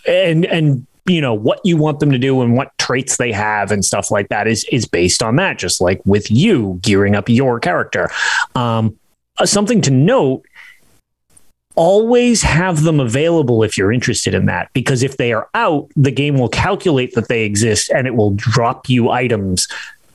and 0.08 0.46
and 0.46 0.86
you 1.06 1.22
know 1.22 1.34
what 1.34 1.60
you 1.64 1.78
want 1.78 2.00
them 2.00 2.12
to 2.12 2.18
do 2.18 2.42
and 2.42 2.56
what 2.56 2.78
traits 2.78 3.18
they 3.18 3.32
have 3.32 3.72
and 3.72 3.84
stuff 3.86 4.12
like 4.12 4.30
that 4.30 4.48
is 4.48 4.66
is 4.72 4.86
based 4.86 5.24
on 5.24 5.36
that. 5.38 5.58
Just 5.58 5.82
like 5.82 6.02
with 6.06 6.30
you 6.30 6.80
gearing 6.82 7.16
up 7.16 7.30
your 7.30 7.60
character. 7.60 8.10
Um, 8.56 8.98
uh, 9.38 9.46
something 9.46 9.82
to 9.82 9.92
note 9.92 10.44
always 11.76 12.42
have 12.42 12.82
them 12.82 13.00
available 13.00 13.62
if 13.62 13.78
you're 13.78 13.94
interested 13.94 14.34
in 14.34 14.48
that 14.48 14.68
because 14.74 15.04
if 15.04 15.18
they 15.18 15.32
are 15.32 15.48
out 15.54 15.88
the 15.96 16.12
game 16.12 16.40
will 16.40 16.50
calculate 16.50 17.14
that 17.14 17.28
they 17.28 17.44
exist 17.44 17.92
and 17.92 18.08
it 18.08 18.16
will 18.16 18.32
drop 18.32 18.90
you 18.90 19.12
items 19.12 19.68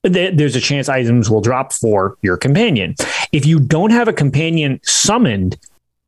there's 0.03 0.57
a 0.57 0.61
chance 0.61 0.89
items 0.89 1.31
will 1.31 1.41
drop 1.41 1.73
for 1.73 2.17
your 2.21 2.37
companion 2.37 2.97
if 3.31 3.47
you 3.47 3.61
don't 3.61 3.93
have 3.93 4.09
a 4.09 4.13
companion 4.13 4.81
summoned 4.83 5.57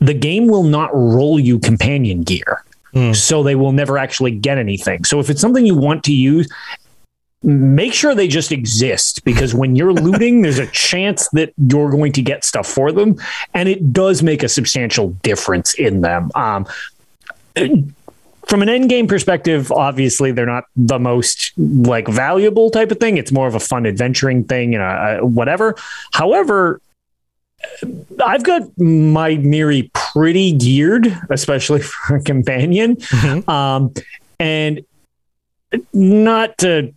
the 0.00 0.12
game 0.12 0.48
will 0.48 0.64
not 0.64 0.92
roll 0.92 1.38
you 1.38 1.60
companion 1.60 2.22
gear 2.22 2.64
so 3.14 3.42
they 3.42 3.54
will 3.54 3.72
never 3.72 3.98
actually 3.98 4.30
get 4.30 4.58
anything. 4.58 5.04
So 5.04 5.20
if 5.20 5.30
it's 5.30 5.40
something 5.40 5.66
you 5.66 5.74
want 5.74 6.04
to 6.04 6.12
use 6.12 6.48
make 7.44 7.92
sure 7.92 8.14
they 8.14 8.26
just 8.26 8.50
exist 8.50 9.22
because 9.24 9.54
when 9.54 9.76
you're 9.76 9.92
looting 10.06 10.42
there's 10.42 10.58
a 10.58 10.66
chance 10.68 11.28
that 11.30 11.52
you're 11.58 11.90
going 11.90 12.12
to 12.12 12.22
get 12.22 12.44
stuff 12.44 12.66
for 12.66 12.90
them 12.90 13.16
and 13.52 13.68
it 13.68 13.92
does 13.92 14.22
make 14.22 14.42
a 14.42 14.48
substantial 14.48 15.10
difference 15.22 15.74
in 15.74 16.00
them. 16.00 16.30
Um, 16.34 16.66
from 18.46 18.62
an 18.62 18.68
end 18.68 18.88
game 18.88 19.06
perspective 19.06 19.70
obviously 19.70 20.32
they're 20.32 20.46
not 20.46 20.64
the 20.74 20.98
most 20.98 21.52
like 21.58 22.08
valuable 22.08 22.70
type 22.70 22.90
of 22.90 22.98
thing. 22.98 23.18
It's 23.18 23.30
more 23.30 23.46
of 23.46 23.54
a 23.54 23.60
fun 23.60 23.86
adventuring 23.86 24.44
thing 24.44 24.74
and 24.74 24.82
uh, 24.82 25.18
whatever. 25.20 25.76
However 26.12 26.80
I've 28.24 28.42
got 28.44 28.62
my 28.78 29.32
Mirri 29.36 29.90
pretty 29.92 30.52
geared, 30.52 31.06
especially 31.30 31.80
for 31.82 32.16
a 32.16 32.22
companion. 32.22 32.96
Um, 33.48 33.92
and 34.38 34.84
not 35.92 36.58
to 36.58 36.92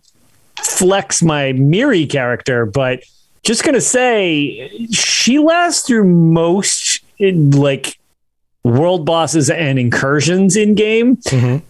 flex 0.58 1.22
my 1.22 1.52
Mirri 1.52 2.08
character, 2.08 2.66
but 2.66 3.02
just 3.44 3.64
gonna 3.64 3.80
say 3.80 4.68
she 4.90 5.38
lasts 5.38 5.86
through 5.86 6.04
most 6.04 7.00
like 7.20 7.98
world 8.64 9.06
bosses 9.06 9.48
and 9.50 9.78
incursions 9.78 10.56
in 10.56 10.74
game 10.74 11.16
Mhm. 11.16 11.62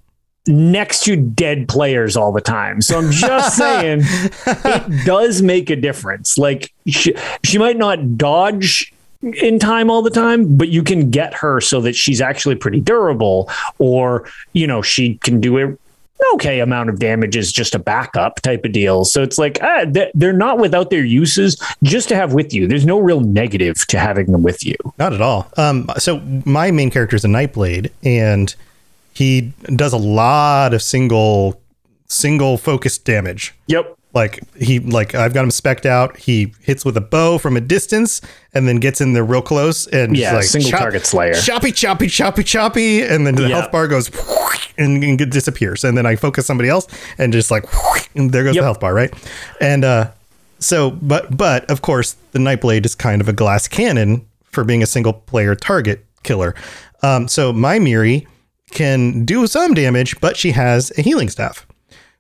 Next 0.48 1.04
to 1.04 1.16
dead 1.16 1.68
players 1.68 2.16
all 2.16 2.32
the 2.32 2.40
time. 2.40 2.80
So 2.80 2.98
I'm 2.98 3.10
just 3.10 3.56
saying 3.56 4.00
it 4.02 5.04
does 5.04 5.42
make 5.42 5.70
a 5.70 5.76
difference. 5.76 6.38
Like 6.38 6.72
she, 6.86 7.14
she 7.44 7.58
might 7.58 7.76
not 7.76 8.16
dodge 8.16 8.92
in 9.22 9.58
time 9.58 9.90
all 9.90 10.02
the 10.02 10.10
time, 10.10 10.56
but 10.56 10.68
you 10.68 10.82
can 10.82 11.10
get 11.10 11.34
her 11.34 11.60
so 11.60 11.80
that 11.80 11.94
she's 11.94 12.20
actually 12.20 12.54
pretty 12.54 12.80
durable, 12.80 13.50
or 13.78 14.28
you 14.52 14.66
know 14.66 14.80
she 14.82 15.16
can 15.16 15.40
do 15.40 15.58
a 15.58 15.76
okay 16.34 16.60
amount 16.60 16.90
of 16.90 16.98
damage 16.98 17.36
as 17.36 17.52
just 17.52 17.74
a 17.74 17.78
backup 17.78 18.40
type 18.40 18.64
of 18.64 18.72
deal. 18.72 19.04
So 19.04 19.22
it's 19.22 19.38
like 19.38 19.58
ah, 19.62 19.84
they're 20.14 20.32
not 20.32 20.58
without 20.58 20.90
their 20.90 21.04
uses 21.04 21.60
just 21.82 22.08
to 22.10 22.16
have 22.16 22.32
with 22.32 22.52
you. 22.52 22.68
There's 22.68 22.86
no 22.86 22.98
real 22.98 23.20
negative 23.20 23.86
to 23.88 23.98
having 23.98 24.30
them 24.30 24.42
with 24.42 24.64
you. 24.64 24.76
Not 24.98 25.12
at 25.12 25.20
all. 25.20 25.50
Um, 25.56 25.90
so 25.98 26.20
my 26.44 26.70
main 26.70 26.90
character 26.90 27.16
is 27.16 27.24
a 27.24 27.28
Nightblade, 27.28 27.90
and 28.04 28.54
he 29.18 29.52
does 29.74 29.92
a 29.92 29.96
lot 29.98 30.72
of 30.74 30.80
single, 30.82 31.60
single 32.06 32.56
focused 32.58 33.04
damage. 33.04 33.54
Yep. 33.66 33.96
Like 34.14 34.40
he, 34.56 34.78
like 34.78 35.14
I've 35.14 35.34
got 35.34 35.44
him 35.44 35.50
specked 35.50 35.84
out. 35.86 36.16
He 36.16 36.54
hits 36.62 36.84
with 36.84 36.96
a 36.96 37.00
bow 37.00 37.36
from 37.38 37.56
a 37.56 37.60
distance, 37.60 38.20
and 38.54 38.66
then 38.66 38.76
gets 38.76 39.00
in 39.00 39.12
there 39.12 39.24
real 39.24 39.42
close, 39.42 39.86
and 39.88 40.16
Yeah, 40.16 40.34
like 40.34 40.44
single 40.44 40.70
target 40.70 41.04
slayer. 41.06 41.34
choppy, 41.34 41.72
choppy, 41.72 42.08
choppy, 42.08 42.42
choppy, 42.42 43.02
and 43.02 43.26
then 43.26 43.34
the 43.34 43.42
Yeah. 43.48 43.58
health 43.60 43.70
bar 43.72 43.86
goes 43.86 44.10
and, 44.78 45.04
and 45.04 45.18
disappears, 45.30 45.84
and 45.84 45.96
then 45.96 46.06
I 46.06 46.16
focus 46.16 46.46
somebody 46.46 46.68
else, 46.70 46.86
and 47.18 47.32
just 47.32 47.50
like 47.50 47.64
and 48.14 48.32
there 48.32 48.44
goes 48.44 48.54
Yep. 48.54 48.62
the 48.62 48.66
health 48.66 48.80
bar, 48.80 48.94
right? 48.94 49.12
And 49.60 49.84
uh, 49.84 50.10
so, 50.58 50.90
but 50.92 51.36
but 51.36 51.70
of 51.70 51.82
course, 51.82 52.16
the 52.32 52.38
Nightblade 52.38 52.86
is 52.86 52.94
kind 52.94 53.20
of 53.20 53.28
a 53.28 53.32
glass 53.34 53.68
cannon 53.68 54.24
for 54.52 54.64
being 54.64 54.82
a 54.82 54.86
single 54.86 55.12
player 55.12 55.54
target 55.54 56.04
killer. 56.22 56.54
Um, 57.02 57.28
so 57.28 57.52
my 57.52 57.78
Mirri 57.78 58.26
can 58.70 59.24
do 59.24 59.46
some 59.46 59.74
damage, 59.74 60.20
but 60.20 60.36
she 60.36 60.52
has 60.52 60.92
a 60.98 61.02
healing 61.02 61.28
staff. 61.28 61.66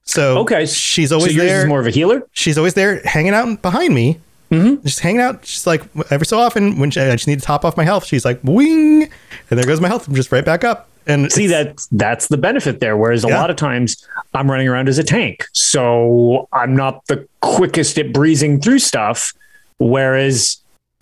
So 0.04 0.38
Okay. 0.38 0.64
she's 0.66 1.12
always 1.12 1.32
so 1.36 1.38
there 1.42 1.66
more 1.66 1.80
of 1.80 1.86
a 1.86 1.90
healer. 1.90 2.22
she's 2.32 2.56
always 2.56 2.74
there 2.74 3.00
hanging 3.04 3.34
out 3.34 3.60
behind 3.62 3.94
me. 3.94 4.18
Mm-hmm. 4.50 4.82
Just 4.86 5.00
hanging 5.00 5.20
out. 5.20 5.44
She's 5.44 5.66
like 5.66 5.82
every 6.10 6.26
so 6.26 6.38
often 6.38 6.78
when 6.78 6.90
she, 6.90 7.00
I 7.00 7.12
just 7.12 7.28
need 7.28 7.38
to 7.40 7.44
top 7.44 7.64
off 7.66 7.76
my 7.76 7.84
health, 7.84 8.06
she's 8.06 8.24
like 8.24 8.40
wing, 8.42 9.02
and 9.02 9.58
there 9.58 9.66
goes 9.66 9.80
my 9.80 9.88
health. 9.88 10.08
I'm 10.08 10.14
just 10.14 10.32
right 10.32 10.44
back 10.44 10.64
up. 10.64 10.88
And 11.06 11.30
See 11.32 11.46
that 11.48 11.78
that's 11.92 12.28
the 12.28 12.36
benefit 12.38 12.80
there. 12.80 12.96
Whereas 12.96 13.24
a 13.24 13.28
Yeah. 13.28 13.40
lot 13.40 13.50
of 13.50 13.56
times 13.56 14.06
I'm 14.34 14.50
running 14.50 14.68
around 14.68 14.88
as 14.88 14.98
a 14.98 15.04
tank, 15.04 15.44
so 15.52 16.48
I'm 16.54 16.74
not 16.74 17.06
the 17.08 17.26
quickest 17.42 17.98
at 17.98 18.12
breezing 18.12 18.60
through 18.60 18.78
stuff. 18.78 19.32
Whereas 19.78 20.56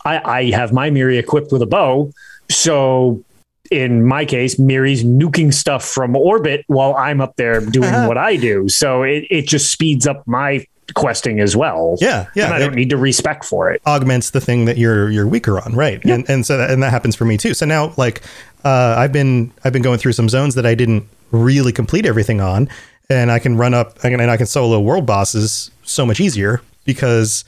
I, 0.05 0.19
I 0.25 0.51
have 0.51 0.73
my 0.73 0.91
Mirri 0.91 1.19
equipped 1.19 1.51
with 1.53 1.63
a 1.63 1.67
bow, 1.67 2.13
so 2.51 3.23
in 3.67 4.05
my 4.05 4.25
case, 4.25 4.59
Mirri's 4.59 5.05
nuking 5.05 5.53
stuff 5.53 5.85
from 5.85 6.17
orbit 6.17 6.65
while 6.69 6.95
I'm 6.97 7.21
up 7.21 7.37
there 7.37 7.61
doing 7.61 7.93
what 8.07 8.19
I 8.19 8.37
do. 8.37 8.69
So 8.69 9.03
it, 9.03 9.27
it 9.31 9.47
just 9.47 9.71
speeds 9.71 10.07
up 10.07 10.27
my 10.27 10.67
questing 10.95 11.41
as 11.41 11.57
well. 11.57 11.97
Yeah, 12.01 12.27
yeah. 12.35 12.47
And 12.47 12.55
I 12.55 12.59
don't 12.59 12.75
need 12.75 12.91
to 12.91 12.97
respect 12.97 13.45
for 13.45 13.71
it. 13.71 13.83
augments 13.87 14.31
the 14.31 14.41
thing 14.41 14.67
that 14.67 14.79
you're 14.79 15.11
you're 15.11 15.27
weaker 15.27 15.61
on, 15.61 15.75
right? 15.75 16.05
And 16.05 16.29
and 16.29 16.47
so 16.47 16.57
that, 16.57 16.71
and 16.71 16.83
that 16.83 16.91
happens 16.91 17.17
for 17.17 17.25
me 17.25 17.37
too. 17.37 17.55
So 17.55 17.67
now 17.67 17.93
like 17.97 18.23
uh, 18.65 18.95
I've 18.99 19.13
been 19.13 19.53
I've 19.65 19.73
been 19.73 19.83
going 19.83 19.99
through 19.99 20.13
some 20.13 20.29
zones 20.29 20.55
that 20.55 20.67
I 20.67 20.75
didn't 20.75 21.09
really 21.33 21.73
complete 21.73 22.07
everything 22.07 22.41
on, 22.41 22.69
and 23.11 23.31
I 23.31 23.39
can 23.39 23.57
run 23.57 23.75
up 23.75 23.99
I 24.05 24.11
can 24.11 24.21
and 24.21 24.31
I 24.31 24.37
can 24.37 24.47
solo 24.47 24.81
world 24.81 25.07
bosses 25.07 25.71
so 25.83 26.07
much 26.07 26.21
easier 26.21 26.63
because 26.85 27.45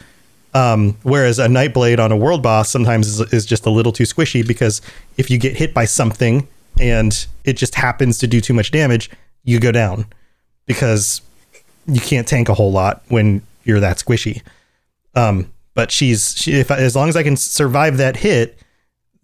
um, 0.58 0.96
whereas 1.04 1.38
a 1.38 1.46
Nightblade 1.46 2.00
on 2.00 2.10
a 2.10 2.16
world 2.16 2.42
boss 2.42 2.68
sometimes 2.68 3.06
is, 3.06 3.32
is 3.32 3.46
just 3.46 3.64
a 3.64 3.70
little 3.70 3.92
too 3.92 4.02
squishy 4.02 4.44
because 4.44 4.82
if 5.16 5.30
you 5.30 5.38
get 5.38 5.56
hit 5.56 5.72
by 5.72 5.84
something 5.84 6.48
and 6.80 7.26
it 7.44 7.52
just 7.56 7.76
happens 7.76 8.18
to 8.18 8.26
do 8.26 8.40
too 8.40 8.54
much 8.54 8.72
damage, 8.72 9.08
you 9.44 9.60
go 9.60 9.70
down 9.70 10.06
because 10.66 11.22
you 11.86 12.00
can't 12.00 12.26
tank 12.26 12.48
a 12.48 12.54
whole 12.54 12.72
lot 12.72 13.02
when 13.06 13.40
you're 13.62 13.78
that 13.78 13.98
squishy. 13.98 14.42
Um, 15.14 15.52
but 15.74 15.92
she's 15.92 16.34
she, 16.36 16.54
if 16.54 16.72
as 16.72 16.96
long 16.96 17.08
as 17.08 17.14
I 17.14 17.22
can 17.22 17.36
survive 17.36 17.96
that 17.98 18.16
hit, 18.16 18.58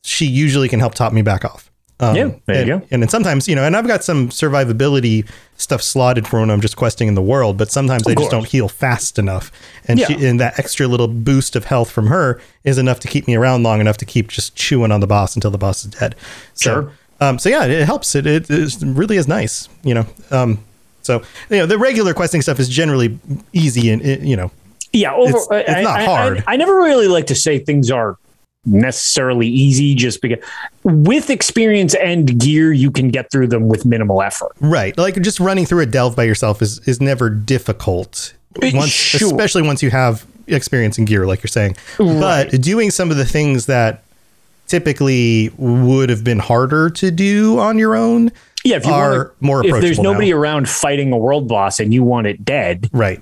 she 0.04 0.26
usually 0.26 0.68
can 0.68 0.78
help 0.78 0.94
top 0.94 1.12
me 1.12 1.22
back 1.22 1.44
off. 1.44 1.68
Um, 2.00 2.16
Yeah, 2.16 2.30
there 2.46 2.56
and, 2.56 2.68
you 2.68 2.78
go. 2.80 2.86
And 2.90 3.02
then 3.02 3.08
sometimes 3.08 3.46
you 3.48 3.54
know, 3.54 3.62
and 3.64 3.76
I've 3.76 3.86
got 3.86 4.02
some 4.02 4.28
survivability 4.30 5.28
stuff 5.56 5.80
slotted 5.82 6.26
for 6.26 6.40
when 6.40 6.50
I'm 6.50 6.60
just 6.60 6.76
questing 6.76 7.06
in 7.08 7.14
the 7.14 7.22
world, 7.22 7.56
but 7.56 7.70
sometimes 7.70 8.02
I 8.06 8.10
just 8.10 8.18
course. 8.18 8.30
don't 8.30 8.46
heal 8.48 8.68
fast 8.68 9.18
enough, 9.18 9.52
and 9.86 9.98
Yeah. 10.00 10.06
she, 10.08 10.26
and 10.26 10.40
that 10.40 10.58
extra 10.58 10.86
little 10.88 11.06
boost 11.08 11.54
of 11.54 11.66
health 11.66 11.90
from 11.90 12.08
her 12.08 12.40
is 12.64 12.78
enough 12.78 12.98
to 13.00 13.08
keep 13.08 13.26
me 13.28 13.36
around 13.36 13.62
long 13.62 13.80
enough 13.80 13.96
to 13.98 14.04
keep 14.04 14.28
just 14.28 14.56
chewing 14.56 14.90
on 14.90 15.00
the 15.00 15.06
boss 15.06 15.34
until 15.36 15.50
the 15.52 15.58
boss 15.58 15.84
is 15.84 15.92
dead. 15.92 16.16
So, 16.54 16.70
Sure. 16.72 16.92
Um, 17.20 17.38
so 17.38 17.48
yeah, 17.48 17.64
it, 17.64 17.84
helps. 17.86 18.16
It, 18.16 18.26
it, 18.26 18.50
it 18.50 18.74
really 18.82 19.16
is 19.16 19.28
nice, 19.28 19.68
you 19.84 19.94
know. 19.94 20.04
Um, 20.32 20.58
so 21.02 21.22
you 21.48 21.58
know, 21.58 21.66
the 21.66 21.78
regular 21.78 22.12
questing 22.12 22.42
stuff 22.42 22.58
is 22.58 22.68
generally 22.68 23.16
easy 23.52 23.90
and 23.90 24.02
you 24.28 24.36
know 24.36 24.50
Yeah, 24.92 25.14
over, 25.14 25.28
It's- 25.30 25.46
it's 25.50 25.70
I- 25.70 25.82
not 25.82 26.00
I- 26.00 26.04
hard. 26.04 26.44
I, 26.48 26.54
I 26.54 26.56
never 26.56 26.74
really 26.76 27.06
like 27.06 27.28
to 27.28 27.34
say 27.36 27.60
things 27.60 27.90
are 27.90 28.16
necessarily 28.66 29.46
easy, 29.48 29.94
just 29.94 30.20
because 30.22 30.38
with 30.82 31.30
experience 31.30 31.94
and 31.94 32.38
gear, 32.40 32.72
you 32.72 32.90
can 32.90 33.08
get 33.08 33.30
through 33.30 33.48
them 33.48 33.68
with 33.68 33.84
minimal 33.84 34.22
effort. 34.22 34.52
Right. 34.60 34.96
Like 34.96 35.20
just 35.22 35.40
running 35.40 35.66
through 35.66 35.80
a 35.80 35.86
delve 35.86 36.16
by 36.16 36.24
yourself 36.24 36.62
is 36.62 36.78
is 36.88 37.00
never 37.00 37.30
difficult. 37.30 38.34
Once 38.62 38.90
sure. 38.90 39.26
especially 39.28 39.62
once 39.62 39.82
you 39.82 39.90
have 39.90 40.24
experience 40.46 40.98
and 40.98 41.06
gear 41.06 41.26
like 41.26 41.42
you're 41.42 41.48
saying. 41.48 41.76
But 41.98 42.50
doing 42.62 42.90
some 42.90 43.10
of 43.10 43.16
the 43.16 43.24
things 43.24 43.66
that 43.66 44.02
typically 44.66 45.50
would 45.58 46.08
have 46.10 46.24
been 46.24 46.38
harder 46.38 46.88
to 46.90 47.10
do 47.10 47.58
on 47.58 47.78
your 47.78 47.94
own 47.94 48.30
Yeah, 48.64 48.76
if 48.76 48.86
you 48.86 48.92
are 48.92 49.10
wanna- 49.10 49.30
more 49.40 49.66
if 49.66 49.80
there's 49.80 49.98
nobody 49.98 50.30
now. 50.30 50.36
around 50.38 50.68
fighting 50.68 51.12
a 51.12 51.16
world 51.18 51.48
boss 51.48 51.78
and 51.80 51.92
you 51.92 52.02
want 52.02 52.26
it 52.26 52.44
dead, 52.44 52.88
right. 52.92 53.20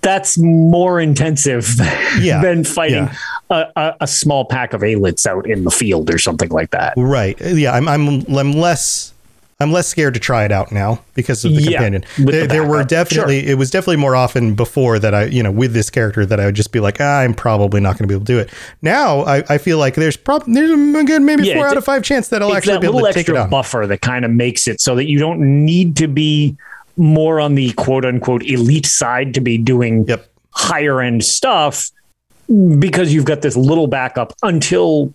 That's 0.00 0.38
more 0.38 0.98
intensive 1.00 1.68
Yeah, 2.20 2.40
than 2.42 2.64
fighting 2.64 3.04
yeah. 3.04 3.16
a, 3.50 3.66
a, 3.76 3.96
a 4.02 4.06
small 4.06 4.44
pack 4.46 4.72
of 4.72 4.80
alits 4.80 5.26
out 5.26 5.46
in 5.48 5.64
the 5.64 5.70
field 5.70 6.08
or 6.12 6.18
something 6.18 6.48
like 6.50 6.70
that. 6.70 6.94
Right. 6.96 7.38
Yeah, 7.40 7.72
I'm 7.72 7.86
I'm 7.88 8.22
I'm 8.34 8.52
less 8.52 9.12
I'm 9.60 9.70
less 9.70 9.86
scared 9.86 10.14
to 10.14 10.20
try 10.20 10.44
it 10.44 10.50
out 10.52 10.72
now 10.72 11.02
because 11.14 11.44
of 11.44 11.54
the 11.54 11.60
Yeah, 11.62 11.78
companion. 11.78 12.02
with 12.18 12.26
the 12.26 12.32
There, 12.32 12.46
there 12.46 12.64
were 12.66 12.82
definitely 12.82 13.46
it 13.46 13.58
was 13.58 13.70
definitely 13.70 13.98
more 13.98 14.16
often 14.16 14.54
before 14.54 14.98
that 14.98 15.14
I 15.14 15.24
you 15.26 15.42
know 15.42 15.52
with 15.52 15.74
this 15.74 15.90
character 15.90 16.24
that 16.24 16.40
I 16.40 16.46
would 16.46 16.54
just 16.56 16.72
be 16.72 16.80
like 16.80 16.96
ah, 17.00 17.20
I'm 17.20 17.34
probably 17.34 17.80
not 17.80 17.98
going 17.98 18.04
to 18.04 18.06
be 18.08 18.14
able 18.14 18.24
to 18.24 18.32
do 18.32 18.38
it. 18.38 18.50
Now 18.80 19.20
I, 19.20 19.44
I 19.50 19.58
feel 19.58 19.76
like 19.78 19.94
there's 19.96 20.16
probably 20.16 20.54
there's 20.54 20.70
a 20.70 21.04
good 21.04 21.20
maybe 21.22 21.44
Yeah, 21.44 21.56
four 21.56 21.66
out 21.68 21.76
of 21.76 21.84
five 21.84 22.02
chance 22.02 22.28
that 22.28 22.40
I'll 22.42 22.54
actually 22.54 22.74
that 22.76 22.80
be 22.80 22.86
able 22.86 23.00
to 23.00 23.12
take 23.12 23.28
it 23.28 23.32
extra 23.32 23.42
on. 23.42 23.50
buffer 23.50 23.86
that 23.86 24.00
kind 24.00 24.24
of 24.24 24.30
makes 24.30 24.66
it 24.66 24.80
so 24.80 24.94
that 24.94 25.08
you 25.08 25.18
don't 25.18 25.40
need 25.66 25.94
to 25.96 26.08
be 26.08 26.56
more 26.96 27.40
on 27.40 27.54
the 27.54 27.72
quote 27.72 28.04
unquote 28.04 28.42
elite 28.44 28.86
side 28.86 29.34
to 29.34 29.40
be 29.40 29.58
doing 29.58 30.04
Yep. 30.06 30.26
higher 30.50 31.00
end 31.00 31.24
stuff 31.24 31.90
because 32.78 33.12
you've 33.14 33.24
got 33.24 33.42
this 33.42 33.56
little 33.56 33.86
backup 33.86 34.32
until 34.42 35.12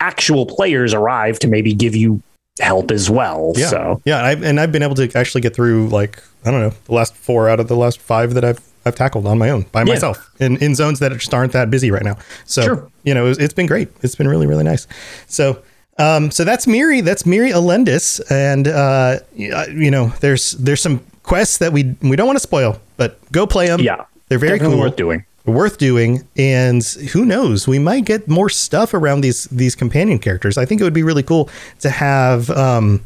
actual 0.00 0.46
players 0.46 0.94
arrive 0.94 1.38
to 1.40 1.48
maybe 1.48 1.72
give 1.72 1.94
you 1.94 2.20
help 2.60 2.90
as 2.90 3.08
well. 3.08 3.52
Yeah. 3.56 3.68
So 3.68 4.02
Yeah, 4.04 4.18
and 4.18 4.26
I've, 4.26 4.42
and 4.42 4.60
I've 4.60 4.72
been 4.72 4.82
able 4.82 4.94
to 4.96 5.10
actually 5.14 5.40
get 5.40 5.54
through 5.54 5.88
like 5.88 6.22
I 6.44 6.50
don't 6.50 6.60
know 6.60 6.72
the 6.86 6.94
last 6.94 7.14
four 7.14 7.48
out 7.48 7.60
of 7.60 7.68
the 7.68 7.76
last 7.76 8.00
five 8.00 8.34
that 8.34 8.44
I've 8.44 8.60
I've 8.84 8.94
tackled 8.94 9.26
on 9.26 9.38
my 9.38 9.50
own 9.50 9.62
by 9.72 9.80
Yeah. 9.80 9.92
myself 9.92 10.30
in, 10.40 10.56
in 10.56 10.74
zones 10.74 10.98
that 11.00 11.12
just 11.12 11.32
aren't 11.34 11.52
that 11.52 11.70
busy 11.70 11.90
right 11.90 12.02
now. 12.02 12.16
So 12.46 12.62
Sure. 12.62 12.90
you 13.04 13.14
know 13.14 13.26
it's, 13.26 13.38
it's 13.38 13.54
been 13.54 13.66
great. 13.66 13.88
It's 14.02 14.14
been 14.14 14.28
really 14.28 14.46
really 14.46 14.64
nice. 14.64 14.86
So. 15.26 15.62
Um, 15.98 16.30
so 16.30 16.44
that's 16.44 16.64
Mirri. 16.64 17.04
That's 17.04 17.24
Mirri 17.24 17.50
Elendis, 17.52 18.22
and 18.30 18.66
uh, 18.66 19.18
you 19.36 19.90
know, 19.90 20.06
there's 20.20 20.52
there's 20.52 20.80
some 20.80 21.00
quests 21.30 21.58
that 21.58 21.72
we 21.72 21.94
we 22.02 22.14
don't 22.16 22.26
want 22.26 22.36
to 22.36 22.42
spoil, 22.50 22.72
but 22.96 23.10
go 23.32 23.46
play 23.46 23.66
them. 23.68 23.80
yeah, 23.80 24.04
they're 24.28 24.38
very 24.38 24.58
definitely 24.58 24.76
cool 24.76 24.84
worth 24.84 24.96
doing. 24.96 25.24
worth 25.46 25.78
doing 25.78 26.10
and 26.36 26.84
who 27.12 27.24
knows 27.24 27.66
we 27.66 27.78
might 27.78 28.04
get 28.04 28.28
more 28.28 28.48
stuff 28.50 28.92
around 28.94 29.22
these 29.22 29.44
these 29.62 29.74
companion 29.74 30.18
characters 30.18 30.58
i 30.58 30.64
think 30.66 30.80
it 30.80 30.84
would 30.84 30.98
be 31.02 31.02
really 31.02 31.22
cool 31.22 31.48
to 31.80 31.88
have 31.90 32.50
um 32.50 33.00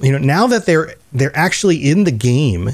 you 0.00 0.12
know 0.12 0.18
now 0.18 0.46
that 0.46 0.64
they're 0.66 0.94
they're 1.12 1.36
actually 1.36 1.76
in 1.90 2.04
the 2.04 2.12
game 2.12 2.70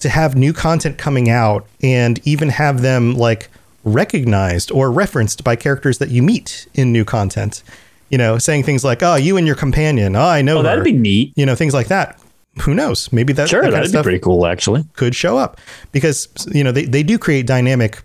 to 0.00 0.08
have 0.08 0.34
new 0.36 0.52
content 0.52 0.98
coming 0.98 1.30
out 1.30 1.64
and 1.82 2.20
even 2.26 2.48
have 2.50 2.82
them 2.82 3.14
like 3.14 3.48
recognized 3.84 4.70
or 4.72 4.90
referenced 4.90 5.44
by 5.44 5.54
characters 5.56 5.98
that 5.98 6.10
you 6.10 6.22
meet 6.22 6.66
in 6.74 6.92
new 6.92 7.04
content 7.04 7.62
you 8.10 8.18
know 8.18 8.36
saying 8.38 8.62
things 8.64 8.82
like 8.84 9.02
oh 9.02 9.14
you 9.14 9.36
and 9.36 9.46
your 9.46 9.56
companion 9.56 10.16
oh 10.16 10.20
i 10.38 10.42
know 10.42 10.58
Oh, 10.58 10.62
that'd 10.62 10.78
her." 10.80 10.84
be 10.84 10.92
neat. 10.92 11.32
you 11.36 11.46
know 11.46 11.54
things 11.54 11.72
like 11.74 11.88
that 11.88 12.18
who 12.62 12.74
knows? 12.74 13.12
Maybe 13.12 13.32
that, 13.34 13.48
Sure, 13.48 13.62
that 13.62 13.70
that'd 13.70 13.92
be 13.92 14.02
pretty 14.02 14.18
cool 14.18 14.46
actually. 14.46 14.84
could 14.94 15.14
show 15.14 15.36
up. 15.38 15.58
Because 15.92 16.28
you 16.52 16.62
know 16.64 16.72
they, 16.72 16.84
they 16.84 17.02
do 17.02 17.18
create 17.18 17.46
dynamic 17.46 18.00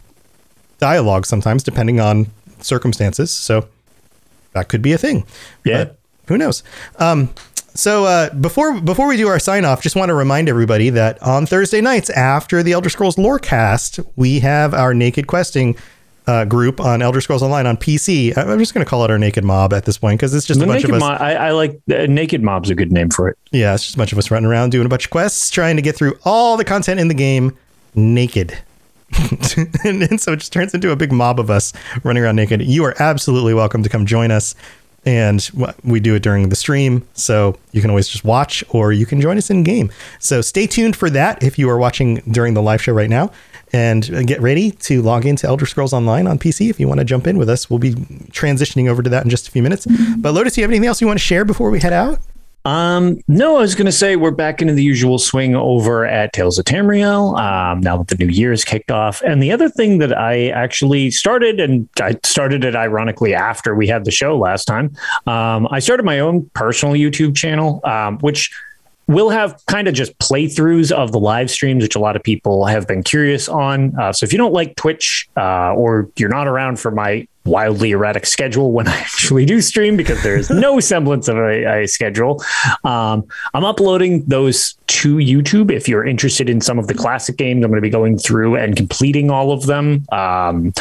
dialogue 0.79 1.25
sometimes 1.25 1.63
depending 1.63 1.99
on 1.99 2.27
circumstances. 2.59 3.31
So 3.31 3.67
that 4.53 4.67
could 4.69 4.81
be 4.81 4.93
a 4.93 4.97
thing. 4.97 5.25
Yeah. 5.63 5.85
But 5.85 5.97
who 6.27 6.37
knows? 6.37 6.63
Um 6.97 7.29
so 7.75 8.05
uh, 8.05 8.33
before 8.33 8.81
before 8.81 9.07
we 9.07 9.15
do 9.15 9.27
our 9.27 9.39
sign 9.39 9.63
off, 9.63 9.81
just 9.81 9.95
want 9.95 10.09
to 10.09 10.13
remind 10.15 10.49
everybody 10.49 10.89
that 10.89 11.21
on 11.21 11.45
Thursday 11.45 11.79
nights 11.81 12.09
after 12.09 12.61
the 12.63 12.73
Elder 12.73 12.89
Scrolls 12.89 13.15
Lorecast, 13.15 14.05
we 14.15 14.39
have 14.39 14.73
our 14.73 14.93
Naked 14.93 15.27
Questing 15.27 15.77
uh, 16.29 16.45
group 16.45 16.79
on 16.79 17.01
Elder 17.01 17.21
Scrolls 17.21 17.41
Online 17.41 17.65
on 17.65 17.75
PC. 17.75 18.37
I'm 18.37 18.59
just 18.59 18.75
going 18.75 18.85
to 18.85 18.89
call 18.89 19.03
it 19.03 19.09
our 19.09 19.17
Naked 19.17 19.43
Mob 19.43 19.73
at 19.73 19.85
this 19.85 19.97
point 19.97 20.19
because 20.19 20.31
it's 20.35 20.45
just 20.45 20.59
The 20.59 20.65
a 20.65 20.67
bunch 20.67 20.83
naked 20.83 20.91
of 20.91 20.97
us. 20.97 20.99
mob, 21.01 21.19
I, 21.19 21.33
I 21.33 21.51
like 21.51 21.81
uh, 21.91 22.05
naked 22.05 22.43
mob's 22.43 22.69
a 22.69 22.75
good 22.75 22.91
name 22.91 23.09
for 23.09 23.29
it. 23.29 23.37
Yeah, 23.51 23.73
it's 23.73 23.83
just 23.83 23.95
a 23.95 23.97
bunch 23.97 24.11
of 24.11 24.19
us 24.19 24.29
running 24.29 24.47
around 24.47 24.69
doing 24.69 24.85
a 24.85 24.89
bunch 24.89 25.05
of 25.05 25.11
quests, 25.11 25.49
trying 25.49 25.75
to 25.77 25.81
get 25.81 25.95
through 25.95 26.19
all 26.25 26.55
the 26.55 26.63
content 26.63 26.99
in 26.99 27.07
the 27.07 27.15
game 27.15 27.57
naked. 27.95 28.55
and, 29.83 30.03
and 30.03 30.21
so 30.21 30.33
it 30.33 30.37
just 30.37 30.53
turns 30.53 30.75
into 30.75 30.91
a 30.91 30.95
big 30.95 31.11
mob 31.11 31.39
of 31.39 31.49
us 31.49 31.73
running 32.03 32.21
around 32.21 32.35
naked. 32.35 32.61
You 32.61 32.85
are 32.85 32.93
absolutely 33.01 33.55
welcome 33.55 33.81
to 33.81 33.89
come 33.89 34.05
join 34.05 34.29
us. 34.29 34.53
And 35.05 35.49
we 35.83 35.99
do 35.99 36.13
it 36.13 36.21
during 36.21 36.49
the 36.49 36.55
stream. 36.55 37.07
So 37.15 37.57
you 37.71 37.81
can 37.81 37.89
always 37.89 38.07
just 38.07 38.23
watch 38.23 38.63
or 38.69 38.91
you 38.91 39.07
can 39.07 39.19
join 39.19 39.37
us 39.37 39.49
in 39.49 39.63
game. 39.63 39.89
So 40.19 40.41
stay 40.41 40.67
tuned 40.67 40.95
for 40.95 41.09
that 41.09 41.41
if 41.41 41.57
you 41.57 41.69
are 41.69 41.77
watching 41.77 42.17
during 42.29 42.53
the 42.53 42.61
live 42.61 42.83
show 42.83 42.91
right 42.91 43.09
now. 43.09 43.31
And 43.71 44.27
get 44.27 44.41
ready 44.41 44.71
to 44.71 45.01
log 45.01 45.25
into 45.25 45.47
Elder 45.47 45.65
Scrolls 45.65 45.93
Online 45.93 46.27
on 46.27 46.39
PC 46.39 46.69
if 46.69 46.79
you 46.79 46.87
want 46.87 46.99
to 46.99 47.05
jump 47.05 47.27
in 47.27 47.37
with 47.37 47.49
us. 47.49 47.69
We'll 47.69 47.79
be 47.79 47.93
transitioning 48.31 48.89
over 48.89 49.03
to 49.03 49.09
that 49.09 49.23
in 49.23 49.29
just 49.29 49.47
a 49.47 49.51
few 49.51 49.61
minutes. 49.61 49.87
But 50.17 50.33
Lotus, 50.33 50.55
do 50.55 50.61
you 50.61 50.63
have 50.63 50.71
anything 50.71 50.87
else 50.87 51.01
you 51.01 51.07
want 51.07 51.19
to 51.19 51.25
share 51.25 51.45
before 51.45 51.69
we 51.69 51.79
head 51.79 51.93
out? 51.93 52.19
Um, 52.65 53.21
no, 53.27 53.57
I 53.57 53.61
was 53.61 53.73
going 53.73 53.85
to 53.85 53.91
say 53.91 54.15
we're 54.15 54.31
back 54.31 54.61
into 54.61 54.73
the 54.73 54.83
usual 54.83 55.17
swing 55.17 55.55
over 55.55 56.05
at 56.05 56.33
Tales 56.33 56.59
of 56.59 56.65
Tamriel. 56.65 57.39
Um, 57.39 57.79
now 57.79 57.97
that 57.97 58.09
the 58.09 58.15
new 58.23 58.31
year 58.31 58.51
is 58.51 58.65
kicked 58.65 58.91
off, 58.91 59.21
and 59.21 59.41
the 59.41 59.51
other 59.51 59.69
thing 59.69 59.99
that 59.99 60.17
I 60.17 60.49
actually 60.49 61.09
started, 61.11 61.59
and 61.59 61.87
I 62.01 62.17
started 62.23 62.65
it 62.65 62.75
ironically 62.75 63.33
after 63.33 63.75
we 63.75 63.87
had 63.87 64.03
the 64.03 64.11
show 64.11 64.37
last 64.37 64.65
time. 64.65 64.93
Um, 65.25 65.67
I 65.71 65.79
started 65.79 66.03
my 66.03 66.19
own 66.19 66.49
personal 66.53 66.95
YouTube 66.95 67.35
channel, 67.35 67.79
um, 67.85 68.19
which 68.19 68.51
will 69.09 69.31
have 69.31 69.59
kind 69.65 69.87
of 69.87 69.95
just 69.95 70.17
playthroughs 70.19 70.91
of 70.91 71.11
the 71.11 71.19
live 71.19 71.49
streams, 71.49 71.81
which 71.81 71.95
a 71.95 71.99
lot 71.99 72.15
of 72.15 72.21
people 72.21 72.67
have 72.67 72.87
been 72.87 73.01
curious 73.01 73.49
on. 73.49 73.99
Uh, 73.99 74.13
so 74.13 74.23
if 74.23 74.31
you 74.31 74.37
don't 74.37 74.53
like 74.53 74.75
Twitch 74.75 75.27
uh, 75.35 75.73
or 75.73 76.11
you're 76.15 76.29
not 76.29 76.47
around 76.47 76.79
for 76.79 76.91
my 76.91 77.27
wildly 77.43 77.89
erratic 77.89 78.27
schedule 78.27 78.71
when 78.71 78.87
I 78.87 78.95
actually 78.97 79.45
do 79.45 79.61
stream, 79.61 79.97
because 79.97 80.21
there's 80.21 80.49
no 80.51 80.79
semblance 80.79 81.27
of 81.27 81.37
a, 81.37 81.81
a 81.81 81.87
schedule, 81.87 82.43
um, 82.83 83.27
I'm 83.55 83.65
uploading 83.65 84.25
those 84.25 84.75
to 84.87 85.15
YouTube. 85.15 85.71
If 85.71 85.89
you're 85.89 86.05
interested 86.05 86.47
in 86.47 86.61
some 86.61 86.77
of 86.77 86.85
the 86.85 86.93
classic 86.93 87.35
games, 87.35 87.65
I'm 87.65 87.71
going 87.71 87.81
to 87.81 87.81
be 87.81 87.89
going 87.89 88.19
through 88.19 88.57
and 88.57 88.75
completing 88.75 89.31
all 89.31 89.51
of 89.51 89.65
them. 89.65 90.05
Um, 90.11 90.71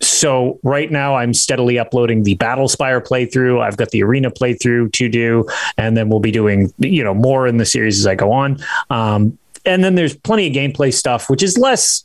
so 0.00 0.58
right 0.62 0.90
now 0.90 1.16
I'm 1.16 1.34
steadily 1.34 1.78
uploading 1.78 2.22
the 2.22 2.36
Battlespire 2.36 3.04
playthrough. 3.04 3.62
I've 3.62 3.76
got 3.76 3.90
the 3.90 4.02
arena 4.02 4.30
playthrough 4.30 4.92
to 4.92 5.08
do, 5.08 5.48
and 5.78 5.96
then 5.96 6.08
we'll 6.08 6.20
be 6.20 6.32
doing 6.32 6.72
you 6.78 7.04
know 7.04 7.14
more 7.14 7.46
in 7.46 7.56
the 7.56 7.66
series 7.66 7.98
as 7.98 8.06
I 8.06 8.14
go 8.14 8.32
on. 8.32 8.58
Um, 8.90 9.38
and 9.66 9.82
then 9.82 9.94
there's 9.94 10.14
plenty 10.14 10.46
of 10.46 10.52
gameplay 10.52 10.92
stuff, 10.92 11.30
which 11.30 11.42
is 11.42 11.56
less 11.56 12.04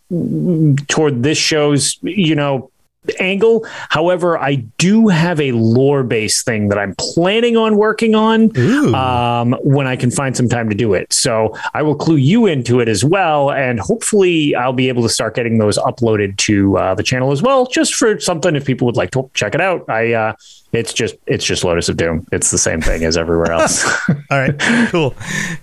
toward 0.88 1.24
this 1.24 1.38
show's 1.38 1.98
you 2.02 2.36
know 2.36 2.72
angle. 3.20 3.66
However, 3.90 4.38
I 4.38 4.56
do 4.78 5.08
have 5.08 5.40
a 5.40 5.52
lore 5.54 6.04
based 6.04 6.46
thing 6.46 6.70
that 6.70 6.78
I'm 6.78 6.96
planning 6.98 7.58
on 7.58 7.78
working 7.78 8.16
on 8.16 8.56
um, 8.94 9.54
when 9.64 9.88
I 9.88 9.96
can 9.96 10.12
find 10.12 10.36
some 10.36 10.50
time 10.50 10.70
to 10.70 10.76
do 10.76 10.94
it. 10.94 11.12
So 11.14 11.56
I 11.74 11.82
will 11.82 11.96
clue 11.96 12.18
you 12.18 12.46
into 12.46 12.80
it 12.80 12.90
as 12.90 13.04
well, 13.04 13.52
and 13.52 13.80
hopefully 13.80 14.56
I'll 14.56 14.74
be 14.74 14.90
able 14.90 15.04
to 15.04 15.10
start 15.10 15.36
getting 15.36 15.58
those 15.58 15.78
uploaded 15.78 16.38
to 16.38 16.78
uh, 16.78 16.96
the 16.96 17.04
channel 17.04 17.32
as 17.32 17.42
well, 17.42 17.66
just 17.66 17.96
for 17.96 18.20
something 18.20 18.56
if 18.56 18.66
people 18.66 18.86
would 18.86 18.98
like 18.98 19.12
to 19.12 19.30
check 19.34 19.56
it 19.56 19.62
out. 19.62 19.90
I 19.90 20.14
uh, 20.14 20.34
it's 20.74 20.94
just 20.94 21.16
it's 21.26 21.46
just 21.46 21.64
Lotus 21.64 21.90
of 21.90 21.98
Doom. 21.98 22.28
It's 22.32 22.52
the 22.52 22.58
same 22.58 22.82
thing 22.82 23.04
as 23.04 23.18
everywhere 23.18 23.52
else. 23.52 23.86
All 24.10 24.40
right, 24.40 24.58
cool, 24.90 25.16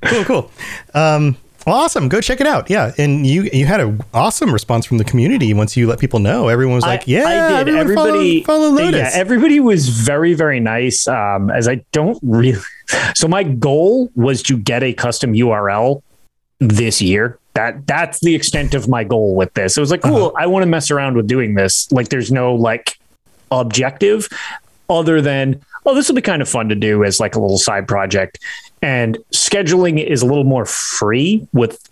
cool, 0.02 0.24
cool. 0.24 0.50
Um, 0.94 1.36
awesome. 1.66 2.08
Go 2.08 2.20
check 2.20 2.40
it 2.40 2.46
out. 2.46 2.70
Yeah, 2.70 2.92
and 2.98 3.26
you 3.26 3.48
you 3.52 3.66
had 3.66 3.80
an 3.80 4.02
awesome 4.14 4.52
response 4.52 4.86
from 4.86 4.98
the 4.98 5.04
community 5.04 5.52
once 5.54 5.76
you 5.76 5.86
let 5.86 5.98
people 5.98 6.18
know. 6.20 6.48
Everyone 6.48 6.74
was 6.76 6.84
like, 6.84 7.00
I- 7.00 7.04
"Yeah, 7.06 7.24
I 7.58 7.64
did. 7.64 7.74
Everybody 7.76 8.42
follow, 8.42 8.68
follow 8.68 8.74
Lotus." 8.74 9.00
Yeah, 9.00 9.10
everybody 9.14 9.60
was 9.60 9.88
very, 9.88 10.34
very 10.34 10.60
nice. 10.60 11.06
Um, 11.08 11.50
as 11.50 11.68
I 11.68 11.84
don't 11.92 12.18
really. 12.22 12.58
So 13.16 13.26
my 13.26 13.42
goal 13.42 14.12
was 14.14 14.44
to 14.44 14.56
get 14.56 14.84
a 14.84 14.92
custom 14.92 15.32
URL 15.32 16.02
this 16.60 17.02
year. 17.02 17.36
That 17.54 17.84
that's 17.86 18.20
the 18.20 18.34
extent 18.36 18.74
of 18.74 18.86
my 18.88 19.02
goal 19.02 19.34
with 19.34 19.52
this. 19.54 19.76
It 19.76 19.80
was 19.80 19.90
like, 19.90 20.02
cool. 20.02 20.32
I 20.38 20.46
want 20.46 20.62
to 20.62 20.66
mess 20.68 20.90
around 20.92 21.16
with 21.16 21.26
doing 21.26 21.54
this. 21.56 21.90
Like, 21.90 22.10
there's 22.10 22.30
no 22.30 22.54
like 22.54 22.96
objective 23.50 24.28
other 24.88 25.20
than 25.20 25.60
oh, 25.84 25.94
this 25.94 26.08
will 26.08 26.14
be 26.16 26.22
kind 26.22 26.42
of 26.42 26.48
fun 26.48 26.68
to 26.68 26.74
do 26.74 27.02
as 27.04 27.18
like 27.20 27.34
a 27.34 27.40
little 27.40 27.58
side 27.58 27.88
project. 27.88 28.38
And 28.82 29.18
scheduling 29.32 30.04
is 30.04 30.22
a 30.22 30.26
little 30.26 30.44
more 30.44 30.64
free 30.66 31.46
with 31.52 31.88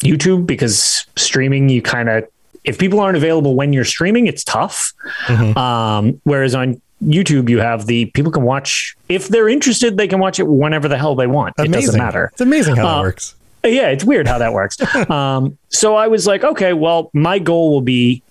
YouTube 0.00 0.46
because 0.46 1.06
streaming, 1.16 1.68
you 1.68 1.82
kind 1.82 2.08
of, 2.08 2.28
if 2.64 2.78
people 2.78 3.00
aren't 3.00 3.16
available 3.16 3.54
when 3.54 3.72
you're 3.72 3.84
streaming, 3.84 4.26
it's 4.26 4.44
tough. 4.44 4.92
Mhm. 5.26 5.56
Um, 5.56 6.20
whereas 6.24 6.54
on 6.54 6.80
YouTube, 7.02 7.48
you 7.48 7.58
have 7.60 7.86
the 7.86 8.06
people 8.06 8.30
can 8.30 8.42
watch, 8.42 8.94
if 9.08 9.28
they're 9.28 9.48
interested, 9.48 9.96
they 9.96 10.06
can 10.06 10.18
watch 10.20 10.38
it 10.38 10.46
whenever 10.46 10.86
the 10.88 10.98
hell 10.98 11.14
they 11.14 11.26
want. 11.26 11.54
It 11.58 11.72
doesn't 11.72 11.96
matter. 11.96 12.28
It's 12.32 12.40
amazing 12.42 12.76
how 12.76 12.84
that 12.86 12.98
Uh, 12.98 13.02
works. 13.02 13.34
Yeah, 13.64 13.88
it's 13.88 14.04
weird 14.04 14.26
how 14.28 14.38
that 14.38 14.52
works. 14.52 14.76
um, 15.10 15.56
so 15.70 15.96
I 15.96 16.08
was 16.08 16.26
like, 16.26 16.44
okay, 16.44 16.72
well, 16.74 17.10
my 17.14 17.38
goal 17.38 17.70
will 17.72 17.80
be, 17.82 18.22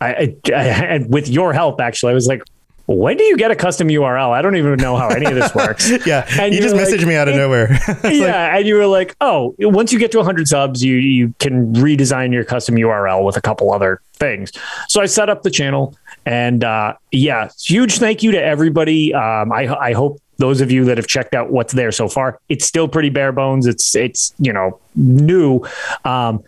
I, 0.00 0.34
I, 0.52 0.54
I, 0.54 1.06
with 1.08 1.28
your 1.28 1.52
help, 1.52 1.80
actually, 1.80 2.10
I 2.10 2.14
was 2.14 2.26
like, 2.26 2.42
when 2.86 3.16
do 3.16 3.24
you 3.24 3.36
get 3.36 3.50
a 3.50 3.56
custom 3.56 3.88
URL? 3.88 4.30
I 4.30 4.42
don't 4.42 4.56
even 4.56 4.76
know 4.76 4.96
how 4.96 5.08
any 5.08 5.26
of 5.26 5.34
this 5.34 5.54
works. 5.54 5.90
Yeah, 6.06 6.26
and 6.40 6.54
you 6.54 6.60
just 6.60 6.74
like, 6.74 6.86
messaged 6.86 7.06
me 7.06 7.16
out 7.16 7.28
of 7.28 7.34
nowhere. 7.34 7.68
It's 7.86 8.04
like, 8.04 8.14
yeah, 8.14 8.56
and 8.56 8.66
you 8.66 8.76
were 8.76 8.86
like, 8.86 9.16
oh, 9.20 9.54
once 9.58 9.92
you 9.92 9.98
get 9.98 10.12
to 10.12 10.18
100 10.18 10.48
subs, 10.48 10.82
you 10.82 10.96
you 10.96 11.34
can 11.38 11.72
redesign 11.74 12.32
your 12.32 12.44
custom 12.44 12.76
URL 12.76 13.24
with 13.24 13.36
a 13.36 13.40
couple 13.40 13.72
other 13.72 14.00
things. 14.14 14.52
So 14.88 15.00
I 15.00 15.06
set 15.06 15.28
up 15.28 15.42
the 15.42 15.50
channel, 15.50 15.96
and 16.24 16.62
uh, 16.64 16.94
yeah, 17.10 17.48
huge 17.60 17.98
thank 17.98 18.22
you 18.22 18.32
to 18.32 18.42
everybody. 18.42 19.14
Um, 19.14 19.52
I 19.52 19.74
I 19.76 19.92
hope 19.92 20.20
those 20.38 20.60
of 20.60 20.70
you 20.70 20.84
that 20.84 20.98
have 20.98 21.06
checked 21.06 21.34
out 21.34 21.50
what's 21.50 21.72
there 21.72 21.92
so 21.92 22.08
far, 22.08 22.38
it's 22.48 22.64
still 22.64 22.88
pretty 22.88 23.08
bare 23.08 23.32
bones. 23.32 23.66
It's 23.66 23.94
it's 23.94 24.34
you 24.38 24.52
know 24.52 24.78
new. 24.94 25.62
Um, 26.04 26.42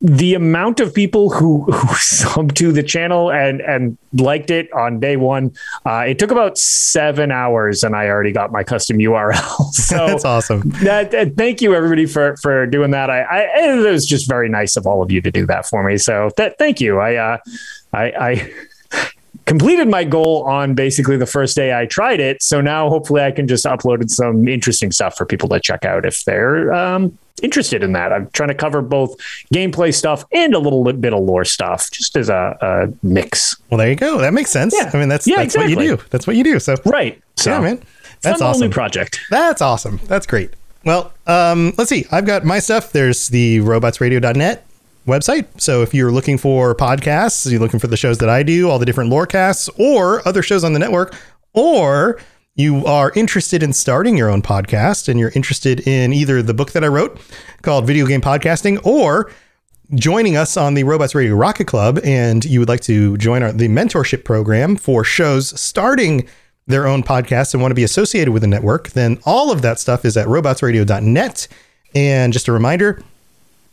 the 0.00 0.34
amount 0.34 0.80
of 0.80 0.92
people 0.92 1.30
who 1.30 1.62
who 1.72 1.86
subbed 1.96 2.54
to 2.56 2.72
the 2.72 2.82
channel 2.82 3.30
and 3.30 3.60
and 3.62 3.96
liked 4.12 4.50
it 4.50 4.72
on 4.72 5.00
day 5.00 5.16
one, 5.16 5.52
uh, 5.86 6.04
it 6.06 6.18
took 6.18 6.30
about 6.30 6.58
seven 6.58 7.30
hours, 7.32 7.82
and 7.82 7.96
I 7.96 8.08
already 8.08 8.32
got 8.32 8.52
my 8.52 8.62
custom 8.64 8.98
URL. 8.98 9.34
So 9.72 9.96
That's 10.06 10.24
awesome. 10.24 10.60
that, 10.82 11.10
that- 11.12 11.36
thank 11.36 11.60
you 11.62 11.74
everybody 11.74 12.06
for 12.06 12.36
for 12.38 12.66
doing 12.66 12.90
that. 12.92 13.10
I, 13.10 13.22
I 13.22 13.40
it 13.72 13.90
was 13.90 14.06
just 14.06 14.28
very 14.28 14.48
nice 14.48 14.76
of 14.76 14.86
all 14.86 15.02
of 15.02 15.10
you 15.10 15.20
to 15.22 15.30
do 15.30 15.46
that 15.46 15.66
for 15.66 15.82
me. 15.82 15.96
So 15.98 16.30
that 16.36 16.58
thank 16.58 16.80
you. 16.80 16.98
I 16.98 17.16
uh, 17.16 17.38
I. 17.92 18.04
I 18.04 18.52
completed 19.46 19.88
my 19.88 20.04
goal 20.04 20.44
on 20.44 20.74
basically 20.74 21.16
the 21.16 21.26
first 21.26 21.56
day 21.56 21.78
I 21.78 21.86
tried 21.86 22.20
it. 22.20 22.42
So 22.42 22.60
now 22.60 22.88
hopefully 22.88 23.22
I 23.22 23.30
can 23.30 23.46
just 23.46 23.64
upload 23.64 24.08
some 24.10 24.48
interesting 24.48 24.92
stuff 24.92 25.16
for 25.16 25.26
people 25.26 25.48
to 25.50 25.60
check 25.60 25.84
out 25.84 26.06
if 26.06 26.24
they're 26.24 26.72
um, 26.72 27.16
interested 27.42 27.82
in 27.82 27.92
that. 27.92 28.12
I'm 28.12 28.30
trying 28.30 28.48
to 28.48 28.54
cover 28.54 28.80
both 28.82 29.16
gameplay 29.52 29.94
stuff 29.94 30.24
and 30.32 30.54
a 30.54 30.58
little 30.58 30.84
bit 30.92 31.12
of 31.12 31.22
lore 31.22 31.44
stuff, 31.44 31.90
just 31.90 32.16
as 32.16 32.28
a, 32.28 32.56
a 32.60 33.06
mix. 33.06 33.56
Well, 33.70 33.78
there 33.78 33.90
you 33.90 33.96
go. 33.96 34.18
That 34.18 34.32
makes 34.32 34.50
sense. 34.50 34.74
Yeah. 34.76 34.90
I 34.92 34.98
mean, 34.98 35.08
that's 35.08 35.26
Yeah, 35.26 35.36
that's 35.36 35.56
what 35.56 35.68
you 35.68 35.78
exactly. 35.78 35.96
do. 35.96 36.10
That's 36.10 36.26
what 36.26 36.36
you 36.36 36.44
do. 36.44 36.58
So 36.58 36.76
Right. 36.84 37.20
So 37.36 37.50
yeah, 37.50 37.60
man, 37.60 37.82
that's 38.22 38.40
fun 38.40 38.48
awesome. 38.48 38.70
project. 38.70 39.20
That's 39.30 39.60
awesome. 39.60 40.00
That's 40.04 40.26
great. 40.26 40.50
Well, 40.84 41.12
um, 41.26 41.72
let's 41.78 41.90
see. 41.90 42.06
I've 42.12 42.26
got 42.26 42.44
my 42.44 42.58
stuff. 42.58 42.92
There's 42.92 43.28
the 43.28 43.58
robotsradio.net 43.60 44.66
website. 45.06 45.60
So 45.60 45.82
if 45.82 45.94
you're 45.94 46.10
looking 46.10 46.38
for 46.38 46.74
podcasts, 46.74 47.50
you're 47.50 47.60
looking 47.60 47.80
for 47.80 47.86
the 47.86 47.96
shows 47.96 48.18
that 48.18 48.28
I 48.28 48.42
do, 48.42 48.70
all 48.70 48.78
the 48.78 48.86
different 48.86 49.10
lore 49.10 49.26
casts, 49.26 49.68
or 49.78 50.26
other 50.26 50.42
shows 50.42 50.64
on 50.64 50.72
the 50.72 50.78
network, 50.78 51.14
or 51.52 52.18
you 52.56 52.84
are 52.86 53.12
interested 53.16 53.62
in 53.62 53.72
starting 53.72 54.16
your 54.16 54.30
own 54.30 54.40
podcast 54.40 55.08
and 55.08 55.18
you're 55.18 55.32
interested 55.34 55.86
in 55.86 56.12
either 56.12 56.42
the 56.42 56.54
book 56.54 56.72
that 56.72 56.84
I 56.84 56.88
wrote 56.88 57.20
called 57.62 57.86
Video 57.86 58.06
Game 58.06 58.20
Podcasting 58.20 58.84
or 58.86 59.30
joining 59.94 60.36
us 60.36 60.56
on 60.56 60.74
the 60.74 60.84
Robots 60.84 61.14
Radio 61.14 61.34
Rocket 61.34 61.66
Club 61.66 61.98
and 62.04 62.44
you 62.44 62.60
would 62.60 62.68
like 62.68 62.80
to 62.82 63.16
join 63.16 63.42
our, 63.42 63.52
the 63.52 63.68
mentorship 63.68 64.24
program 64.24 64.76
for 64.76 65.04
shows 65.04 65.60
starting 65.60 66.28
their 66.66 66.86
own 66.86 67.02
podcast 67.02 67.52
and 67.52 67.60
want 67.60 67.72
to 67.72 67.76
be 67.76 67.84
associated 67.84 68.32
with 68.32 68.42
the 68.42 68.48
network, 68.48 68.90
then 68.90 69.18
all 69.24 69.50
of 69.50 69.62
that 69.62 69.78
stuff 69.78 70.04
is 70.04 70.16
at 70.16 70.26
robotsradio.net. 70.26 71.48
And 71.94 72.32
just 72.32 72.48
a 72.48 72.52
reminder, 72.52 73.02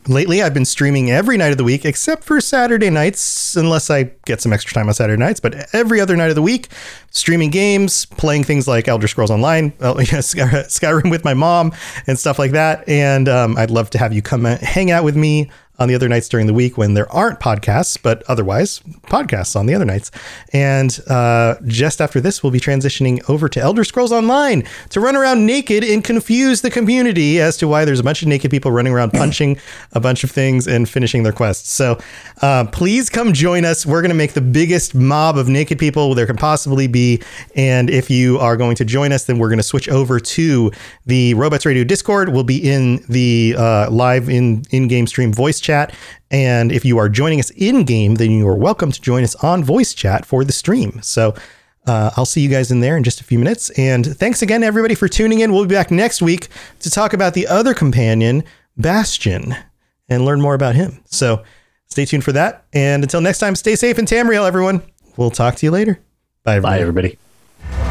lately 0.08 0.42
I've 0.42 0.54
been 0.54 0.66
streaming 0.66 1.12
every 1.12 1.38
night 1.38 1.52
of 1.52 1.58
the 1.58 1.64
week 1.64 1.86
except 1.86 2.24
for 2.24 2.40
Saturday 2.42 2.90
nights, 2.90 3.56
unless 3.56 3.90
I 3.90 4.04
get 4.26 4.42
some 4.42 4.54
extra 4.54 4.74
time 4.74 4.88
on 4.88 4.94
Saturday 4.94 5.20
nights. 5.20 5.40
But 5.40 5.74
every 5.74 6.00
other 6.00 6.16
night 6.16 6.30
of 6.30 6.36
the 6.36 6.42
week, 6.42 6.70
streaming 7.12 7.50
games, 7.50 8.06
playing 8.06 8.44
things 8.44 8.68
like 8.68 8.88
Elder 8.88 9.08
Scrolls 9.08 9.32
Online, 9.32 9.74
yeah, 9.80 9.94
Skyrim 9.96 11.12
with 11.12 11.24
my 11.24 11.34
mom, 11.34 11.74
and 12.08 12.18
stuff 12.18 12.40
like 12.40 12.52
that. 12.52 12.88
And 12.88 13.28
um, 13.30 13.58
I'd 13.58 13.72
love 13.72 13.90
to 13.92 13.98
have 13.98 14.14
you 14.14 14.22
come 14.22 14.46
hang 14.46 14.92
out 14.92 15.04
with 15.04 15.16
me 15.16 15.50
on 15.82 15.88
the 15.88 15.96
other 15.96 16.08
nights 16.08 16.30
during 16.30 16.48
the 16.48 16.54
week 16.54 16.78
when 16.78 16.94
there 16.94 17.12
aren't 17.12 17.40
podcasts, 17.40 17.98
but 18.02 18.24
otherwise 18.28 18.80
podcasts 19.08 19.56
on 19.56 19.66
the 19.66 19.74
other 19.74 19.86
nights. 19.86 20.12
And 20.54 20.98
uh, 21.10 21.56
just 21.66 22.00
after 22.00 22.22
this, 22.22 22.44
we'll 22.44 22.52
be 22.52 22.60
transitioning 22.60 23.28
over 23.30 23.50
to 23.50 23.60
Elder 23.60 23.84
Scrolls 23.84 24.12
Online 24.12 24.64
to 24.90 25.00
run 25.00 25.16
around 25.16 25.46
naked 25.46 25.84
and 25.84 26.04
confuse 26.04 26.62
the 26.62 26.70
community 26.70 27.42
as 27.42 27.58
to 27.58 27.68
why 27.68 27.84
there's 27.84 28.00
a 28.00 28.04
bunch 28.04 28.22
of 28.22 28.28
naked 28.28 28.52
people 28.52 28.72
running 28.72 28.94
around 28.94 29.12
punching 29.12 29.58
a 29.94 30.00
bunch 30.00 30.24
of 30.24 30.32
things 30.32 30.68
and 30.68 30.88
finishing 30.88 31.24
their 31.24 31.34
quests. 31.34 31.72
So 31.72 32.00
uh, 32.42 32.66
please 32.72 33.10
come 33.10 33.34
join 33.34 33.66
us. 33.66 33.86
We're 33.86 34.02
going 34.02 34.10
to 34.10 34.16
make 34.16 34.34
the 34.34 34.42
biggest 34.42 34.94
mob 34.94 35.38
of 35.38 35.50
naked 35.50 35.80
people 35.80 36.14
there 36.14 36.28
can 36.28 36.38
possibly 36.38 36.88
be. 36.88 37.22
And 37.56 37.90
if 37.90 38.10
you 38.10 38.38
are 38.38 38.56
going 38.56 38.76
to 38.76 38.86
join 38.86 39.12
us, 39.12 39.26
then 39.26 39.40
we're 39.40 39.50
going 39.50 39.58
to 39.58 39.64
switch 39.64 39.90
over 39.90 40.20
to 40.20 40.72
the 41.08 41.34
Robots 41.34 41.66
Radio 41.66 41.84
Discord. 41.84 42.30
We'll 42.30 42.44
be 42.44 42.58
in 42.58 43.04
the 43.10 43.56
uh, 43.58 43.90
live 43.90 44.30
in 44.30 44.64
in 44.70 44.88
game 44.88 45.08
stream 45.08 45.34
voice 45.34 45.60
chat. 45.72 45.94
And 46.30 46.72
if 46.72 46.84
you 46.84 46.98
are 46.98 47.10
joining 47.10 47.40
us 47.40 47.50
in 47.52 47.84
game, 47.84 48.16
then 48.16 48.32
you 48.32 48.48
are 48.48 48.56
welcome 48.56 48.92
to 48.92 49.02
join 49.02 49.24
us 49.24 49.36
on 49.36 49.64
voice 49.64 49.94
chat 49.94 50.26
for 50.26 50.44
the 50.44 50.52
stream. 50.52 51.02
So 51.02 51.34
uh, 51.88 52.12
I'll 52.16 52.26
see 52.26 52.42
you 52.42 52.50
guys 52.50 52.72
in 52.72 52.82
there 52.82 52.98
in 52.98 53.04
just 53.04 53.22
a 53.22 53.24
few 53.24 53.40
minutes. 53.40 53.70
And 53.72 54.06
thanks 54.06 54.42
again, 54.42 54.64
everybody, 54.64 54.96
for 54.96 55.08
tuning 55.08 55.40
in. 55.40 55.52
We'll 55.52 55.66
be 55.66 55.76
back 55.76 55.92
next 55.92 56.22
week 56.22 56.50
to 56.80 56.90
talk 56.90 57.14
about 57.14 57.34
the 57.34 57.48
other 57.48 57.74
companion, 57.74 58.44
Bastian, 58.78 59.56
and 60.10 60.26
learn 60.26 60.42
more 60.42 60.56
about 60.56 60.76
him. 60.76 61.02
So 61.06 61.44
stay 61.88 62.06
tuned 62.06 62.24
for 62.24 62.34
that. 62.34 62.66
And 62.74 63.04
until 63.04 63.22
next 63.22 63.40
time, 63.40 63.56
stay 63.56 63.76
safe 63.76 63.98
in 63.98 64.06
Tamriel, 64.06 64.46
everyone. 64.46 64.82
We'll 65.18 65.32
talk 65.32 65.56
to 65.56 65.66
you 65.66 65.72
later. 65.72 66.00
Bye, 66.44 66.58
everybody. 66.58 66.78
Bye, 66.78 66.82
everybody. 66.82 67.91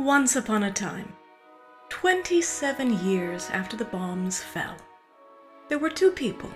Once 0.00 0.34
upon 0.34 0.62
a 0.62 0.72
time, 0.72 1.12
27 1.90 3.04
years 3.04 3.50
after 3.50 3.76
the 3.76 3.84
bombs 3.84 4.40
fell, 4.42 4.74
there 5.68 5.78
were 5.78 5.90
two 5.90 6.10
people 6.10 6.48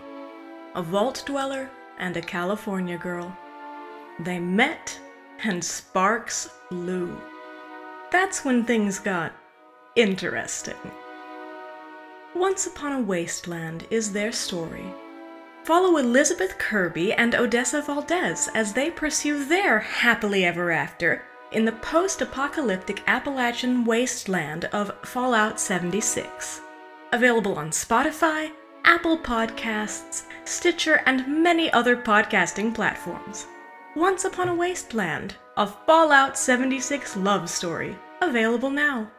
a 0.75 0.83
vault 0.83 1.23
dweller 1.27 1.69
and 1.99 2.17
a 2.17 2.23
California 2.23 2.97
girl. 2.97 3.37
They 4.19 4.39
met, 4.39 4.99
and 5.43 5.63
sparks 5.63 6.49
flew. 6.71 7.21
That's 8.11 8.47
when 8.47 8.65
things 8.65 8.99
got 8.99 9.35
interesting. 9.95 10.91
Once 12.35 12.67
Upon 12.67 12.93
a 12.93 13.01
Wasteland 13.03 13.87
is 13.91 14.15
their 14.15 14.33
story. 14.33 14.87
Follow 15.65 15.99
Elizabeth 15.99 16.57
Kirby 16.57 17.13
and 17.13 17.35
Odessa 17.35 17.83
Valdez 17.83 18.49
as 18.55 18.73
they 18.73 18.91
pursue 18.91 19.45
their 19.45 19.81
happily 19.81 20.47
ever 20.47 20.71
after 20.71 21.25
in 21.53 21.65
the 21.65 21.73
post 21.73 22.21
apocalyptic 22.21 23.03
Appalachian 23.07 23.85
wasteland 23.85 24.67
of 24.67 24.93
Fallout 25.05 25.61
76. 25.61 26.61
Available 27.13 27.59
on 27.59 27.71
Spotify, 27.71 28.51
Apple 28.85 29.19
Podcasts, 29.19 30.25
Stitcher, 30.45 31.01
and 31.07 31.43
many 31.43 31.73
other 31.73 31.97
podcasting 31.97 32.75
platforms. 32.75 33.47
Once 33.97 34.25
Upon 34.25 34.49
a 34.49 34.55
Wasteland, 34.55 35.37
a 35.57 35.67
Fallout 35.67 36.37
76 36.37 37.17
love 37.17 37.49
story, 37.49 37.97
available 38.21 38.71
now. 38.71 39.11